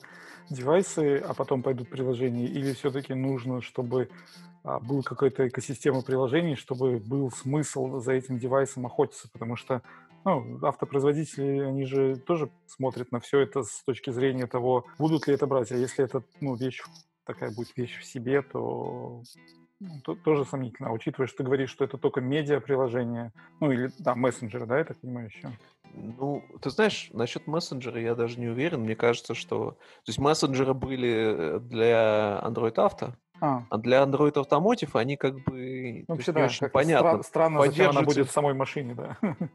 Девайсы, 0.51 1.17
а 1.17 1.33
потом 1.33 1.63
пойдут 1.63 1.89
приложения? 1.89 2.45
Или 2.45 2.75
все-таки 2.75 3.15
нужно, 3.15 3.63
чтобы 3.63 4.11
был 4.65 5.03
какая-то 5.03 5.47
экосистема 5.49 6.03
приложений, 6.03 6.57
чтобы 6.57 6.99
был 6.99 7.31
смысл 7.31 8.01
за 8.01 8.13
этим 8.13 8.39
девайсом 8.39 8.87
охотиться, 8.87 9.29
потому 9.31 9.57
что 9.57 9.83
ну, 10.25 10.59
автопроизводители, 10.63 11.61
они 11.61 11.85
же 11.85 12.17
тоже 12.17 12.51
смотрят 12.67 13.13
на 13.13 13.21
все 13.21 13.41
это 13.41 13.63
с 13.63 13.83
точки 13.85 14.11
зрения 14.11 14.47
того, 14.47 14.87
будут 14.99 15.27
ли 15.27 15.35
это 15.35 15.47
брать, 15.47 15.71
а 15.71 15.77
если 15.77 16.05
это 16.05 16.23
ну, 16.41 16.55
вещь, 16.55 16.83
такая 17.25 17.51
будет 17.51 17.77
вещь 17.77 17.99
в 17.99 18.05
себе, 18.05 18.41
то 18.41 19.23
ну, 19.81 20.01
то, 20.03 20.15
тоже 20.15 20.47
сомнительно, 20.47 20.93
учитывая, 20.93 21.27
что 21.27 21.39
ты 21.39 21.45
говоришь, 21.45 21.71
что 21.71 21.85
это 21.85 21.99
только 21.99 22.23
медиа-приложение, 22.23 23.33
ну 23.61 23.71
или, 23.71 23.91
да, 23.99 24.15
мессенджеры, 24.15 24.67
да, 24.67 24.79
я 24.79 24.85
так 24.85 24.99
понимаю 24.99 25.27
еще? 25.27 25.51
Ну, 25.93 26.43
ты 26.61 26.71
знаешь, 26.71 27.11
насчет 27.13 27.47
мессенджера 27.47 28.01
я 28.01 28.15
даже 28.15 28.41
не 28.41 28.49
уверен. 28.49 28.81
Мне 28.81 28.97
кажется, 28.97 29.35
что... 29.35 29.73
То 29.73 30.09
есть 30.09 30.19
мессенджеры 30.19 30.75
были 30.75 31.61
для 31.61 32.41
Android 32.45 32.75
Auto, 32.75 33.15
а. 33.41 33.65
а 33.69 33.79
для 33.79 34.03
Android 34.03 34.35
Automotive 34.35 34.99
они 34.99 35.17
как 35.17 35.35
бы 35.45 36.05
ну, 36.09 36.15
вообще, 36.15 36.33
да, 36.33 36.45
очень 36.45 36.69
понятно. 36.69 37.09
Стра- 37.09 37.23
странно, 37.23 37.67
зачем 37.67 37.91
она 37.91 38.03
будет 38.03 38.29
в 38.29 38.33
самой 38.33 38.55
машине, 38.55 38.95
да. 38.95 39.19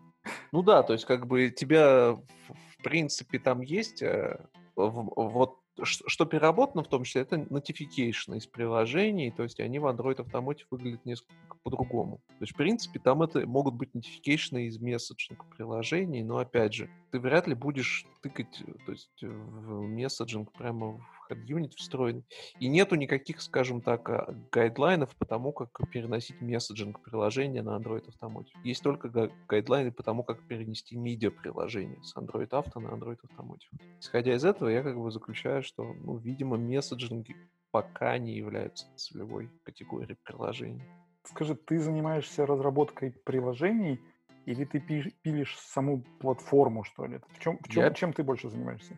Ну 0.52 0.64
да, 0.64 0.84
то 0.84 0.94
есть 0.94 1.06
как 1.06 1.28
бы 1.28 1.50
тебя 1.50 2.12
в 2.14 2.84
принципе 2.84 3.40
там 3.40 3.62
есть 3.62 4.02
э, 4.04 4.38
вот 4.76 5.60
что 5.84 6.26
переработано 6.26 6.84
в 6.84 6.88
том 6.88 7.04
числе, 7.04 7.22
это 7.22 7.38
notification 7.38 8.36
из 8.36 8.48
приложений, 8.48 9.34
то 9.36 9.44
есть 9.44 9.60
они 9.60 9.80
в 9.80 9.86
Android 9.86 10.18
Automotive 10.18 10.66
выглядят 10.70 11.06
несколько 11.06 11.58
по-другому. 11.64 12.18
То 12.28 12.42
есть, 12.42 12.54
в 12.54 12.58
принципе, 12.58 13.00
там 13.00 13.22
это 13.22 13.46
могут 13.48 13.76
быть 13.76 13.90
notification 13.96 14.62
из 14.62 14.80
месседжинг 14.80 15.46
приложений, 15.56 16.24
но, 16.24 16.38
опять 16.38 16.74
же, 16.74 16.90
ты 17.12 17.20
вряд 17.20 17.48
ли 17.48 17.56
будешь 17.56 18.06
тыкать 18.22 18.62
то 18.86 18.92
есть, 18.92 19.22
в 19.22 19.82
месседжинг 19.88 20.52
прямо 20.52 21.00
Head 21.30 21.72
встроенный. 21.76 22.26
И 22.60 22.68
нету 22.68 22.96
никаких, 22.96 23.42
скажем 23.42 23.82
так, 23.82 24.10
а, 24.10 24.36
гайдлайнов 24.52 25.16
по 25.16 25.26
тому, 25.26 25.52
как 25.52 25.70
переносить 25.90 26.42
месседжинг 26.42 27.02
приложения 27.02 27.62
на 27.62 27.78
Android 27.78 28.06
Automotive. 28.06 28.58
Есть 28.64 28.84
только 28.84 29.32
гайдлайны 29.48 29.92
по 29.92 30.04
тому, 30.04 30.24
как 30.24 30.46
перенести 30.48 30.96
медиа 30.96 31.32
приложение 31.32 32.02
с 32.04 32.16
Android 32.16 32.50
Auto 32.50 32.80
на 32.80 32.90
Android 32.90 33.20
Automotive. 33.24 33.82
Исходя 34.00 34.36
из 34.36 34.46
этого, 34.46 34.70
я 34.70 34.84
как 34.84 34.98
бы 34.98 35.12
заключаю, 35.12 35.64
что, 35.64 35.84
ну, 35.84 36.18
видимо, 36.18 36.58
месседжинги 36.58 37.36
пока 37.72 38.18
не 38.18 38.34
являются 38.34 38.86
целевой 38.96 39.50
категорией 39.64 40.18
приложений. 40.24 40.84
Скажи, 41.24 41.56
ты 41.56 41.80
занимаешься 41.80 42.46
разработкой 42.46 43.12
приложений 43.12 44.00
или 44.46 44.66
ты 44.66 44.80
пилишь 44.80 45.58
саму 45.60 46.02
платформу, 46.20 46.84
что 46.84 47.06
ли? 47.06 47.20
В 47.30 47.40
чем, 47.40 47.60
в 47.60 47.68
чем, 47.68 47.84
я... 47.84 47.92
чем 47.92 48.14
ты 48.14 48.24
больше 48.24 48.50
занимаешься? 48.50 48.98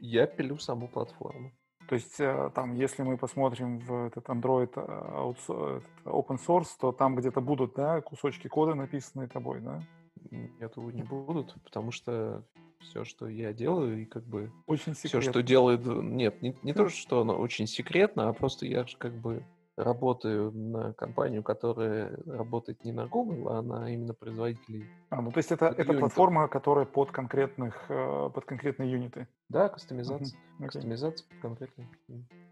Я 0.00 0.26
пилю 0.26 0.58
саму 0.58 0.88
платформу. 0.88 1.52
То 1.90 1.96
есть 1.96 2.20
э, 2.20 2.52
там, 2.54 2.76
если 2.76 3.02
мы 3.02 3.18
посмотрим 3.18 3.80
в 3.80 4.06
этот 4.06 4.28
Android 4.28 4.70
э, 4.76 5.80
open 6.04 6.38
source, 6.38 6.68
то 6.78 6.92
там 6.92 7.16
где-то 7.16 7.40
будут, 7.40 7.74
да, 7.74 8.00
кусочки 8.00 8.46
кода 8.46 8.74
написанные 8.76 9.26
тобой, 9.26 9.60
да? 9.60 9.82
Нет, 10.30 10.76
не 10.76 11.02
будут, 11.02 11.56
потому 11.64 11.90
что 11.90 12.44
все, 12.78 13.04
что 13.04 13.26
я 13.26 13.52
делаю, 13.52 14.02
и 14.02 14.04
как 14.04 14.22
бы 14.22 14.52
очень 14.68 14.94
секретно. 14.94 15.20
все, 15.20 15.30
что 15.32 15.42
делает, 15.42 15.84
нет, 15.84 16.40
не, 16.42 16.56
не 16.62 16.72
то, 16.74 16.88
что 16.90 17.22
оно 17.22 17.36
очень 17.36 17.66
секретно, 17.66 18.28
а 18.28 18.34
просто 18.34 18.66
я 18.66 18.86
же 18.86 18.96
как 18.96 19.14
бы 19.14 19.44
работаю 19.82 20.52
на 20.52 20.92
компанию, 20.92 21.42
которая 21.42 22.16
работает 22.26 22.84
не 22.84 22.92
на 22.92 23.06
Google, 23.06 23.48
а 23.48 23.62
на 23.62 23.92
именно 23.92 24.14
производителей. 24.14 24.86
А, 25.10 25.20
ну 25.20 25.30
то 25.30 25.38
есть 25.38 25.52
это, 25.52 25.66
это 25.66 25.92
платформа, 25.92 26.48
которая 26.48 26.86
под 26.86 27.10
конкретных, 27.10 27.86
э, 27.88 28.30
под 28.34 28.44
конкретные 28.44 28.90
юниты? 28.90 29.26
Да, 29.48 29.68
кастомизация. 29.68 30.38
Uh-huh. 30.38 30.62
Okay. 30.62 30.66
Кастомизация 30.66 31.26
под 31.28 31.38
конкретные. 31.40 31.88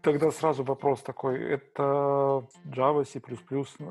Тогда 0.01 0.31
сразу 0.31 0.63
вопрос 0.63 1.01
такой. 1.01 1.41
Это 1.41 2.45
Java, 2.65 3.05
C++, 3.05 3.21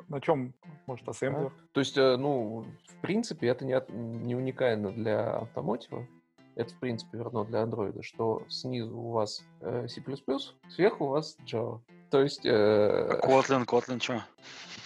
на 0.08 0.20
чем, 0.20 0.54
может, 0.86 1.08
ассемблер? 1.08 1.50
Да. 1.50 1.64
То 1.72 1.80
есть, 1.80 1.96
э, 1.96 2.16
ну, 2.16 2.64
в 2.86 3.00
принципе, 3.00 3.48
это 3.48 3.64
не, 3.64 3.80
не 3.92 4.34
уникально 4.34 4.90
для 4.90 5.38
автомотива. 5.38 6.06
Это, 6.58 6.74
в 6.74 6.78
принципе, 6.80 7.18
верно 7.18 7.44
для 7.44 7.62
Android, 7.62 8.02
что 8.02 8.42
снизу 8.48 8.98
у 8.98 9.12
вас 9.12 9.44
э, 9.60 9.86
C++, 9.86 10.02
сверху 10.68 11.04
у 11.04 11.08
вас 11.08 11.36
Java. 11.46 11.80
То 12.10 12.22
есть... 12.22 12.44
Э, 12.44 13.20
Kotlin, 13.22 13.64
Kotlin 13.66 14.02
что? 14.02 14.22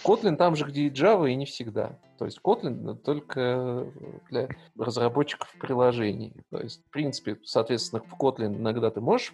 Kotlin 0.03 0.35
там 0.35 0.55
же, 0.55 0.65
где 0.65 0.83
и 0.83 0.89
Java, 0.89 1.29
и 1.29 1.35
не 1.35 1.45
всегда. 1.45 1.97
То 2.17 2.25
есть 2.25 2.39
Kotlin 2.43 2.95
только 2.95 3.87
для 4.29 4.49
разработчиков 4.77 5.53
приложений. 5.59 6.33
То 6.49 6.59
есть, 6.59 6.83
в 6.85 6.89
принципе, 6.89 7.37
соответственно, 7.43 8.03
в 8.03 8.13
Kotlin 8.21 8.57
иногда 8.57 8.91
ты 8.91 9.01
можешь 9.01 9.33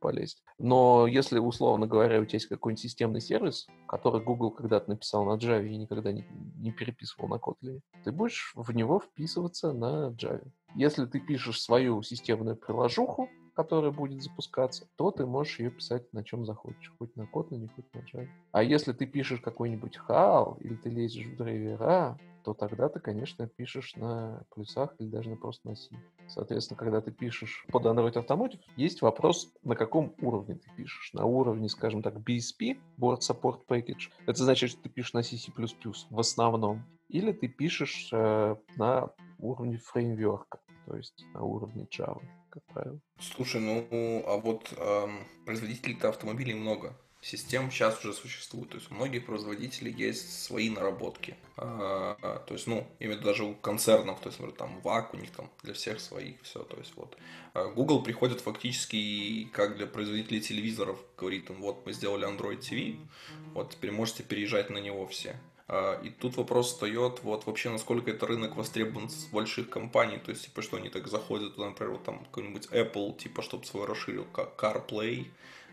полезть. 0.00 0.42
Но 0.58 1.06
если, 1.06 1.38
условно 1.38 1.86
говоря, 1.86 2.20
у 2.20 2.24
тебя 2.24 2.36
есть 2.36 2.46
какой-нибудь 2.46 2.82
системный 2.82 3.20
сервис, 3.20 3.68
который 3.86 4.22
Google 4.22 4.50
когда-то 4.50 4.90
написал 4.90 5.24
на 5.24 5.38
Java 5.38 5.66
и 5.66 5.76
никогда 5.76 6.12
не, 6.12 6.26
не 6.56 6.72
переписывал 6.72 7.28
на 7.28 7.34
Kotlin, 7.34 7.80
ты 8.04 8.12
будешь 8.12 8.52
в 8.54 8.72
него 8.72 9.00
вписываться 9.00 9.72
на 9.72 10.10
Java. 10.10 10.46
Если 10.74 11.06
ты 11.06 11.20
пишешь 11.20 11.62
свою 11.62 12.02
системную 12.02 12.56
приложуху, 12.56 13.28
которая 13.58 13.90
будет 13.90 14.22
запускаться, 14.22 14.86
то 14.94 15.10
ты 15.10 15.26
можешь 15.26 15.58
ее 15.58 15.72
писать 15.72 16.12
на 16.12 16.22
чем 16.22 16.46
захочешь, 16.46 16.94
хоть 16.96 17.16
на 17.16 17.22
Kotlin, 17.22 17.68
хоть 17.74 17.92
на 17.92 17.98
Java. 17.98 18.28
А 18.52 18.62
если 18.62 18.92
ты 18.92 19.04
пишешь 19.04 19.40
какой-нибудь 19.40 19.98
HAL 20.08 20.60
или 20.60 20.76
ты 20.76 20.90
лезешь 20.90 21.26
в 21.26 21.36
драйвера, 21.36 22.16
то 22.44 22.54
тогда 22.54 22.88
ты, 22.88 23.00
конечно, 23.00 23.48
пишешь 23.48 23.96
на 23.96 24.44
плюсах 24.54 24.94
или 25.00 25.08
даже 25.08 25.30
на 25.30 25.36
просто 25.36 25.66
на 25.66 25.74
C. 25.74 25.90
Соответственно, 26.28 26.78
когда 26.78 27.00
ты 27.00 27.10
пишешь 27.10 27.66
под 27.72 27.84
Android 27.86 28.14
Automotive, 28.14 28.60
есть 28.76 29.02
вопрос, 29.02 29.52
на 29.64 29.74
каком 29.74 30.14
уровне 30.22 30.54
ты 30.54 30.70
пишешь. 30.76 31.10
На 31.12 31.24
уровне, 31.24 31.68
скажем 31.68 32.00
так, 32.00 32.14
BSP, 32.14 32.78
Board 32.96 33.22
Support 33.28 33.62
Package. 33.68 34.12
Это 34.28 34.44
значит, 34.44 34.70
что 34.70 34.82
ты 34.82 34.88
пишешь 34.88 35.14
на 35.14 35.24
C++ 35.24 35.36
в 36.10 36.20
основном. 36.20 36.84
Или 37.08 37.32
ты 37.32 37.48
пишешь 37.48 38.10
э, 38.12 38.54
на 38.76 39.10
уровне 39.40 39.78
фреймворка, 39.78 40.60
то 40.88 40.96
есть 40.96 41.24
на 41.34 41.42
уровне 41.42 41.86
Java, 41.90 42.22
как 42.50 42.64
правило. 42.64 42.98
Слушай, 43.20 43.60
ну 43.60 44.24
а 44.26 44.36
вот 44.38 44.72
эм, 44.76 45.26
производителей-то 45.44 46.08
автомобилей 46.08 46.54
много 46.54 46.96
систем 47.20 47.70
сейчас 47.70 47.98
уже 48.04 48.14
существует. 48.14 48.70
То 48.70 48.76
есть 48.76 48.90
у 48.90 48.94
многих 48.94 49.26
производителей 49.26 49.92
есть 49.92 50.42
свои 50.42 50.70
наработки. 50.70 51.36
А, 51.56 52.16
то 52.46 52.54
есть, 52.54 52.66
ну, 52.66 52.86
именно 53.00 53.20
даже 53.20 53.44
у 53.44 53.54
концернов, 53.54 54.20
то 54.20 54.28
есть, 54.28 54.38
например, 54.38 54.58
там 54.58 54.80
ВАК 54.80 55.14
у 55.14 55.16
них 55.16 55.30
там 55.32 55.50
для 55.62 55.74
всех 55.74 56.00
своих 56.00 56.40
все. 56.42 56.62
То 56.62 56.76
есть 56.76 56.92
вот 56.96 57.16
а, 57.54 57.66
Google 57.66 58.02
приходит 58.02 58.40
фактически 58.40 59.48
как 59.52 59.76
для 59.76 59.86
производителей 59.86 60.40
телевизоров, 60.40 60.98
говорит 61.16 61.50
им, 61.50 61.60
вот 61.60 61.84
мы 61.84 61.92
сделали 61.92 62.26
Android 62.26 62.60
TV, 62.60 62.96
вот 63.52 63.70
теперь 63.70 63.90
можете 63.90 64.22
переезжать 64.22 64.70
на 64.70 64.78
него 64.78 65.06
все. 65.06 65.38
А, 65.68 66.00
и 66.02 66.08
тут 66.08 66.36
вопрос 66.36 66.72
встает, 66.72 67.20
вот 67.22 67.46
вообще, 67.46 67.68
насколько 67.68 68.10
это 68.10 68.26
рынок 68.26 68.56
востребован 68.56 69.10
с 69.10 69.26
больших 69.26 69.68
компаний, 69.68 70.18
то 70.18 70.30
есть, 70.30 70.46
типа, 70.46 70.62
что 70.62 70.78
они 70.78 70.88
так 70.88 71.06
заходят 71.08 71.54
туда, 71.54 71.68
например, 71.68 71.92
вот 71.92 72.04
там 72.04 72.24
какой-нибудь 72.24 72.68
Apple, 72.72 73.16
типа, 73.18 73.42
чтобы 73.42 73.66
свой 73.66 73.86
расширил 73.86 74.26
CarPlay, 74.32 75.26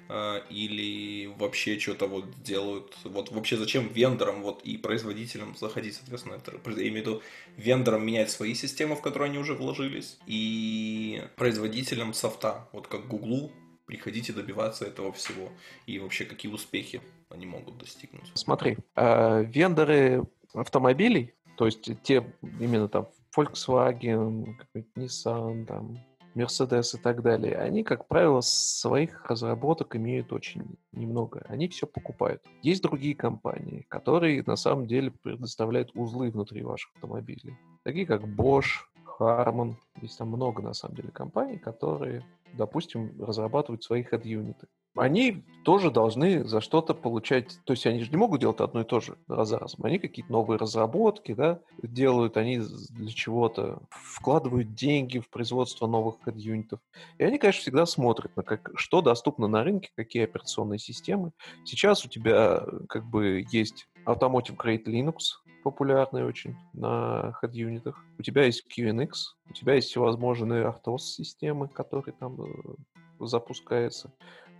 а, 0.08 0.44
или 0.50 1.28
вообще 1.28 1.80
что-то 1.80 2.08
вот 2.08 2.26
делают. 2.44 2.96
Вот 3.06 3.32
вообще 3.32 3.58
зачем 3.58 3.88
вендорам 3.88 4.44
вот 4.44 4.62
и 4.64 4.78
производителям 4.78 5.56
заходить, 5.56 5.96
соответственно, 5.96 6.36
это, 6.36 6.52
я 6.52 6.88
имею 6.90 6.94
в 6.94 6.96
виду 6.96 7.22
вендорам 7.58 8.06
менять 8.06 8.30
свои 8.30 8.54
системы, 8.54 8.96
в 8.96 9.02
которые 9.02 9.30
они 9.30 9.40
уже 9.40 9.54
вложились, 9.54 10.18
и 10.28 11.24
производителям 11.38 12.14
софта, 12.14 12.68
вот 12.74 12.88
как 12.88 13.08
Гуглу, 13.08 13.52
приходите 13.86 14.34
добиваться 14.34 14.86
этого 14.86 15.12
всего. 15.14 15.52
И 15.86 16.00
вообще 16.00 16.26
какие 16.26 16.52
успехи 16.52 17.02
они 17.36 17.46
могут 17.46 17.78
достигнуть. 17.78 18.32
Смотри, 18.34 18.78
э, 18.96 19.44
вендоры 19.44 20.24
автомобилей, 20.54 21.34
то 21.58 21.66
есть 21.66 22.02
те 22.04 22.26
именно 22.60 22.88
там 22.88 23.08
Volkswagen, 23.36 24.56
Nissan, 24.96 25.66
там, 25.66 25.98
Mercedes 26.36 26.98
и 26.98 27.02
так 27.02 27.22
далее, 27.22 27.56
они, 27.56 27.84
как 27.84 28.08
правило, 28.08 28.42
своих 28.42 29.26
разработок 29.26 29.96
имеют 29.96 30.34
очень 30.34 30.78
немного. 30.92 31.46
Они 31.48 31.68
все 31.70 31.88
покупают. 31.88 32.44
Есть 32.62 32.84
другие 32.84 33.16
компании, 33.16 33.86
которые 33.88 34.44
на 34.46 34.58
самом 34.58 34.86
деле 34.86 35.12
предоставляют 35.12 35.92
узлы 35.96 36.30
внутри 36.32 36.62
ваших 36.62 36.92
автомобилей. 36.96 37.58
Такие 37.84 38.06
как 38.06 38.24
Bosch, 38.24 38.84
Harman. 39.18 39.76
Есть 40.02 40.18
там 40.18 40.28
много, 40.28 40.62
на 40.62 40.74
самом 40.74 40.96
деле, 40.96 41.10
компаний, 41.12 41.58
которые, 41.58 42.22
допустим, 42.54 43.22
разрабатывают 43.22 43.84
свои 43.84 44.04
head-юниты 44.04 44.68
они 44.96 45.44
тоже 45.64 45.92
должны 45.92 46.46
за 46.46 46.62
что-то 46.62 46.94
получать, 46.94 47.60
то 47.66 47.74
есть 47.74 47.86
они 47.86 48.04
же 48.04 48.12
не 48.12 48.18
могут 48.18 48.40
делать 48.42 48.62
одно 48.62 48.82
и 48.82 48.86
то 48.86 49.02
же 49.02 49.18
раз 49.28 49.50
за 49.50 49.60
разом. 49.60 49.84
Они 49.84 50.00
какие-то 50.00 50.32
новые 50.32 50.58
разработки, 50.58 51.34
да, 51.34 51.60
делают, 51.84 52.38
они 52.38 52.60
для 52.60 53.12
чего-то 53.12 53.82
вкладывают 53.90 54.74
деньги 54.74 55.20
в 55.20 55.30
производство 55.30 55.86
новых 55.86 56.16
юнитов. 56.34 56.80
И 57.18 57.24
они, 57.24 57.38
конечно, 57.38 57.62
всегда 57.62 57.86
смотрят 57.86 58.36
на 58.38 58.44
как, 58.44 58.72
что 58.76 59.02
доступно 59.02 59.48
на 59.48 59.64
рынке, 59.64 59.90
какие 59.96 60.24
операционные 60.24 60.80
системы. 60.80 61.32
Сейчас 61.66 62.06
у 62.06 62.10
тебя 62.10 62.66
как 62.88 63.06
бы 63.06 63.46
есть 63.52 63.88
Automotive 64.06 64.56
Grade 64.56 64.86
Linux, 64.86 65.18
популярный 65.66 66.24
очень 66.24 66.56
на 66.74 67.36
head-юнитах. 67.42 67.96
У 68.20 68.22
тебя 68.22 68.46
есть 68.46 68.66
QNX, 68.72 69.12
у 69.50 69.54
тебя 69.54 69.74
есть 69.74 69.90
всевозможные 69.90 70.64
RTOS-системы, 70.64 71.68
которые 71.68 72.14
там 72.14 72.40
э, 72.42 73.26
запускаются 73.26 74.14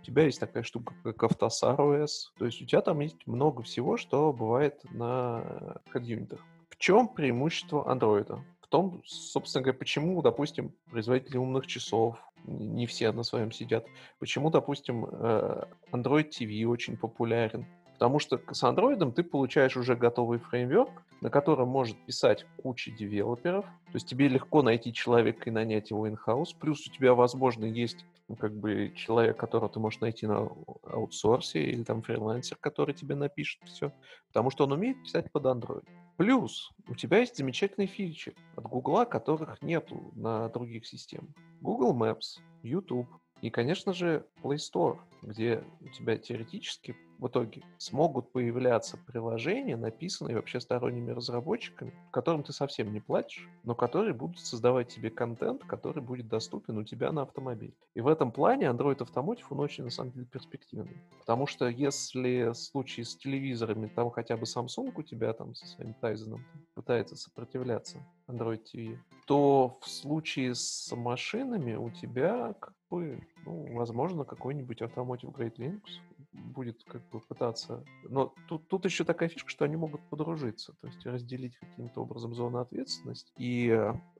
тебя 0.06 0.22
есть 0.22 0.38
такая 0.38 0.62
штука, 0.62 0.94
как 1.02 1.24
Автосар 1.24 1.80
OS. 1.80 2.30
То 2.38 2.46
есть 2.46 2.62
у 2.62 2.64
тебя 2.64 2.80
там 2.80 3.00
есть 3.00 3.26
много 3.26 3.62
всего, 3.62 3.96
что 3.96 4.32
бывает 4.32 4.80
на 4.92 5.80
ходюнитах. 5.90 6.40
В 6.70 6.76
чем 6.76 7.08
преимущество 7.08 7.90
андроида? 7.90 8.44
В 8.60 8.68
том, 8.68 9.02
собственно 9.04 9.64
говоря, 9.64 9.78
почему, 9.78 10.22
допустим, 10.22 10.72
производители 10.90 11.38
умных 11.38 11.66
часов, 11.66 12.18
не 12.44 12.86
все 12.86 13.10
на 13.10 13.24
своем 13.24 13.50
сидят, 13.50 13.86
почему, 14.20 14.50
допустим, 14.50 15.06
э, 15.06 15.64
Android 15.90 16.30
TV 16.30 16.64
очень 16.66 16.96
популярен, 16.96 17.66
Потому 17.98 18.18
что 18.18 18.38
с 18.52 18.62
Android 18.62 19.12
ты 19.12 19.22
получаешь 19.22 19.76
уже 19.76 19.96
готовый 19.96 20.38
фреймворк, 20.38 21.02
на 21.22 21.30
котором 21.30 21.68
может 21.68 21.96
писать 22.04 22.44
куча 22.62 22.90
девелоперов. 22.90 23.64
То 23.64 23.94
есть 23.94 24.06
тебе 24.06 24.28
легко 24.28 24.60
найти 24.60 24.92
человека 24.92 25.44
и 25.46 25.50
нанять 25.50 25.90
его 25.90 26.06
in-house. 26.06 26.54
Плюс 26.60 26.86
у 26.86 26.92
тебя, 26.92 27.14
возможно, 27.14 27.64
есть 27.64 28.04
ну, 28.28 28.36
как 28.36 28.52
бы 28.52 28.92
человек, 28.94 29.38
которого 29.38 29.70
ты 29.70 29.80
можешь 29.80 30.00
найти 30.00 30.26
на 30.26 30.48
аутсорсе, 30.82 31.62
или 31.62 31.84
там 31.84 32.02
фрилансер, 32.02 32.58
который 32.60 32.94
тебе 32.94 33.14
напишет 33.14 33.62
все. 33.64 33.92
Потому 34.28 34.50
что 34.50 34.64
он 34.64 34.72
умеет 34.72 35.02
писать 35.02 35.32
под 35.32 35.46
Android. 35.46 35.86
Плюс 36.18 36.72
у 36.88 36.94
тебя 36.94 37.20
есть 37.20 37.36
замечательные 37.36 37.86
фичи 37.86 38.34
от 38.56 38.64
Google, 38.64 39.06
которых 39.06 39.62
нету 39.62 40.12
на 40.14 40.50
других 40.50 40.86
системах. 40.86 41.30
Google 41.62 41.96
Maps, 41.96 42.40
YouTube 42.62 43.08
и, 43.40 43.48
конечно 43.48 43.92
же, 43.92 44.26
Play 44.42 44.56
Store, 44.56 44.98
где 45.22 45.62
у 45.80 45.88
тебя 45.88 46.18
теоретически 46.18 46.94
в 47.18 47.28
итоге 47.28 47.62
смогут 47.78 48.32
появляться 48.32 48.96
приложения, 48.96 49.76
написанные 49.76 50.36
вообще 50.36 50.60
сторонними 50.60 51.10
разработчиками, 51.10 51.94
которым 52.10 52.42
ты 52.42 52.52
совсем 52.52 52.92
не 52.92 53.00
платишь, 53.00 53.48
но 53.64 53.74
которые 53.74 54.14
будут 54.14 54.38
создавать 54.38 54.88
тебе 54.88 55.10
контент, 55.10 55.64
который 55.64 56.02
будет 56.02 56.28
доступен 56.28 56.78
у 56.78 56.84
тебя 56.84 57.12
на 57.12 57.22
автомобиле. 57.22 57.74
И 57.94 58.00
в 58.00 58.08
этом 58.08 58.32
плане 58.32 58.66
Android 58.66 58.98
Automotive, 58.98 59.46
он 59.50 59.60
очень, 59.60 59.84
на 59.84 59.90
самом 59.90 60.12
деле, 60.12 60.26
перспективный. 60.26 61.02
Потому 61.20 61.46
что 61.46 61.68
если 61.68 62.50
в 62.50 62.54
случае 62.54 63.04
с 63.04 63.16
телевизорами, 63.16 63.86
там 63.88 64.10
хотя 64.10 64.36
бы 64.36 64.44
Samsung 64.44 64.92
у 64.94 65.02
тебя 65.02 65.32
там 65.32 65.54
со 65.54 65.66
своим 65.66 65.94
Тайзеном 65.94 66.44
пытается 66.74 67.16
сопротивляться 67.16 67.98
Android 68.28 68.62
TV, 68.62 68.98
то 69.26 69.78
в 69.80 69.88
случае 69.88 70.54
с 70.54 70.94
машинами 70.94 71.74
у 71.74 71.90
тебя 71.90 72.54
как 72.60 72.74
бы, 72.90 73.20
ну, 73.44 73.74
возможно, 73.74 74.24
какой-нибудь 74.24 74.82
Automotive 74.82 75.34
Great 75.34 75.56
Linux 75.56 75.82
будет 76.36 76.82
как 76.84 77.02
бы 77.10 77.20
пытаться... 77.20 77.84
Но 78.04 78.34
тут, 78.48 78.68
тут 78.68 78.84
еще 78.84 79.04
такая 79.04 79.28
фишка, 79.28 79.50
что 79.50 79.64
они 79.64 79.76
могут 79.76 80.00
подружиться, 80.08 80.74
то 80.80 80.86
есть 80.86 81.04
разделить 81.06 81.56
каким-то 81.56 82.02
образом 82.02 82.34
зону 82.34 82.58
ответственности. 82.58 83.32
И 83.38 83.68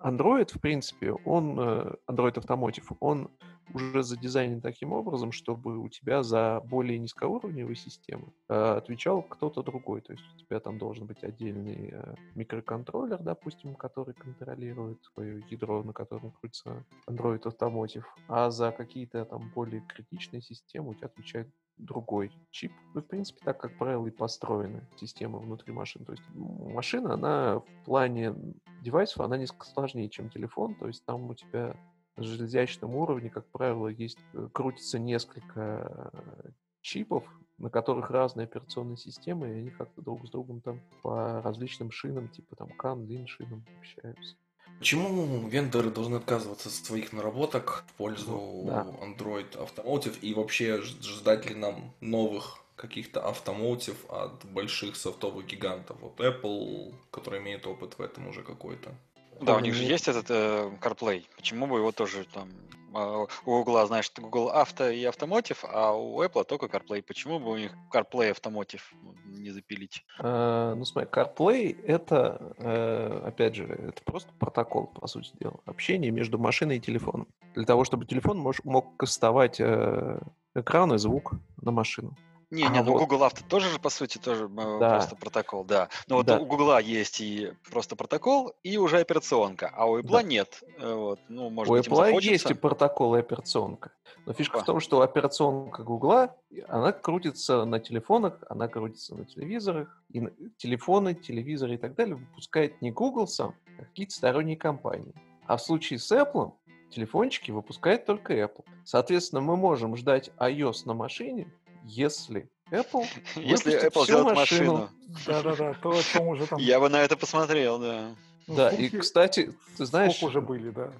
Android, 0.01 0.53
в 0.53 0.61
принципе, 0.61 1.13
он, 1.13 1.59
э, 1.59 1.95
Android 2.09 2.35
Automotive, 2.35 2.97
он 3.01 3.31
уже 3.75 4.03
задизайнен 4.03 4.61
таким 4.61 4.93
образом, 4.93 5.33
чтобы 5.33 5.79
у 5.79 5.89
тебя 5.89 6.23
за 6.23 6.61
более 6.65 6.99
низкоуровневые 6.99 7.77
системы 7.77 8.33
э, 8.49 8.55
отвечал 8.55 9.23
кто-то 9.23 9.63
другой. 9.63 10.01
То 10.01 10.13
есть 10.13 10.25
у 10.35 10.39
тебя 10.39 10.61
там 10.61 10.79
должен 10.79 11.07
быть 11.07 11.23
отдельный 11.23 11.91
э, 11.93 12.15
микроконтроллер, 12.35 13.23
допустим, 13.23 13.75
который 13.75 14.15
контролирует 14.15 14.99
твое 15.15 15.45
ядро, 15.51 15.83
на 15.83 15.93
котором 15.93 16.33
крутится 16.33 16.85
Android 17.09 17.43
Automotive. 17.43 18.05
А 18.29 18.51
за 18.51 18.73
какие-то 18.73 19.25
там 19.25 19.51
более 19.55 19.81
критичные 19.83 20.43
системы 20.43 20.91
у 20.91 20.95
тебя 20.95 21.07
отвечает 21.07 21.49
другой 21.79 22.33
чип. 22.51 22.73
Ну, 22.95 23.01
в 23.01 23.07
принципе, 23.07 23.41
так, 23.45 23.61
как 23.61 23.77
правило, 23.77 24.07
и 24.07 24.11
построены 24.11 24.87
системы 24.97 25.39
внутри 25.39 25.73
машин. 25.73 26.05
То 26.05 26.13
есть 26.13 26.25
машина, 26.35 27.15
она 27.15 27.61
в 27.61 27.85
плане 27.85 28.35
девайсов, 28.83 29.21
она 29.21 29.37
несколько 29.37 29.67
сложнее, 29.67 30.09
чем 30.09 30.31
телефон. 30.31 30.75
То 30.75 30.87
есть 30.87 31.05
там 31.05 31.29
у 31.29 31.35
тебя 31.35 31.77
на 32.17 32.23
железячном 32.23 32.95
уровне, 32.95 33.31
как 33.31 33.47
правило, 33.47 33.89
есть, 33.89 34.19
э, 34.33 34.49
крутится 34.53 34.99
несколько 34.99 36.11
э, 36.13 36.51
чипов, 36.81 37.25
на 37.59 37.71
которых 37.71 38.11
разные 38.11 38.45
операционные 38.45 38.97
системы, 38.97 39.49
и 39.49 39.59
они 39.59 39.71
как-то 39.71 40.03
друг 40.03 40.27
с 40.27 40.31
другом 40.31 40.61
там 40.61 40.81
по 41.03 41.43
различным 41.43 41.91
шинам, 41.91 42.29
типа 42.29 42.57
там 42.57 42.69
CAN, 42.79 43.07
LIN 43.07 43.27
шинам 43.27 43.65
общаются. 43.79 44.37
Почему 44.79 45.49
вендоры 45.49 45.91
должны 45.91 46.17
отказываться 46.17 46.69
от 46.69 46.75
своих 46.75 47.13
наработок 47.13 47.85
в 47.89 47.93
пользу 47.95 48.65
да. 48.67 48.87
Android 49.01 49.51
Automotive 49.57 50.21
и 50.21 50.35
вообще 50.35 50.83
ждать 50.83 51.49
ли 51.49 51.55
нам 51.55 51.95
новых 52.01 52.59
каких-то 52.77 53.27
автомотив 53.27 53.97
от 54.11 54.45
больших 54.45 54.97
софтовых 54.97 55.47
гигантов? 55.47 55.97
Вот 56.01 56.21
Apple, 56.21 56.95
который 57.11 57.41
имеет 57.41 57.67
опыт 57.67 57.99
в 57.99 58.03
этом 58.03 58.29
уже 58.29 58.43
какой-то. 58.43 58.95
Да, 59.41 59.57
у 59.57 59.61
них 59.61 59.75
же 59.75 59.85
есть 59.85 60.09
этот 60.09 60.27
э, 60.31 60.71
CarPlay. 60.81 61.25
Почему 61.37 61.67
бы 61.67 61.79
его 61.79 61.93
тоже 61.93 62.25
там... 62.33 62.49
Э, 62.95 63.27
у 63.45 63.51
Google, 63.51 63.87
знаешь, 63.87 64.11
Google 64.17 64.51
Auto 64.55 64.95
и 64.95 65.05
Automotive, 65.05 65.59
а 65.63 65.93
у 65.93 66.23
Apple 66.23 66.45
только 66.45 66.67
CarPlay. 66.67 67.03
Почему 67.03 67.39
бы 67.39 67.51
у 67.51 67.57
них 67.57 67.73
CarPlay 67.93 68.35
Automotive 68.35 68.83
не 69.27 69.51
запилить? 69.51 70.05
Uh, 70.21 70.75
ну, 70.75 70.85
смотри, 70.85 71.11
CarPlay— 71.11 71.77
это, 71.87 72.55
uh, 72.59 73.27
опять 73.27 73.55
же, 73.55 73.65
это 73.65 74.03
просто 74.05 74.33
протокол, 74.39 74.87
по 74.87 75.07
сути 75.07 75.33
дела. 75.39 75.61
Общение 75.67 76.11
между 76.11 76.39
машиной 76.39 76.77
и 76.79 76.81
телефоном. 76.81 77.29
Для 77.55 77.65
того, 77.65 77.85
чтобы 77.85 78.07
телефон 78.07 78.39
мож, 78.39 78.61
мог 78.65 78.97
кастовать 78.97 79.61
uh, 79.61 80.23
экран 80.55 80.95
и 80.95 80.99
звук 80.99 81.33
на 81.61 81.71
машину. 81.71 82.17
Не, 82.51 82.63
А 82.65 82.69
не, 82.69 82.81
ну 82.83 82.93
вот- 82.93 83.01
Google 83.01 83.25
Auth 83.27 83.43
тоже 83.49 83.69
же, 83.71 83.81
по 83.81 83.91
сути, 83.91 84.19
тоже 84.19 84.45
э, 84.45 84.79
Да. 84.79 84.91
просто 84.97 85.17
протокол, 85.17 85.65
да. 85.65 85.89
Но 86.07 86.17
вот 86.17 86.27
Да. 86.27 86.39
у 86.39 86.47
Google 86.47 86.79
есть 86.79 87.21
и 87.21 87.53
просто 87.69 87.97
протокол, 87.97 88.53
и 88.63 88.77
уже 88.79 89.01
операционка, 89.01 89.69
а 89.75 89.87
у 89.87 89.99
Apple 89.99 90.13
Да. 90.13 90.23
нет. 90.23 90.63
Э, 90.79 90.95
Вот, 90.95 91.19
ну, 91.29 91.51
может 91.51 91.71
У 91.71 91.75
быть, 91.75 91.89
Apple 91.89 92.21
есть 92.23 92.49
и 92.51 92.55
протокол, 92.55 93.17
и 93.17 93.19
операционка. 93.19 93.91
Но 94.27 94.33
фишка 94.33 94.55
в 94.55 94.59
Опа. 94.59 94.67
том, 94.67 94.81
что 94.81 95.01
операционка 95.01 95.83
Гугла, 95.83 96.37
она 96.69 96.93
крутится 96.93 97.65
на 97.65 97.81
телефонах, 97.81 98.39
она 98.49 98.69
крутится 98.69 99.17
на 99.17 99.25
телевизорах. 99.25 100.03
И 100.13 100.21
на- 100.21 100.31
телефоны, 100.57 101.15
телевизоры 101.15 101.75
и 101.75 101.79
так 101.79 101.95
далее 101.97 102.15
выпускает 102.15 102.81
не 102.81 102.93
Google 102.93 103.27
сам, 103.27 103.55
а 103.79 103.83
какие-то 103.85 104.15
сторонние 104.15 104.57
компании. 104.57 105.13
А 105.47 105.57
в 105.57 105.63
случае 105.63 105.99
с 105.99 106.13
Apple 106.13 106.53
телефончики 106.91 107.51
выпускает 107.51 108.07
только 108.07 108.35
Apple. 108.35 108.65
Соответственно, 108.85 109.41
мы 109.43 109.57
можем 109.57 109.97
ждать 109.97 110.31
iOS 110.39 110.83
на 110.87 110.95
машине, 110.95 111.53
если 111.87 112.51
Apple 112.71 113.07
Если 113.37 113.89
Apple 113.89 114.05
сделает 114.05 114.37
машину. 114.37 114.91
Да-да-да, 115.27 115.75
то, 115.75 115.91
о 115.91 116.03
чем 116.03 116.29
уже 116.29 116.47
там... 116.47 116.59
Я 116.59 116.81
бы 116.81 116.89
на 116.89 116.97
это 116.97 117.17
посмотрел, 117.17 117.79
да. 117.79 118.15
ну, 118.47 118.55
Да, 118.57 118.71
и, 118.71 118.89
кстати, 118.89 119.53
ты 119.77 119.87
знаешь, 119.87 120.19
слухи 120.19 120.31
уже 120.31 120.41
были, 120.41 120.71
да. 120.71 120.93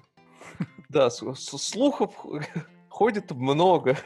Да, 0.89 1.09
слухов 1.09 2.13
ходит 2.87 3.31
много. 3.31 3.97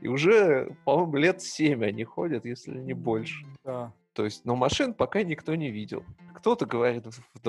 И 0.00 0.06
уже, 0.06 0.76
по-моему, 0.84 1.16
лет 1.16 1.42
7 1.42 1.84
они 1.84 2.04
ходят, 2.04 2.44
если 2.44 2.78
не 2.78 2.92
больше. 2.92 3.44
Да. 3.64 3.92
То 4.12 4.24
есть, 4.24 4.44
но 4.44 4.54
машин 4.54 4.94
пока 4.94 5.22
никто 5.24 5.56
не 5.56 5.70
видел. 5.70 6.04
Кто-то 6.36 6.66
говорит 6.66 7.04
в 7.06 7.40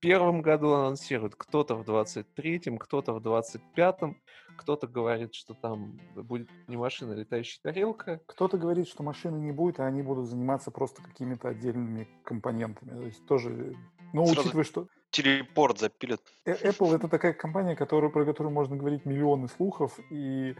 21 0.00 0.42
году 0.42 0.72
анонсирует, 0.72 1.34
кто-то 1.34 1.74
в 1.74 1.82
23-м, 1.82 2.78
кто-то 2.78 3.12
в 3.12 3.18
25-м, 3.18 4.16
кто-то 4.56 4.86
говорит, 4.86 5.34
что 5.34 5.54
там 5.54 5.98
будет 6.14 6.48
не 6.68 6.76
машина, 6.76 7.12
а 7.12 7.16
летающая 7.16 7.60
тарелка. 7.62 8.20
Кто-то 8.26 8.58
говорит, 8.58 8.88
что 8.88 9.02
машины 9.02 9.38
не 9.38 9.52
будет, 9.52 9.80
а 9.80 9.86
они 9.86 10.02
будут 10.02 10.28
заниматься 10.28 10.70
просто 10.70 11.02
какими-то 11.02 11.48
отдельными 11.48 12.08
компонентами. 12.24 12.90
То 12.90 13.06
есть 13.06 13.26
тоже... 13.26 13.74
Ну, 14.12 14.24
Сразу- 14.26 14.40
учитывая, 14.40 14.64
что 14.64 14.86
Телепорт 15.10 15.78
запилят. 15.78 16.20
Э- 16.44 16.70
Apple 16.70 16.94
это 16.94 17.08
такая 17.08 17.32
компания, 17.32 17.74
которая, 17.74 18.10
про 18.10 18.24
которую 18.24 18.52
можно 18.52 18.76
говорить 18.76 19.04
миллионы 19.04 19.48
слухов, 19.48 19.98
и, 20.10 20.54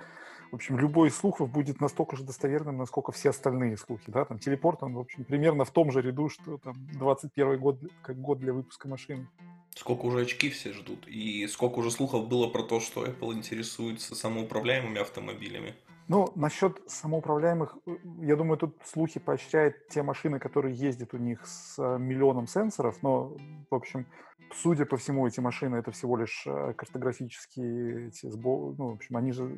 в 0.51 0.55
общем, 0.55 0.78
любой 0.78 1.09
из 1.09 1.16
слухов 1.16 1.51
будет 1.51 1.80
настолько 1.80 2.16
же 2.16 2.24
достоверным, 2.24 2.78
насколько 2.78 3.12
все 3.12 3.30
остальные 3.30 3.76
слухи, 3.76 4.05
да, 4.09 4.24
там, 4.24 4.38
телепорт, 4.38 4.82
он, 4.82 4.94
в 4.94 5.01
общем, 5.01 5.24
примерно 5.24 5.64
в 5.64 5.70
том 5.70 5.90
же 5.90 6.01
ряду, 6.01 6.28
что 6.28 6.59
там 6.59 6.74
21 6.94 7.59
год, 7.59 7.78
как 8.03 8.20
год 8.20 8.38
для 8.38 8.53
выпуска 8.53 8.88
машины. 8.88 9.28
Сколько 9.74 10.07
уже 10.07 10.22
очки 10.22 10.51
все 10.51 10.72
ждут. 10.72 11.07
И 11.07 11.46
сколько 11.46 11.78
уже 11.78 11.90
слухов 11.90 12.26
было 12.28 12.49
про 12.49 12.62
то, 12.62 12.80
что 12.80 13.07
Apple 13.07 13.32
интересуется 13.34 14.14
самоуправляемыми 14.14 15.01
автомобилями. 15.01 15.74
Ну, 16.09 16.32
насчет 16.34 16.80
самоуправляемых, 16.86 17.76
я 18.22 18.34
думаю, 18.34 18.57
тут 18.57 18.76
слухи 18.84 19.20
поощряют 19.20 19.88
те 19.88 20.03
машины, 20.03 20.38
которые 20.38 20.74
ездят 20.74 21.12
у 21.12 21.18
них 21.18 21.46
с 21.46 21.78
э, 21.78 21.99
миллионом 21.99 22.46
сенсоров, 22.46 23.03
но, 23.03 23.36
в 23.70 23.74
общем, 23.74 24.07
судя 24.53 24.86
по 24.86 24.97
всему, 24.97 25.26
эти 25.26 25.41
машины 25.41 25.76
это 25.76 25.91
всего 25.91 26.16
лишь 26.16 26.45
э, 26.47 26.72
картографические 26.74 28.09
эти 28.09 28.26
сбо- 28.26 28.74
ну, 28.76 28.91
в 28.91 28.95
общем, 28.95 29.16
они 29.16 29.32
же 29.32 29.51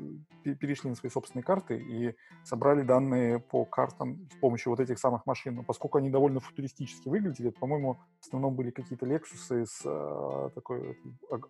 пе- 0.42 0.54
перешли 0.54 0.90
на 0.90 0.96
свои 0.96 1.10
собственные 1.10 1.44
карты 1.44 1.78
и 1.78 2.14
собрали 2.42 2.82
данные 2.82 3.38
по 3.38 3.64
картам 3.64 4.28
с 4.30 4.36
помощью 4.40 4.70
вот 4.70 4.80
этих 4.80 4.98
самых 4.98 5.26
машин. 5.26 5.54
Но 5.54 5.62
поскольку 5.62 5.98
они 5.98 6.10
довольно 6.10 6.40
футуристически 6.40 7.08
выглядели, 7.08 7.50
по-моему, 7.50 7.94
в 8.20 8.26
основном 8.26 8.54
были 8.54 8.70
какие-то 8.70 9.06
Лексусы 9.06 9.66
с 9.66 9.82
э, 9.84 10.50
такой 10.54 10.98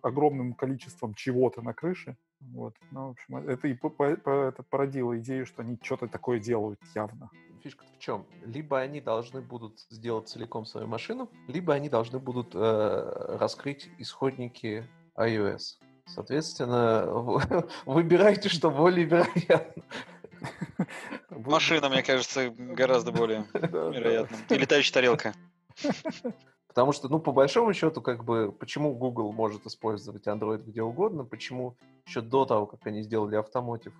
огромным 0.01 0.53
количеством 0.53 1.13
чего-то 1.13 1.61
на 1.61 1.73
крыше. 1.73 2.17
Вот. 2.39 2.75
Ну, 2.91 3.07
в 3.07 3.11
общем, 3.11 3.37
это 3.37 3.67
и 3.67 3.73
это 3.73 4.63
породило 4.69 5.17
идею, 5.19 5.45
что 5.45 5.61
они 5.61 5.77
что-то 5.81 6.07
такое 6.07 6.39
делают 6.39 6.79
явно. 6.95 7.29
Фишка 7.63 7.85
в 7.95 7.99
чем? 7.99 8.25
Либо 8.45 8.79
они 8.79 9.01
должны 9.01 9.41
будут 9.41 9.79
сделать 9.89 10.27
целиком 10.27 10.65
свою 10.65 10.87
машину, 10.87 11.29
либо 11.47 11.73
они 11.73 11.89
должны 11.89 12.19
будут 12.19 12.55
э, 12.55 13.35
раскрыть 13.39 13.89
исходники 13.99 14.87
iOS. 15.15 15.77
Соответственно, 16.07 17.05
выбирайте, 17.85 18.49
что 18.49 18.71
более 18.71 19.05
вероятно. 19.05 19.83
Машина, 21.29 21.89
мне 21.89 22.03
кажется, 22.03 22.49
гораздо 22.49 23.11
более 23.11 23.45
вероятно. 23.53 24.37
И 24.49 24.55
летающая 24.55 24.93
тарелка. 24.93 25.33
Потому 26.67 26.93
что, 26.93 27.09
ну, 27.09 27.19
по 27.19 27.31
большому 27.31 27.73
счету, 27.73 28.01
как 28.01 28.23
бы, 28.23 28.51
почему 28.51 28.95
Google 28.95 29.33
может 29.33 29.65
использовать 29.65 30.25
Android 30.25 30.63
где 30.63 30.81
угодно, 30.81 31.25
почему 31.25 31.75
еще 32.07 32.21
до 32.21 32.45
того, 32.45 32.65
как 32.65 32.87
они 32.87 33.03
сделали 33.03 33.35
автомотив, 33.35 33.93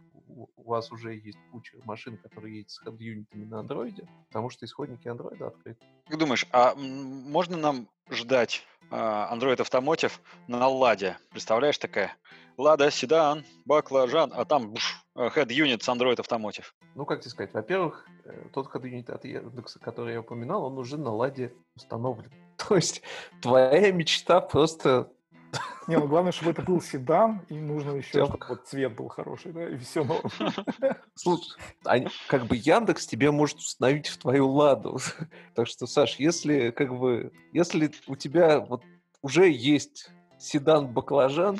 у 0.56 0.70
вас 0.70 0.92
уже 0.92 1.16
есть 1.16 1.38
куча 1.52 1.78
машин, 1.86 2.18
которые 2.18 2.60
едут 2.60 2.72
с 2.72 2.80
хед-юнитами 2.80 3.46
на 3.46 3.62
Android, 3.62 4.08
потому 4.28 4.50
что 4.50 4.66
исходники 4.66 5.08
Android 5.08 5.44
открыты. 5.44 5.86
Как 6.08 6.18
думаешь, 6.18 6.46
а 6.52 6.76
можно 6.76 7.58
нам 7.58 7.88
ждать 8.10 8.64
а, 8.90 9.34
Android 9.36 9.58
Automotive 9.58 10.14
на 10.48 10.68
Ладе? 10.68 11.18
Представляешь, 11.32 11.78
такая 11.78 12.16
Лада, 12.58 12.92
седан, 12.92 13.44
баклажан, 13.66 14.32
а 14.36 14.46
там 14.46 14.72
буш, 14.72 15.04
э, 15.16 15.30
head 15.30 15.48
unit 15.48 15.82
с 15.82 15.90
Android 15.90 16.18
Automotive. 16.18 16.66
Ну, 16.96 17.06
как 17.06 17.22
тебе 17.22 17.32
сказать, 17.32 17.54
во-первых, 17.54 18.08
э, 18.26 18.50
тот 18.54 18.72
хед-юнит 18.72 19.10
от 19.10 19.26
Яндекса, 19.26 19.80
который 19.80 20.14
я 20.14 20.20
упоминал, 20.20 20.66
он 20.66 20.78
уже 20.78 20.98
на 20.98 21.12
ладе 21.12 21.54
установлен. 21.76 22.32
То 22.58 22.76
есть 22.76 23.02
твоя 23.42 23.92
мечта 23.92 24.42
просто... 24.42 25.12
Не, 25.88 25.98
ну 25.98 26.08
главное, 26.08 26.32
чтобы 26.32 26.52
это 26.52 26.62
был 26.62 26.80
седан, 26.82 27.42
и 27.50 27.56
нужно 27.60 27.92
еще, 27.92 28.10
Всё. 28.10 28.26
чтобы 28.28 28.46
вот 28.50 28.68
цвет 28.68 28.96
был 28.96 29.08
хороший, 29.08 29.52
да, 29.52 29.68
и 29.68 29.78
все. 29.78 30.06
Слушай, 31.16 31.58
они- 31.86 32.08
как 32.28 32.46
бы 32.46 32.56
Яндекс 32.56 33.08
тебе 33.08 33.32
может 33.32 33.58
установить 33.58 34.08
в 34.08 34.18
твою 34.18 34.48
ладу. 34.50 35.00
Так 35.56 35.68
что, 35.68 35.88
Саш, 35.88 36.16
если 36.18 36.72
как 36.72 36.96
бы, 36.98 37.32
если 37.52 37.92
у 38.08 38.16
тебя 38.16 38.60
вот 38.60 38.84
уже 39.22 39.50
есть 39.50 40.10
седан-баклажан, 40.40 41.60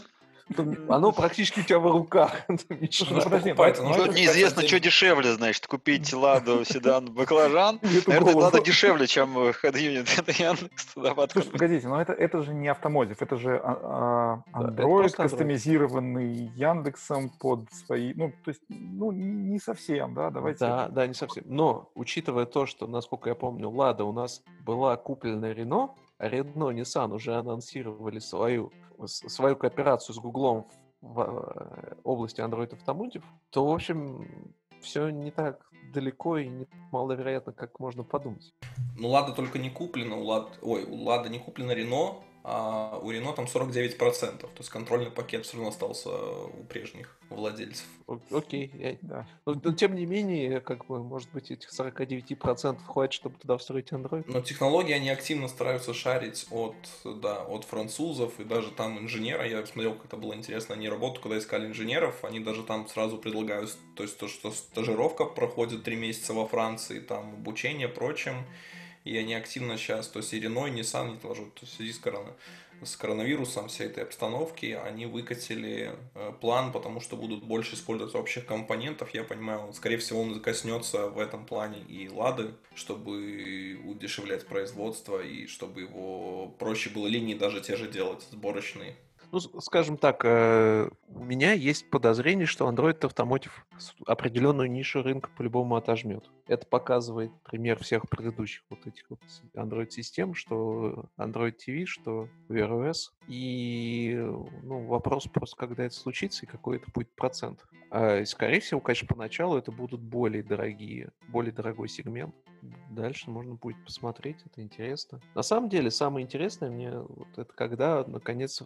оно 0.90 1.12
практически 1.12 1.62
у 1.62 1.64
тебя 1.64 1.80
в 1.80 1.92
руках. 1.92 2.34
ну 2.48 2.58
неизвестно, 2.58 4.64
что 4.64 4.80
дешевле, 4.80 5.34
значит, 5.34 5.68
купить 5.68 6.14
Ладу, 6.14 6.64
седан, 6.66 7.12
баклажан. 7.12 7.80
Наверное. 8.08 8.36
Лада 8.36 8.62
дешевле, 8.62 9.08
чем 9.08 9.38
э, 9.38 9.52
head 9.52 9.74
unit. 9.74 10.10
Это 10.18 10.32
Яндекс 10.32 10.86
туда 10.94 11.16
Слушай, 11.32 11.52
погодите, 11.52 11.88
но 11.88 12.02
это, 12.02 12.14
это 12.14 12.42
же 12.42 12.54
не 12.54 12.68
автомотив, 12.68 13.22
это 13.22 13.38
же 13.38 13.60
а, 13.64 14.44
а, 14.54 14.64
Android, 14.64 15.10
кастомизированный 15.10 16.52
Яндексом 16.56 17.30
под 17.30 17.72
свои... 17.72 18.14
Ну, 18.14 18.34
то 18.44 18.50
есть, 18.50 18.62
ну, 18.70 19.12
не 19.12 19.60
совсем, 19.60 20.14
да, 20.14 20.30
давайте... 20.30 20.60
Да, 20.60 20.88
да, 20.90 21.08
не 21.08 21.14
совсем. 21.14 21.44
Но, 21.48 21.90
учитывая 21.96 22.46
то, 22.46 22.66
что, 22.66 22.88
насколько 22.88 23.30
я 23.30 23.36
помню, 23.36 23.70
Лада 23.70 24.04
у 24.04 24.12
нас 24.12 24.44
была 24.66 24.98
куплена 24.98 25.54
Рено, 25.54 25.96
а 26.18 26.28
Рено 26.28 26.70
и 26.70 26.76
Nissan 26.76 27.14
уже 27.14 27.36
анонсировали 27.36 28.20
свою, 28.20 28.72
свою 29.08 29.56
кооперацию 29.56 30.16
с 30.16 30.20
Гуглом 30.20 30.68
в 31.02 31.22
э, 31.22 31.96
области 32.04 32.42
Android 32.42 32.72
Automotive, 32.78 33.24
то, 33.50 33.66
в 33.66 33.74
общем, 33.74 34.54
все 34.82 35.10
не 35.10 35.32
так 35.32 35.72
далеко 35.94 36.38
и 36.38 36.48
не 36.48 36.68
маловероятно, 36.92 37.54
как 37.54 37.80
можно 37.80 38.04
подумать. 38.04 38.54
Ну, 38.98 39.10
Лада 39.10 39.34
только 39.34 39.60
не 39.60 39.70
куплена, 39.70 40.16
у 40.16 40.24
Лад... 40.24 40.60
Ой, 40.62 40.84
у 40.84 41.04
Лада 41.04 41.30
не 41.30 41.40
куплена 41.40 41.74
Рено, 41.74 42.24
а 42.44 43.00
у 43.02 43.12
Рено 43.12 43.34
там 43.34 43.46
49%. 43.46 44.38
То 44.38 44.50
есть 44.58 44.70
контрольный 44.70 45.12
пакет 45.12 45.46
все 45.46 45.58
равно 45.58 45.70
остался 45.70 46.10
у 46.10 46.64
прежних 46.64 47.18
владельцев. 47.30 47.86
Окей. 48.32 48.72
я- 48.74 48.98
Да. 49.02 49.28
Но, 49.46 49.60
но 49.64 49.72
тем 49.74 49.96
не 49.96 50.06
менее, 50.06 50.60
как 50.60 50.86
бы, 50.88 51.04
может 51.04 51.30
быть, 51.32 51.52
этих 51.52 51.70
49% 51.72 52.78
хватит, 52.86 53.14
чтобы 53.14 53.38
туда 53.38 53.58
встроить 53.58 53.92
Android. 53.92 54.24
Но 54.28 54.42
технологии 54.42 54.94
они 54.94 55.10
активно 55.10 55.48
стараются 55.48 55.94
шарить 55.94 56.48
от, 56.52 56.76
да, 57.06 57.44
от 57.44 57.64
французов 57.66 58.40
и 58.40 58.44
даже 58.44 58.72
там 58.72 59.00
инженера. 59.00 59.48
Я 59.48 59.66
смотрел, 59.66 59.94
как 59.96 60.06
это 60.06 60.18
было 60.18 60.34
интересно. 60.34 60.76
Они 60.76 60.90
работу, 60.90 61.22
когда 61.22 61.38
искали 61.38 61.68
инженеров, 61.68 62.24
они 62.26 62.40
даже 62.40 62.64
там 62.64 62.88
сразу 62.88 63.18
предлагают, 63.18 63.76
то 63.96 64.04
есть 64.04 64.18
то, 64.18 64.28
что 64.28 64.52
стажировка 64.52 65.26
проходит 65.26 65.84
три 65.84 65.96
месяца 65.96 66.34
во 66.34 66.48
Франции, 66.48 67.00
там 67.00 67.34
обучение, 67.34 67.88
прочим. 67.88 68.34
И 69.04 69.18
они 69.18 69.34
активно 69.34 69.78
сейчас, 69.78 70.08
то 70.08 70.20
и 70.68 70.72
Nissan, 70.72 71.12
не 71.12 71.18
тоже, 71.18 71.46
то 71.60 71.66
в 71.66 71.70
связи 71.70 71.92
с, 71.92 72.00
корона- 72.00 72.36
с 72.84 72.96
коронавирусом, 72.96 73.68
всей 73.68 73.88
этой 73.88 74.04
обстановки, 74.04 74.80
они 74.84 75.08
выкатили 75.08 75.96
э, 76.14 76.34
план, 76.40 76.72
потому 76.72 77.02
что 77.02 77.16
будут 77.16 77.44
больше 77.44 77.76
использовать 77.76 78.14
общих 78.14 78.46
компонентов. 78.46 79.14
Я 79.14 79.24
понимаю, 79.24 79.74
скорее 79.74 79.98
всего, 79.98 80.22
он 80.22 80.40
коснется 80.40 81.08
в 81.08 81.20
этом 81.20 81.46
плане 81.46 81.80
и 81.80 82.10
Лады, 82.10 82.54
чтобы 82.76 83.80
удешевлять 83.86 84.46
производство 84.46 85.20
и 85.20 85.48
чтобы 85.48 85.82
его 85.82 86.48
проще 86.60 86.90
было 86.92 87.08
линии 87.08 87.34
даже 87.34 87.62
те 87.62 87.76
же 87.76 87.90
делать, 87.90 88.26
сборочные. 88.32 88.96
Ну, 89.32 89.40
скажем 89.40 89.98
так, 89.98 90.26
э, 90.26 90.90
у 91.08 91.24
меня 91.24 91.54
есть 91.54 91.90
подозрение, 91.90 92.46
что 92.46 92.70
Android 92.70 93.00
Automotive 93.00 93.52
определенную 94.06 94.70
нишу 94.70 95.02
рынка 95.02 95.30
по-любому 95.38 95.78
отожмет. 95.78 96.30
Это 96.48 96.66
показывает 96.68 97.32
пример 97.44 97.80
всех 97.82 98.10
предыдущих 98.10 98.64
вот 98.70 98.86
этих 98.86 99.10
вот 99.10 99.20
Android-систем, 99.56 100.34
что 100.34 101.06
Android 101.18 101.56
TV, 101.66 101.86
что 101.86 102.28
Wear 102.50 102.70
OS. 102.70 103.12
И 103.28 104.16
ну, 104.64 104.86
вопрос 104.88 105.28
просто, 105.28 105.56
когда 105.56 105.86
это 105.86 105.96
случится 105.96 106.46
и 106.46 106.50
какой 106.50 106.78
это 106.78 106.92
будет 106.94 107.16
процент. 107.16 107.66
А, 107.90 108.26
скорее 108.26 108.60
всего, 108.60 108.82
конечно, 108.82 109.08
поначалу 109.08 109.58
это 109.58 109.72
будут 109.72 110.02
более 110.02 110.44
дорогие, 110.44 111.12
более 111.30 111.54
дорогой 111.54 111.88
сегмент. 111.88 112.36
Дальше 112.90 113.30
можно 113.32 113.56
будет 113.56 113.84
посмотреть, 113.84 114.38
это 114.46 114.62
интересно. 114.62 115.20
На 115.34 115.42
самом 115.42 115.70
деле, 115.70 115.90
самое 115.90 116.26
интересное 116.26 116.70
мне 116.70 116.92
вот 116.92 117.38
это 117.38 117.52
когда, 117.54 118.04
наконец, 118.06 118.62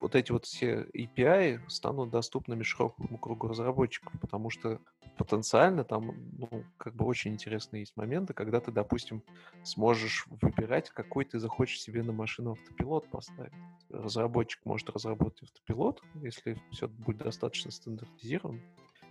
вот 0.00 0.14
эти 0.14 0.30
вот 0.30 0.44
все 0.44 0.86
API 0.94 1.58
станут 1.68 2.10
доступными 2.10 2.62
широкому 2.62 3.18
кругу 3.18 3.48
разработчиков, 3.48 4.12
потому 4.20 4.50
что 4.50 4.80
потенциально 5.16 5.84
там, 5.84 6.14
ну, 6.38 6.64
как 6.78 6.94
бы 6.94 7.04
очень 7.04 7.32
интересные 7.32 7.80
есть 7.80 7.96
моменты, 7.96 8.32
когда 8.34 8.60
ты, 8.60 8.70
допустим, 8.70 9.22
сможешь 9.64 10.26
выбирать, 10.28 10.90
какой 10.90 11.24
ты 11.24 11.38
захочешь 11.38 11.80
себе 11.80 12.02
на 12.02 12.12
машину 12.12 12.52
автопилот 12.52 13.10
поставить. 13.10 13.52
Разработчик 13.90 14.64
может 14.64 14.88
разработать 14.90 15.42
автопилот, 15.42 16.02
если 16.14 16.56
все 16.70 16.88
будет 16.88 17.18
достаточно 17.18 17.70
стандартизировано. 17.70 18.60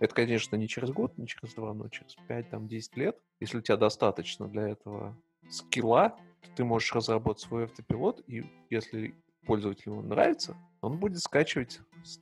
Это, 0.02 0.16
конечно, 0.16 0.56
не 0.56 0.66
через 0.66 0.90
год, 0.90 1.16
не 1.16 1.28
через 1.28 1.54
два, 1.54 1.72
но 1.74 1.88
через 1.88 2.16
5-10 2.28 2.96
лет. 2.96 3.16
Если 3.38 3.58
у 3.58 3.60
тебя 3.60 3.76
достаточно 3.76 4.48
для 4.48 4.66
этого 4.66 5.16
скилла, 5.48 6.18
ты 6.56 6.64
можешь 6.64 6.92
разработать 6.92 7.44
свой 7.44 7.66
автопилот, 7.66 8.20
и 8.26 8.42
если 8.68 9.14
пользователю 9.46 10.02
нравится, 10.02 10.56
он 10.82 10.98
будет 10.98 11.20
скачивать 11.20 11.80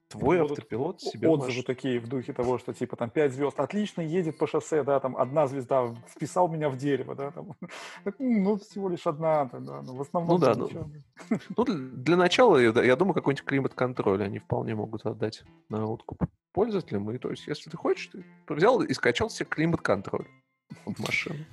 твой 0.09 0.41
Будут 0.41 0.59
автопилот 0.59 1.01
себе 1.01 1.29
отзывы 1.29 1.57
маш... 1.57 1.65
такие 1.65 1.99
в 1.99 2.07
духе 2.07 2.35
того, 2.35 2.59
что 2.59 2.75
типа 2.75 2.97
там 2.97 3.09
5 3.09 3.33
звезд, 3.33 3.59
отлично 3.59 4.03
едет 4.03 4.37
по 4.37 4.47
шоссе, 4.47 4.83
да, 4.83 5.01
там 5.01 5.17
одна 5.17 5.47
звезда 5.47 5.95
вписал 6.07 6.49
меня 6.49 6.69
в 6.69 6.77
дерево, 6.77 7.15
да, 7.15 7.31
там, 7.31 7.57
ну, 8.19 8.59
всего 8.59 8.91
лишь 8.91 9.07
одна, 9.07 9.47
да, 9.47 9.81
ну, 9.81 9.97
в 9.97 10.03
основном... 10.03 10.39
Ну 10.39 10.47
да, 10.47 10.55
ну, 10.55 10.69
ну, 11.57 11.65
для 11.65 12.17
начала, 12.17 12.59
я 12.59 12.97
думаю, 12.97 13.15
какой-нибудь 13.15 13.47
климат-контроль 13.47 14.23
они 14.23 14.39
вполне 14.39 14.75
могут 14.75 15.07
отдать 15.07 15.43
на 15.71 15.87
откуп 15.87 16.23
пользователям, 16.53 17.11
и 17.11 17.19
то 17.19 17.31
есть, 17.31 17.47
если 17.47 17.71
ты 17.71 17.79
хочешь, 17.79 18.11
ты 18.47 18.55
взял 18.55 18.83
и 18.83 18.93
скачал 18.93 19.31
себе 19.31 19.49
климат-контроль 19.49 20.29
в 20.85 21.01
машину. 21.01 21.47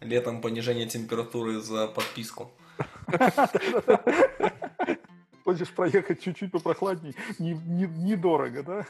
Летом 0.00 0.40
понижение 0.40 0.86
температуры 0.86 1.60
за 1.60 1.88
подписку. 1.88 2.50
Хочешь 5.48 5.70
проехать 5.70 6.22
чуть-чуть 6.22 6.52
попрохладней, 6.52 7.16
недорого, 7.38 8.50
не, 8.50 8.56
не 8.58 8.62
да? 8.62 8.86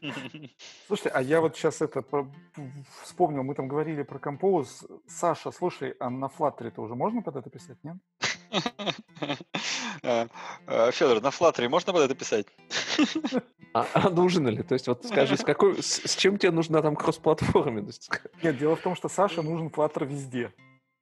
Слушай, 0.86 1.10
а 1.12 1.20
я 1.20 1.40
вот 1.40 1.56
сейчас 1.56 1.82
это 1.82 2.04
вспомнил, 3.02 3.42
мы 3.42 3.56
там 3.56 3.66
говорили 3.66 4.04
про 4.04 4.20
композ. 4.20 4.84
Саша, 5.08 5.50
слушай, 5.50 5.96
а 5.98 6.08
на 6.08 6.26
Flutter 6.26 6.72
уже 6.76 6.94
можно 6.94 7.20
под 7.20 7.34
это 7.34 7.50
писать, 7.50 7.78
нет? 7.82 7.96
А, 10.04 10.28
а, 10.68 10.92
Федор, 10.92 11.20
на 11.20 11.30
Flutter 11.30 11.68
можно 11.68 11.92
под 11.92 12.02
это 12.02 12.14
писать? 12.14 12.46
А, 13.74 13.86
а 13.92 14.08
нужно 14.08 14.48
ли? 14.48 14.62
То 14.62 14.74
есть 14.74 14.86
вот 14.86 15.04
скажи, 15.04 15.36
с, 15.36 15.42
какой, 15.44 15.82
с, 15.82 16.00
с 16.06 16.16
чем 16.16 16.38
тебе 16.38 16.52
нужна 16.52 16.80
там 16.80 16.94
кросс-платформенность? 16.94 18.08
Нет, 18.42 18.56
дело 18.56 18.76
в 18.76 18.80
том, 18.80 18.94
что 18.94 19.08
Саша 19.08 19.42
нужен 19.42 19.66
Flutter 19.66 20.06
везде. 20.06 20.52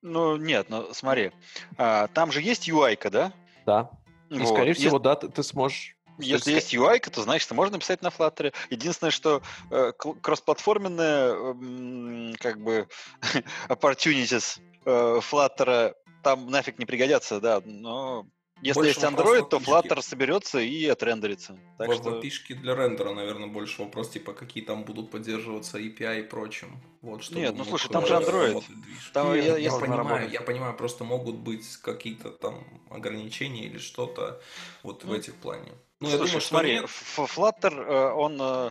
Ну, 0.02 0.36
нет, 0.36 0.66
ну 0.68 0.88
смотри, 0.92 1.32
а, 1.76 2.08
там 2.08 2.32
же 2.32 2.40
есть 2.40 2.68
UI-ка, 2.68 3.10
да? 3.10 3.32
Да. 3.66 3.90
И, 4.30 4.38
вот. 4.38 4.48
скорее 4.48 4.74
всего, 4.74 4.98
да, 4.98 5.16
ты, 5.16 5.28
ты 5.28 5.42
сможешь 5.42 5.96
если 6.18 6.52
есть 6.52 6.74
UI, 6.74 6.98
то 7.10 7.22
значит, 7.22 7.50
можно 7.50 7.78
писать 7.78 8.02
на 8.02 8.08
Flutter. 8.08 8.54
Единственное, 8.70 9.10
что 9.10 9.42
э, 9.70 9.92
кроссплатформенные 10.22 12.32
э, 12.32 12.36
как 12.38 12.62
бы 12.62 12.88
opportunities 13.68 14.58
э, 14.84 15.20
Flutter 15.20 15.94
там 16.22 16.48
нафиг 16.48 16.78
не 16.78 16.86
пригодятся, 16.86 17.40
да, 17.40 17.60
но 17.64 18.26
если 18.62 18.80
больше 18.80 19.00
есть 19.00 19.02
Android, 19.02 19.48
то 19.48 19.58
Flutter 19.58 20.00
соберется 20.00 20.58
и 20.58 20.86
отрендерится. 20.86 21.58
Так 21.76 21.88
в 21.88 21.94
что... 21.94 22.20
API 22.20 22.54
для 22.54 22.74
рендера, 22.74 23.12
наверное, 23.12 23.48
больше 23.48 23.82
вопрос, 23.82 24.10
типа, 24.10 24.32
какие 24.32 24.64
там 24.64 24.84
будут 24.84 25.10
поддерживаться 25.10 25.78
API 25.78 26.20
и 26.20 26.22
прочим. 26.22 26.80
Вот, 27.02 27.22
что 27.22 27.34
Нет, 27.34 27.54
ну 27.56 27.64
слушай, 27.64 27.90
там 27.90 28.06
же 28.06 28.14
Android. 28.14 28.64
Там, 29.12 29.34
Нет, 29.34 29.44
я, 29.44 29.56
я, 29.58 29.70
понимаю, 29.70 30.30
я 30.30 30.40
понимаю, 30.40 30.74
просто 30.74 31.04
могут 31.04 31.36
быть 31.36 31.66
какие-то 31.82 32.30
там 32.30 32.64
ограничения 32.90 33.66
или 33.66 33.78
что-то 33.78 34.40
вот 34.82 35.04
ну, 35.04 35.10
в 35.10 35.12
этих 35.12 35.34
плане. 35.34 35.72
Ну, 35.98 36.08
Слушай, 36.08 36.20
я 36.20 36.26
думаю, 36.26 36.40
смотри, 36.42 36.72
нет. 36.74 36.84
Flutter, 36.84 37.74
э, 37.74 38.12
он 38.12 38.38
э, 38.38 38.70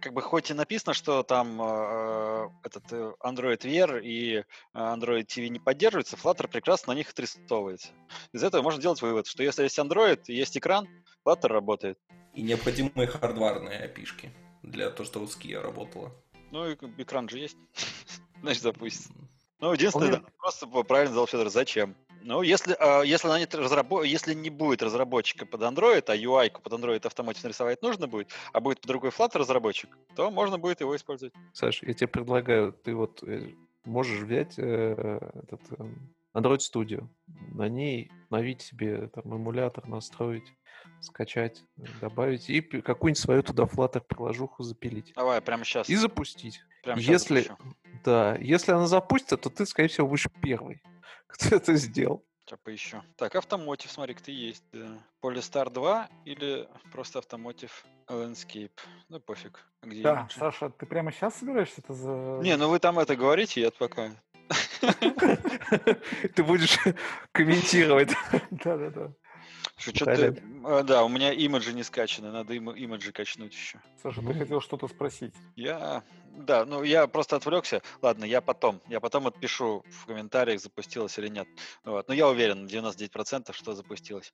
как 0.00 0.12
бы 0.12 0.22
хоть 0.22 0.50
и 0.50 0.54
написано, 0.54 0.92
что 0.92 1.22
там 1.22 1.62
э, 1.62 2.48
этот 2.64 2.90
Android 3.22 3.60
Wear 3.60 4.02
и 4.02 4.42
Android 4.74 5.24
TV 5.24 5.50
не 5.50 5.60
поддерживается, 5.60 6.16
Flutter 6.16 6.48
прекрасно 6.48 6.92
на 6.92 6.96
них 6.96 7.10
отрисовывается. 7.10 7.92
Из 8.32 8.42
этого 8.42 8.62
можно 8.62 8.82
делать 8.82 9.00
вывод, 9.02 9.28
что 9.28 9.44
если 9.44 9.62
есть 9.62 9.78
Android, 9.78 10.22
есть 10.26 10.58
экран, 10.58 10.88
Flutter 11.24 11.46
работает. 11.46 11.96
И 12.32 12.42
необходимые 12.42 13.06
хардварные 13.06 13.78
опишки 13.78 14.32
для 14.64 14.90
того, 14.90 15.06
чтобы 15.06 15.26
Skia 15.26 15.60
работала. 15.60 16.12
Ну, 16.50 16.68
и 16.68 16.76
экран 16.98 17.28
же 17.28 17.38
есть. 17.38 17.56
Значит, 18.42 18.62
запустится. 18.62 19.12
Ну, 19.60 19.72
единственное, 19.72 20.16
да, 20.16 20.24
просто 20.38 20.66
правильно 20.66 21.12
сказал 21.12 21.26
Федор, 21.28 21.50
зачем? 21.50 21.96
Ну, 22.26 22.40
если, 22.40 22.74
а, 22.80 23.02
если, 23.02 23.28
она 23.28 23.38
не 23.38 23.44
разрабо... 23.44 24.02
если 24.02 24.32
не 24.32 24.48
будет 24.48 24.82
разработчика 24.82 25.44
под 25.44 25.60
Android, 25.60 26.04
а 26.06 26.16
UI 26.16 26.50
под 26.50 26.72
Android 26.72 27.06
автоматически 27.06 27.46
нарисовать 27.46 27.82
нужно 27.82 28.08
будет, 28.08 28.30
а 28.54 28.60
будет 28.60 28.80
другой 28.82 29.10
Flutter 29.10 29.38
разработчик, 29.38 29.90
то 30.16 30.30
можно 30.30 30.58
будет 30.58 30.80
его 30.80 30.96
использовать. 30.96 31.34
Саш, 31.52 31.82
я 31.82 31.92
тебе 31.92 32.08
предлагаю, 32.08 32.72
ты 32.72 32.94
вот 32.94 33.22
э, 33.24 33.50
можешь 33.84 34.20
взять 34.20 34.54
э, 34.56 35.20
этот 35.34 35.60
э, 35.78 35.84
Android 36.34 36.60
Studio, 36.60 37.06
на 37.52 37.68
ней 37.68 38.10
навить 38.30 38.62
себе 38.62 39.08
там 39.08 39.24
эмулятор, 39.34 39.86
настроить, 39.86 40.50
скачать, 41.00 41.62
добавить 42.00 42.48
и 42.48 42.62
какую-нибудь 42.62 43.18
свою 43.18 43.42
туда 43.42 43.64
Flutter 43.64 44.00
приложуху 44.00 44.62
запилить. 44.62 45.12
Давай, 45.14 45.42
прямо 45.42 45.62
сейчас. 45.66 45.90
И 45.90 45.96
запустить. 45.96 46.62
Прямо 46.82 46.98
если, 47.02 47.42
запущу. 47.42 47.76
да, 48.02 48.36
если 48.36 48.72
она 48.72 48.86
запустится, 48.86 49.36
то 49.36 49.50
ты, 49.50 49.66
скорее 49.66 49.88
всего, 49.88 50.08
будешь 50.08 50.26
первый 50.40 50.80
кто 51.34 51.56
это 51.56 51.74
сделал. 51.74 52.24
Сейчас 52.46 52.58
поищу. 52.62 53.02
Так, 53.16 53.34
автомотив, 53.36 53.90
смотри, 53.90 54.14
ты 54.14 54.30
есть. 54.30 54.64
Да. 54.72 54.98
Polystar 55.22 55.70
2 55.70 56.08
или 56.26 56.68
просто 56.92 57.20
автомотив 57.20 57.84
Landscape. 58.06 58.78
Ну, 59.08 59.18
пофиг. 59.18 59.66
Где 59.82 60.02
да, 60.02 60.20
имидж? 60.20 60.34
Саша, 60.38 60.68
ты 60.68 60.84
прямо 60.84 61.10
сейчас 61.10 61.36
собираешься 61.36 61.80
это 61.82 61.94
за... 61.94 62.40
Не, 62.42 62.56
ну 62.56 62.68
вы 62.68 62.78
там 62.80 62.98
это 62.98 63.16
говорите, 63.16 63.62
я 63.62 63.70
пока... 63.70 64.10
Ты 66.34 66.44
будешь 66.44 66.78
комментировать. 67.32 68.12
Да-да-да. 68.50 69.10
Что-то, 69.76 70.12
э, 70.12 70.82
да, 70.84 71.04
у 71.04 71.08
меня 71.08 71.32
имиджи 71.32 71.72
не 71.72 71.82
скачаны, 71.82 72.30
надо 72.30 72.54
им, 72.54 72.70
имиджи 72.70 73.10
качнуть 73.12 73.52
еще. 73.52 73.80
Саша, 74.00 74.20
ты 74.20 74.32
хотел 74.32 74.60
что-то 74.60 74.86
спросить? 74.86 75.34
Я, 75.56 76.04
да, 76.36 76.64
ну 76.64 76.84
я 76.84 77.08
просто 77.08 77.36
отвлекся. 77.36 77.82
Ладно, 78.00 78.24
я 78.24 78.40
потом, 78.40 78.80
я 78.88 79.00
потом 79.00 79.26
отпишу 79.26 79.84
в 79.88 80.06
комментариях, 80.06 80.60
запустилось 80.60 81.18
или 81.18 81.26
нет. 81.26 81.48
Вот. 81.84 82.06
Но 82.06 82.14
я 82.14 82.28
уверен, 82.28 82.66
99% 82.66 83.52
что 83.52 83.74
запустилось. 83.74 84.32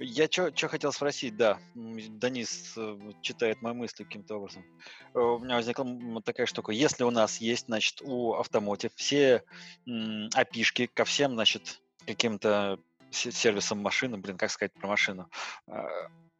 Я 0.00 0.28
что 0.28 0.68
хотел 0.68 0.92
спросить, 0.92 1.36
да, 1.36 1.60
Денис 1.74 2.74
э, 2.76 2.98
читает 3.22 3.62
мои 3.62 3.74
мысли 3.74 4.02
каким-то 4.02 4.36
образом. 4.36 4.64
Э, 5.14 5.20
у 5.20 5.38
меня 5.38 5.54
возникла 5.54 5.86
такая 6.22 6.46
штука. 6.46 6.72
Если 6.72 7.04
у 7.04 7.10
нас 7.12 7.40
есть, 7.40 7.66
значит, 7.66 8.02
у 8.02 8.34
Automotive 8.34 8.92
все 8.96 9.44
опишки 10.34 10.86
ко 10.86 11.04
всем, 11.04 11.34
значит, 11.34 11.80
каким-то 12.06 12.80
сервисом 13.10 13.78
машины, 13.78 14.16
блин, 14.16 14.36
как 14.36 14.50
сказать 14.50 14.72
про 14.72 14.88
машину? 14.88 15.28
А, 15.66 15.86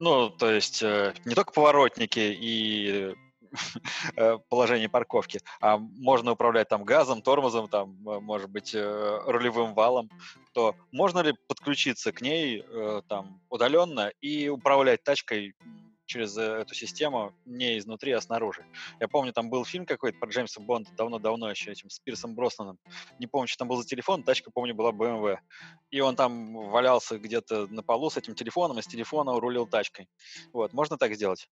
ну, 0.00 0.30
то 0.30 0.50
есть 0.50 0.82
э, 0.82 1.12
не 1.26 1.34
только 1.34 1.52
поворотники 1.52 2.18
и 2.18 3.14
э, 4.16 4.38
положение 4.48 4.88
парковки, 4.88 5.40
а 5.60 5.76
можно 5.76 6.32
управлять 6.32 6.68
там 6.68 6.84
газом, 6.84 7.20
тормозом, 7.20 7.68
там, 7.68 7.96
э, 8.08 8.20
может 8.20 8.50
быть, 8.50 8.74
рулевым 8.74 9.74
валом, 9.74 10.10
то 10.52 10.74
можно 10.90 11.20
ли 11.20 11.34
подключиться 11.46 12.12
к 12.12 12.22
ней 12.22 12.64
там 13.08 13.40
удаленно 13.50 14.10
и 14.20 14.48
управлять 14.48 15.04
тачкой 15.04 15.54
через 16.10 16.36
э, 16.36 16.42
эту 16.42 16.74
систему 16.74 17.32
не 17.44 17.78
изнутри, 17.78 18.12
а 18.12 18.20
снаружи. 18.20 18.66
Я 18.98 19.06
помню, 19.06 19.32
там 19.32 19.48
был 19.48 19.64
фильм 19.64 19.86
какой-то 19.86 20.18
про 20.18 20.28
Джеймса 20.28 20.60
Бонда 20.60 20.90
давно-давно 20.96 21.48
еще 21.48 21.70
этим, 21.70 21.88
с 21.88 22.00
Пирсом 22.00 22.34
Броснаном. 22.34 22.78
Не 23.20 23.28
помню, 23.28 23.46
что 23.46 23.58
там 23.58 23.68
был 23.68 23.76
за 23.76 23.86
телефон, 23.86 24.24
тачка, 24.24 24.50
помню, 24.50 24.74
была 24.74 24.90
BMW. 24.90 25.38
И 25.90 26.00
он 26.00 26.16
там 26.16 26.52
валялся 26.70 27.16
где-то 27.16 27.68
на 27.68 27.84
полу 27.84 28.10
с 28.10 28.16
этим 28.16 28.34
телефоном, 28.34 28.80
и 28.80 28.82
с 28.82 28.86
телефона 28.86 29.38
рулил 29.38 29.68
тачкой. 29.68 30.08
Вот, 30.52 30.72
можно 30.72 30.98
так 30.98 31.14
сделать? 31.14 31.48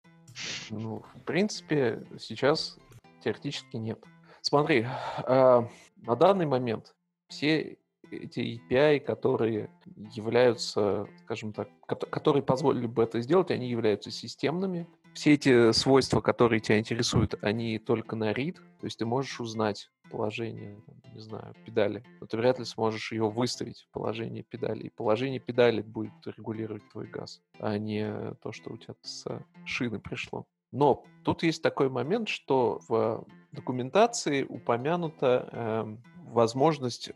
Ну, 0.70 1.04
в 1.14 1.24
принципе, 1.24 2.06
сейчас 2.20 2.78
теоретически 3.24 3.76
нет. 3.76 3.98
Смотри, 4.40 4.86
э, 5.26 5.62
на 5.96 6.16
данный 6.16 6.46
момент 6.46 6.94
все 7.28 7.78
эти 8.10 8.60
API, 8.70 9.00
которые 9.00 9.70
являются, 10.12 11.06
скажем 11.24 11.52
так, 11.52 11.68
которые 11.86 12.42
позволили 12.42 12.86
бы 12.86 13.02
это 13.02 13.20
сделать, 13.20 13.50
они 13.50 13.68
являются 13.68 14.10
системными. 14.10 14.86
Все 15.14 15.34
эти 15.34 15.72
свойства, 15.72 16.20
которые 16.20 16.60
тебя 16.60 16.78
интересуют, 16.78 17.34
они 17.42 17.78
только 17.78 18.16
на 18.16 18.32
read, 18.32 18.54
то 18.80 18.86
есть 18.86 18.98
ты 18.98 19.06
можешь 19.06 19.40
узнать 19.40 19.90
положение, 20.10 20.76
не 21.14 21.20
знаю, 21.20 21.54
педали, 21.64 22.02
но 22.20 22.26
ты 22.26 22.36
вряд 22.36 22.58
ли 22.58 22.64
сможешь 22.64 23.12
ее 23.12 23.28
выставить, 23.30 23.86
положение 23.92 24.42
педали. 24.42 24.84
И 24.84 24.90
положение 24.90 25.40
педали 25.40 25.82
будет 25.82 26.12
регулировать 26.26 26.88
твой 26.90 27.06
газ, 27.06 27.40
а 27.58 27.78
не 27.78 28.34
то, 28.42 28.52
что 28.52 28.72
у 28.72 28.76
тебя 28.76 28.94
с 29.02 29.24
шины 29.64 29.98
пришло. 29.98 30.46
Но 30.72 31.04
тут 31.22 31.44
есть 31.44 31.62
такой 31.62 31.88
момент, 31.88 32.28
что 32.28 32.80
в 32.88 33.24
документации 33.52 34.42
упомянута 34.42 35.48
э, 35.52 35.96
возможность 36.32 37.10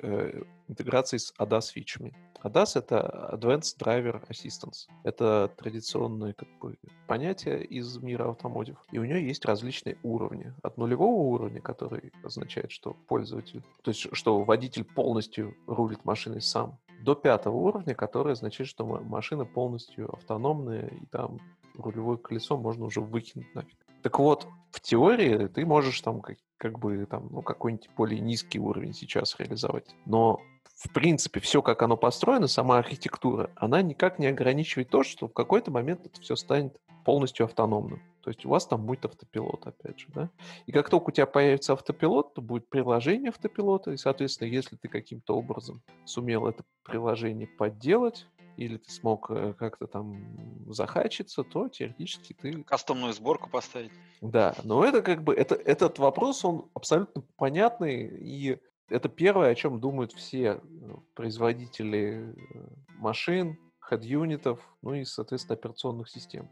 интеграции 0.68 1.16
с 1.16 1.32
ADAS 1.38 1.72
фичами. 1.72 2.14
ADAS— 2.42 2.72
это 2.76 3.30
Advanced 3.32 3.78
Driver 3.78 4.26
Assistance. 4.28 4.86
Это 5.02 5.50
традиционное 5.56 6.32
как 6.34 6.48
бы, 6.60 6.78
понятие 7.06 7.64
из 7.64 7.96
мира 7.98 8.30
автомобилей. 8.30 8.76
И 8.92 8.98
у 8.98 9.04
нее 9.04 9.26
есть 9.26 9.44
различные 9.44 9.98
уровни. 10.02 10.52
От 10.62 10.76
нулевого 10.76 11.22
уровня, 11.34 11.60
который 11.60 12.12
означает, 12.22 12.70
что 12.70 12.94
пользователь, 13.08 13.62
то 13.82 13.90
есть 13.90 14.08
что 14.12 14.42
водитель 14.44 14.84
полностью 14.84 15.56
рулит 15.66 16.04
машиной 16.04 16.40
сам, 16.40 16.78
до 17.00 17.14
пятого 17.14 17.56
уровня, 17.56 17.94
который 17.94 18.32
означает, 18.32 18.68
что 18.68 18.84
машина 18.84 19.44
полностью 19.44 20.12
автономная, 20.12 20.88
и 20.88 21.06
там 21.06 21.38
рулевое 21.74 22.18
колесо 22.18 22.56
можно 22.56 22.84
уже 22.86 23.00
выкинуть 23.00 23.54
нафиг. 23.54 23.87
Так 24.02 24.18
вот, 24.18 24.46
в 24.70 24.80
теории 24.80 25.46
ты 25.48 25.64
можешь 25.66 26.00
там 26.00 26.20
как, 26.20 26.38
как 26.56 26.78
бы 26.78 27.06
там, 27.06 27.28
ну, 27.30 27.42
какой-нибудь 27.42 27.90
более 27.96 28.20
низкий 28.20 28.58
уровень 28.58 28.94
сейчас 28.94 29.38
реализовать. 29.38 29.94
Но 30.06 30.40
в 30.78 30.92
принципе, 30.92 31.40
все, 31.40 31.60
как 31.60 31.82
оно 31.82 31.96
построено, 31.96 32.46
сама 32.46 32.78
архитектура, 32.78 33.50
она 33.56 33.82
никак 33.82 34.20
не 34.20 34.28
ограничивает 34.28 34.88
то, 34.88 35.02
что 35.02 35.26
в 35.26 35.32
какой-то 35.32 35.72
момент 35.72 36.06
это 36.06 36.20
все 36.20 36.36
станет 36.36 36.76
полностью 37.04 37.44
автономным. 37.44 38.00
То 38.22 38.30
есть 38.30 38.44
у 38.46 38.50
вас 38.50 38.66
там 38.66 38.86
будет 38.86 39.04
автопилот, 39.04 39.66
опять 39.66 39.98
же, 39.98 40.06
да? 40.14 40.30
И 40.66 40.72
как 40.72 40.88
только 40.88 41.08
у 41.08 41.10
тебя 41.10 41.26
появится 41.26 41.72
автопилот, 41.72 42.34
то 42.34 42.42
будет 42.42 42.68
приложение 42.68 43.30
автопилота, 43.30 43.90
и, 43.92 43.96
соответственно, 43.96 44.48
если 44.48 44.76
ты 44.76 44.86
каким-то 44.86 45.34
образом 45.34 45.82
сумел 46.04 46.46
это 46.46 46.62
приложение 46.84 47.48
подделать, 47.48 48.26
или 48.58 48.76
ты 48.76 48.90
смог 48.90 49.30
э, 49.30 49.54
как-то 49.56 49.86
там 49.86 50.66
захачиться, 50.66 51.44
то 51.44 51.68
теоретически 51.68 52.32
ты... 52.32 52.64
Кастомную 52.64 53.12
сборку 53.12 53.48
поставить. 53.48 53.92
Да, 54.20 54.54
но 54.64 54.84
это 54.84 55.00
как 55.00 55.22
бы, 55.22 55.32
это, 55.32 55.54
этот 55.54 55.98
вопрос, 55.98 56.44
он 56.44 56.68
абсолютно 56.74 57.22
понятный, 57.36 58.06
и 58.06 58.58
это 58.88 59.08
первое, 59.08 59.50
о 59.50 59.54
чем 59.54 59.80
думают 59.80 60.12
все 60.12 60.60
ну, 60.64 61.04
производители 61.14 62.34
э, 62.34 62.68
машин, 62.96 63.56
head-юнитов, 63.90 64.58
ну 64.82 64.94
и, 64.94 65.04
соответственно, 65.04 65.56
операционных 65.56 66.08
систем. 66.08 66.50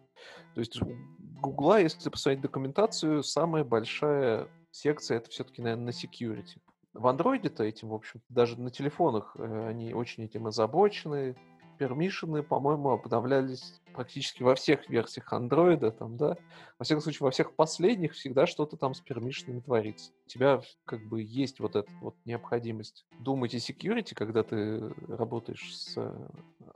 То 0.55 0.61
есть 0.61 0.81
у 0.81 0.97
Гугла, 1.41 1.81
если 1.81 2.09
посмотреть 2.09 2.41
документацию, 2.41 3.25
самая 3.25 3.65
большая 3.65 4.49
секция 4.71 5.19
это 5.19 5.29
все-таки, 5.31 5.61
наверное, 5.61 5.87
на 5.87 5.91
security. 5.91 6.61
В 6.97 7.07
андроиде-то 7.09 7.63
этим, 7.63 7.89
в 7.89 7.95
общем, 7.95 8.23
даже 8.29 8.59
на 8.59 8.71
телефонах 8.71 9.37
э, 9.37 9.69
они 9.69 9.93
очень 9.93 10.25
этим 10.25 10.47
озабочены, 10.47 11.37
пермишины, 11.77 12.43
по-моему, 12.43 12.91
обновлялись 12.91 13.81
практически 13.93 14.43
во 14.43 14.55
всех 14.55 14.89
версиях 14.89 15.33
андроида, 15.33 15.91
там, 15.91 16.17
да. 16.17 16.37
Во 16.79 16.85
всяком 16.85 17.03
случае, 17.03 17.25
во 17.25 17.31
всех 17.31 17.55
последних 17.55 18.13
всегда 18.13 18.47
что-то 18.47 18.77
там 18.77 18.95
с 18.95 19.01
пермишинами 19.01 19.61
творится. 19.61 20.13
У 20.27 20.29
тебя 20.29 20.61
как 20.85 21.07
бы 21.09 21.23
есть 21.23 21.61
вот 21.61 21.77
эта 21.77 21.91
вот 22.01 22.15
необходимость 22.25 23.07
думать 23.19 23.55
о 23.55 23.59
security, 23.59 24.15
когда 24.15 24.43
ты 24.43 24.93
работаешь 25.09 25.75
с, 25.75 25.97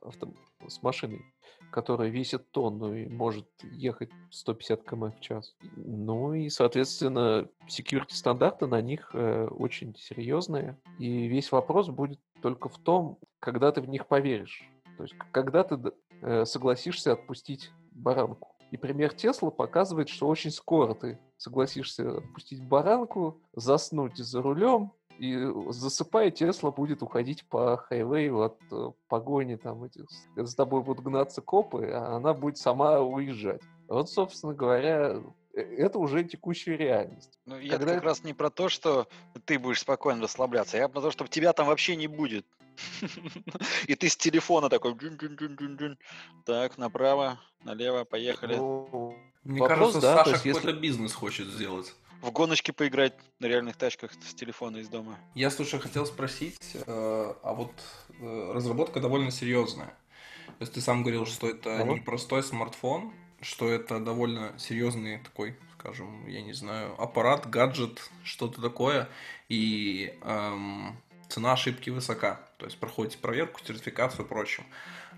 авто... 0.00 0.32
с 0.66 0.82
машиной, 0.82 1.22
которая 1.70 2.08
весит 2.08 2.50
тонну 2.50 2.94
и 2.94 3.06
может 3.06 3.48
ехать 3.62 4.10
150 4.30 4.82
км 4.88 5.16
в 5.16 5.20
час. 5.20 5.54
Ну 5.76 6.32
и, 6.32 6.48
соответственно, 6.48 7.48
security 7.68 8.12
стандарты 8.12 8.66
на 8.66 8.80
них 8.80 9.10
э, 9.12 9.46
очень 9.46 9.94
серьезные. 9.96 10.78
И 10.98 11.26
весь 11.26 11.52
вопрос 11.52 11.88
будет 11.88 12.18
только 12.40 12.68
в 12.68 12.78
том, 12.78 13.18
когда 13.38 13.72
ты 13.72 13.80
в 13.80 13.88
них 13.88 14.06
поверишь. 14.06 14.68
То 15.00 15.04
есть, 15.04 15.14
когда 15.32 15.64
ты 15.64 15.78
э, 16.20 16.44
согласишься 16.44 17.12
отпустить 17.12 17.70
баранку. 17.92 18.54
И 18.70 18.76
пример 18.76 19.14
Тесла 19.14 19.48
показывает, 19.48 20.10
что 20.10 20.28
очень 20.28 20.50
скоро 20.50 20.92
ты 20.92 21.18
согласишься 21.38 22.18
отпустить 22.18 22.62
баранку, 22.62 23.40
заснуть 23.54 24.18
за 24.18 24.42
рулем, 24.42 24.92
и 25.18 25.38
засыпая, 25.70 26.30
Тесла 26.30 26.70
будет 26.70 27.02
уходить 27.02 27.48
по 27.48 27.78
хайвею 27.78 28.42
от 28.42 28.58
э, 28.70 28.90
погони 29.08 29.56
там 29.56 29.84
этих. 29.84 30.04
С 30.36 30.54
тобой 30.54 30.82
будут 30.82 31.02
гнаться 31.02 31.40
копы, 31.40 31.86
а 31.86 32.16
она 32.16 32.34
будет 32.34 32.58
сама 32.58 33.00
уезжать. 33.00 33.62
Вот, 33.88 34.10
собственно 34.10 34.52
говоря, 34.52 35.22
э, 35.54 35.60
это 35.60 35.98
уже 35.98 36.24
текущая 36.24 36.76
реальность. 36.76 37.38
Ну, 37.46 37.58
я 37.58 37.70
Когда 37.70 37.94
как 37.94 37.96
это... 37.96 38.06
раз 38.06 38.22
не 38.22 38.34
про 38.34 38.50
то, 38.50 38.68
что 38.68 39.08
ты 39.46 39.58
будешь 39.58 39.80
спокойно 39.80 40.24
расслабляться, 40.24 40.76
я 40.76 40.90
про 40.90 41.00
то, 41.00 41.10
что 41.10 41.26
тебя 41.26 41.54
там 41.54 41.68
вообще 41.68 41.96
не 41.96 42.06
будет. 42.06 42.44
И 43.86 43.94
ты 43.94 44.08
с 44.08 44.16
телефона 44.16 44.68
такой... 44.68 44.94
Так, 46.44 46.78
направо, 46.78 47.40
налево, 47.64 48.04
поехали. 48.04 48.58
Мне 49.44 49.66
кажется, 49.66 50.00
Саша 50.00 50.38
какой-то 50.38 50.72
бизнес 50.72 51.12
хочет 51.12 51.48
сделать. 51.48 51.94
В 52.22 52.30
гоночки 52.32 52.70
поиграть 52.70 53.14
на 53.38 53.46
реальных 53.46 53.76
тачках 53.76 54.12
с 54.12 54.34
телефона 54.34 54.78
из 54.78 54.88
дома. 54.88 55.18
Я, 55.34 55.50
слушай, 55.50 55.80
хотел 55.80 56.04
спросить, 56.04 56.60
э, 56.74 56.80
а 56.86 57.54
вот 57.54 57.72
э, 58.20 58.52
разработка 58.52 59.00
довольно 59.00 59.30
серьезная. 59.30 59.94
То 60.46 60.62
есть 60.62 60.74
ты 60.74 60.82
сам 60.82 61.02
говорил, 61.02 61.24
что 61.24 61.48
это 61.48 61.82
не 61.84 62.00
простой 62.00 62.42
смартфон, 62.42 63.14
что 63.40 63.70
это 63.70 64.00
довольно 64.00 64.52
серьезный 64.58 65.18
такой, 65.18 65.56
скажем, 65.78 66.26
я 66.28 66.42
не 66.42 66.52
знаю, 66.52 66.94
аппарат, 67.00 67.48
гаджет, 67.48 68.10
что-то 68.22 68.60
такое. 68.60 69.08
И 69.48 70.18
эм, 70.22 70.96
цена 71.30 71.52
ошибки 71.52 71.90
высока. 71.90 72.40
То 72.58 72.66
есть 72.66 72.78
проходите 72.78 73.18
проверку, 73.18 73.60
сертификацию 73.64 74.24
и 74.24 74.28
прочее. 74.28 74.66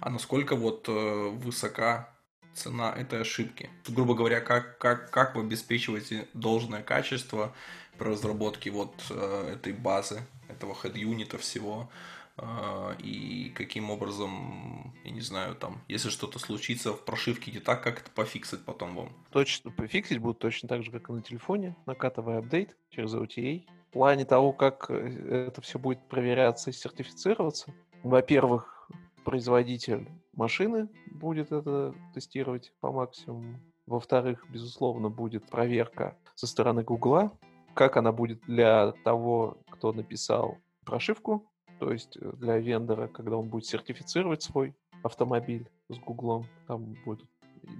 А 0.00 0.10
насколько 0.10 0.56
вот 0.56 0.88
э, 0.88 0.92
высока 0.92 2.08
цена 2.54 2.92
этой 2.92 3.22
ошибки? 3.22 3.70
Грубо 3.88 4.14
говоря, 4.14 4.40
как, 4.40 4.78
как, 4.78 5.10
как 5.10 5.34
вы 5.34 5.42
обеспечиваете 5.42 6.28
должное 6.34 6.82
качество 6.82 7.54
при 7.98 8.08
разработке 8.08 8.70
вот 8.70 8.94
э, 9.10 9.54
этой 9.54 9.72
базы, 9.72 10.22
этого 10.48 10.74
head-юнита 10.74 11.38
всего? 11.38 11.90
Uh, 12.38 12.96
и 13.02 13.50
каким 13.50 13.90
образом, 13.90 14.94
я 15.04 15.10
не 15.10 15.20
знаю, 15.20 15.54
там, 15.54 15.82
если 15.86 16.08
что-то 16.08 16.38
случится 16.38 16.94
в 16.94 17.04
прошивке 17.04 17.52
не 17.52 17.58
так, 17.58 17.82
как 17.82 18.00
это 18.00 18.10
пофиксить 18.10 18.64
потом 18.64 18.96
вам? 18.96 19.12
Точно, 19.32 19.70
пофиксить 19.70 20.18
будут 20.18 20.38
точно 20.38 20.66
так 20.66 20.82
же, 20.82 20.90
как 20.90 21.10
и 21.10 21.12
на 21.12 21.20
телефоне, 21.20 21.76
накатывая 21.84 22.38
апдейт 22.38 22.74
через 22.88 23.12
OTA, 23.12 23.66
плане 23.92 24.24
того, 24.24 24.52
как 24.52 24.86
э, 24.90 25.46
это 25.48 25.60
все 25.60 25.78
будет 25.78 26.00
проверяться 26.08 26.70
и 26.70 26.72
сертифицироваться, 26.72 27.72
во-первых, 28.02 28.88
производитель 29.24 30.08
машины 30.32 30.88
будет 31.06 31.52
это 31.52 31.94
тестировать 32.14 32.72
по 32.80 32.90
максимуму. 32.90 33.60
Во-вторых, 33.86 34.44
безусловно, 34.48 35.08
будет 35.08 35.48
проверка 35.48 36.16
со 36.34 36.46
стороны 36.46 36.82
Гугла, 36.82 37.30
как 37.74 37.96
она 37.96 38.12
будет 38.12 38.40
для 38.46 38.92
того, 39.04 39.58
кто 39.70 39.92
написал 39.92 40.58
прошивку, 40.84 41.50
то 41.78 41.92
есть 41.92 42.16
э, 42.16 42.32
для 42.36 42.58
вендора, 42.58 43.08
когда 43.08 43.36
он 43.36 43.48
будет 43.48 43.66
сертифицировать 43.66 44.42
свой 44.42 44.74
автомобиль 45.02 45.68
с 45.88 45.98
Гуглом, 45.98 46.46
там 46.66 46.94
будет, 47.04 47.26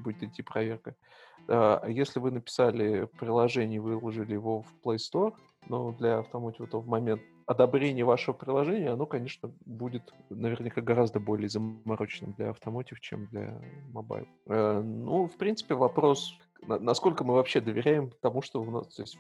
будет 0.05 0.23
идти 0.23 0.43
проверка. 0.43 0.95
А 1.49 1.89
если 1.89 2.21
вы 2.21 2.31
написали 2.31 3.09
приложение 3.19 3.77
и 3.77 3.81
выложили 3.81 4.33
его 4.33 4.63
в 4.63 4.73
Play 4.85 4.97
Store, 4.97 5.35
но 5.69 5.93
для 5.93 6.19
automotive, 6.19 6.67
то 6.67 6.81
в 6.81 6.87
момент 6.87 7.23
одобрения 7.47 8.05
вашего 8.05 8.35
приложения, 8.35 8.91
оно, 8.91 9.07
конечно, 9.07 9.53
будет 9.65 10.13
наверняка 10.31 10.81
гораздо 10.81 11.21
более 11.21 11.49
замороченным 11.49 12.35
для 12.35 12.51
automotive, 12.51 13.01
чем 13.01 13.27
для 13.27 13.61
mobile. 13.93 14.27
Э, 14.47 14.81
ну, 14.81 15.27
в 15.27 15.37
принципе, 15.37 15.75
вопрос, 15.75 16.39
насколько 16.67 17.25
мы 17.25 17.35
вообще 17.35 17.61
доверяем 17.61 18.11
тому, 18.21 18.43
что 18.43 18.63
у 18.63 18.71
нас... 18.71 18.95
То 18.95 19.03
есть 19.03 19.19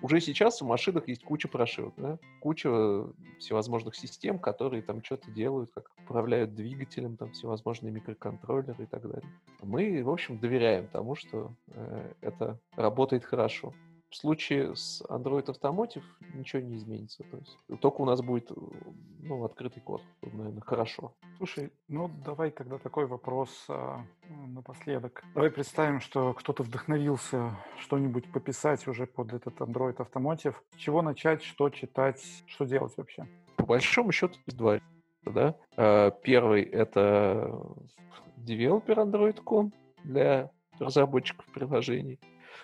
уже 0.00 0.20
сейчас 0.20 0.60
в 0.60 0.66
машинах 0.66 1.08
есть 1.08 1.24
куча 1.24 1.48
прошивок, 1.48 1.94
да? 1.96 2.18
куча 2.40 3.06
всевозможных 3.38 3.96
систем, 3.96 4.38
которые 4.38 4.82
там 4.82 5.02
что-то 5.02 5.30
делают, 5.30 5.70
как 5.72 5.90
управляют 6.04 6.54
двигателем, 6.54 7.16
там 7.16 7.32
всевозможные 7.32 7.92
микроконтроллеры 7.92 8.84
и 8.84 8.86
так 8.86 9.02
далее. 9.02 9.28
Мы, 9.62 10.02
в 10.02 10.10
общем, 10.10 10.38
доверяем 10.38 10.88
тому, 10.88 11.14
что 11.14 11.52
э, 11.68 12.12
это 12.20 12.58
работает 12.76 13.24
хорошо. 13.24 13.72
В 14.12 14.16
случае 14.16 14.76
с 14.76 15.02
Android 15.08 15.46
Automotive 15.46 16.04
ничего 16.34 16.60
не 16.60 16.76
изменится. 16.76 17.24
То 17.24 17.38
есть 17.38 17.80
только 17.80 18.02
у 18.02 18.04
нас 18.04 18.20
будет 18.20 18.50
ну, 19.20 19.42
открытый 19.42 19.82
код. 19.82 20.02
Наверное, 20.20 20.60
хорошо. 20.60 21.14
Слушай, 21.38 21.72
ну 21.88 22.10
давай 22.24 22.50
тогда 22.50 22.76
такой 22.76 23.06
вопрос 23.06 23.64
а, 23.68 24.04
напоследок. 24.28 25.24
Давай 25.34 25.50
представим, 25.50 26.00
что 26.00 26.34
кто-то 26.34 26.62
вдохновился 26.62 27.56
что-нибудь 27.80 28.30
пописать 28.30 28.86
уже 28.86 29.06
под 29.06 29.32
этот 29.32 29.56
Android 29.60 29.96
Automotive. 29.96 30.56
С 30.72 30.76
чего 30.76 31.00
начать, 31.00 31.42
что 31.42 31.70
читать, 31.70 32.22
что 32.46 32.66
делать 32.66 32.92
вообще? 32.98 33.26
по 33.56 33.66
большому 33.66 34.12
счету 34.12 34.34
есть 34.46 34.58
два 34.58 34.78
да? 35.24 35.54
А, 35.76 36.10
первый— 36.10 36.62
это 36.62 37.58
девелопер 38.36 38.98
Android.com 38.98 39.72
для 40.04 40.50
разработчиков 40.78 41.46
приложений. 41.54 42.18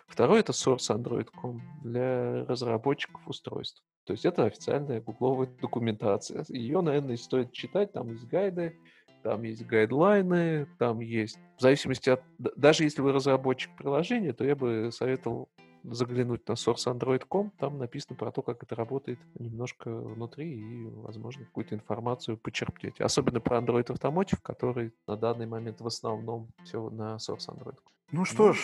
Второй— 0.09 0.41
это 0.41 0.53
source 0.53 0.91
Android.com 0.91 1.61
для 1.85 2.45
разработчиков 2.47 3.21
устройств. 3.29 3.85
То 4.05 4.15
есть 4.15 4.25
это 4.25 4.45
официальная 4.45 5.01
гугловая 5.01 5.49
документация. 5.61 6.45
Ее, 6.49 6.81
наверное, 6.81 7.17
стоит 7.17 7.53
читать, 7.53 7.93
там 7.93 8.11
есть 8.11 8.27
гайды, 8.27 8.77
там 9.23 9.43
есть 9.43 9.65
гайдлайны, 9.67 10.67
там 10.79 11.01
есть... 11.01 11.39
В 11.59 11.61
зависимости 11.61 12.11
от... 12.11 12.23
Даже 12.39 12.85
если 12.85 13.03
вы 13.03 13.13
разработчик 13.13 13.77
приложения, 13.77 14.33
то 14.33 14.45
я 14.45 14.57
бы 14.57 14.91
советовал 14.93 15.49
заглянуть 15.85 16.47
на 16.49 16.53
sourceandroid.com, 16.53 17.53
там 17.59 17.79
написано 17.79 18.17
про 18.17 18.33
то, 18.33 18.43
как 18.43 18.63
это 18.63 18.75
работает 18.75 19.19
немножко 19.39 19.91
внутри 19.91 20.59
и, 20.59 20.91
возможно, 20.91 21.45
какую-то 21.45 21.75
информацию 21.75 22.39
почерпнете. 22.39 23.05
Особенно 23.05 23.41
про 23.41 23.59
Android 23.59 23.87
Automotive, 23.87 24.39
который 24.43 24.93
на 25.07 25.17
данный 25.17 25.47
момент 25.47 25.81
в 25.81 25.87
основном 25.87 26.49
все 26.65 26.89
на 26.91 27.17
Source 27.17 27.49
Android. 27.49 27.77
Ну 28.11 28.25
что 28.25 28.55
ж, 28.55 28.59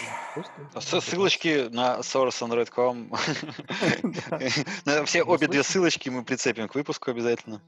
а 0.73 0.81
ссылочки 0.81 1.69
на 1.69 1.99
sourceandroid.com. 2.01 3.13
Все 5.05 5.23
обе 5.23 5.49
две 5.49 5.63
ссылочки 5.63 6.09
мы 6.09 6.25
прицепим 6.25 6.67
к 6.67 6.75
выпуску 6.75 7.11
обязательно. 7.11 7.61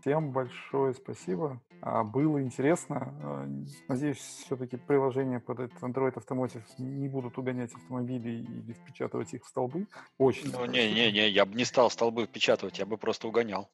Всем 0.00 0.32
большое 0.32 0.94
спасибо. 0.94 1.60
А, 1.82 2.04
было 2.04 2.42
интересно. 2.42 3.14
А, 3.22 3.46
надеюсь, 3.88 4.16
все-таки 4.16 4.78
приложения 4.78 5.40
под 5.40 5.60
этот 5.60 5.82
Android 5.82 6.14
Automotive 6.14 6.64
не 6.78 7.08
будут 7.08 7.36
угонять 7.36 7.74
автомобили 7.74 8.42
или 8.42 8.72
впечатывать 8.72 9.34
их 9.34 9.44
в 9.44 9.48
столбы. 9.48 9.86
Очень. 10.16 10.50
Ну, 10.52 10.64
не-не-не, 10.64 11.28
я 11.28 11.44
бы 11.44 11.54
не 11.54 11.66
стал 11.66 11.90
столбы 11.90 12.24
впечатывать, 12.24 12.78
я 12.78 12.86
бы 12.86 12.96
просто 12.96 13.28
угонял. 13.28 13.70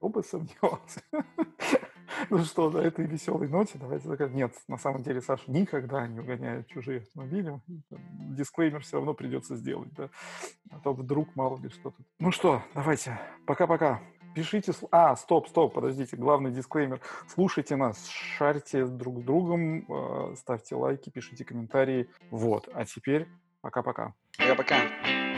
Оба 0.00 0.22
сомневался. 0.22 1.02
Ну 2.30 2.44
что, 2.44 2.70
на 2.70 2.78
этой 2.78 3.06
веселой 3.06 3.48
ноте 3.48 3.78
давайте 3.78 4.08
так. 4.08 4.32
Нет, 4.32 4.52
на 4.68 4.78
самом 4.78 5.02
деле 5.02 5.20
Саша 5.20 5.50
никогда 5.50 6.06
не 6.06 6.20
угоняет 6.20 6.66
чужие 6.68 7.00
автомобили. 7.00 7.60
Дисклеймер 7.68 8.82
все 8.82 8.96
равно 8.96 9.14
придется 9.14 9.56
сделать, 9.56 9.92
да. 9.94 10.10
А 10.70 10.78
то 10.80 10.92
вдруг 10.92 11.34
мало 11.36 11.58
ли 11.58 11.68
что 11.68 11.90
тут. 11.90 12.06
Ну 12.18 12.30
что, 12.32 12.62
давайте. 12.74 13.18
Пока-пока. 13.46 14.00
Пишите... 14.34 14.72
А, 14.92 15.16
стоп, 15.16 15.48
стоп, 15.48 15.74
подождите. 15.74 16.16
Главный 16.16 16.52
дисклеймер. 16.52 17.00
Слушайте 17.26 17.76
нас, 17.76 18.08
шарьте 18.08 18.86
друг 18.86 19.20
с 19.20 19.22
другом, 19.24 19.84
э, 19.88 20.34
ставьте 20.36 20.76
лайки, 20.76 21.10
пишите 21.10 21.44
комментарии. 21.44 22.08
Вот. 22.30 22.68
А 22.72 22.84
теперь 22.84 23.26
пока-пока. 23.60 24.14
Пока-пока. 24.38 25.29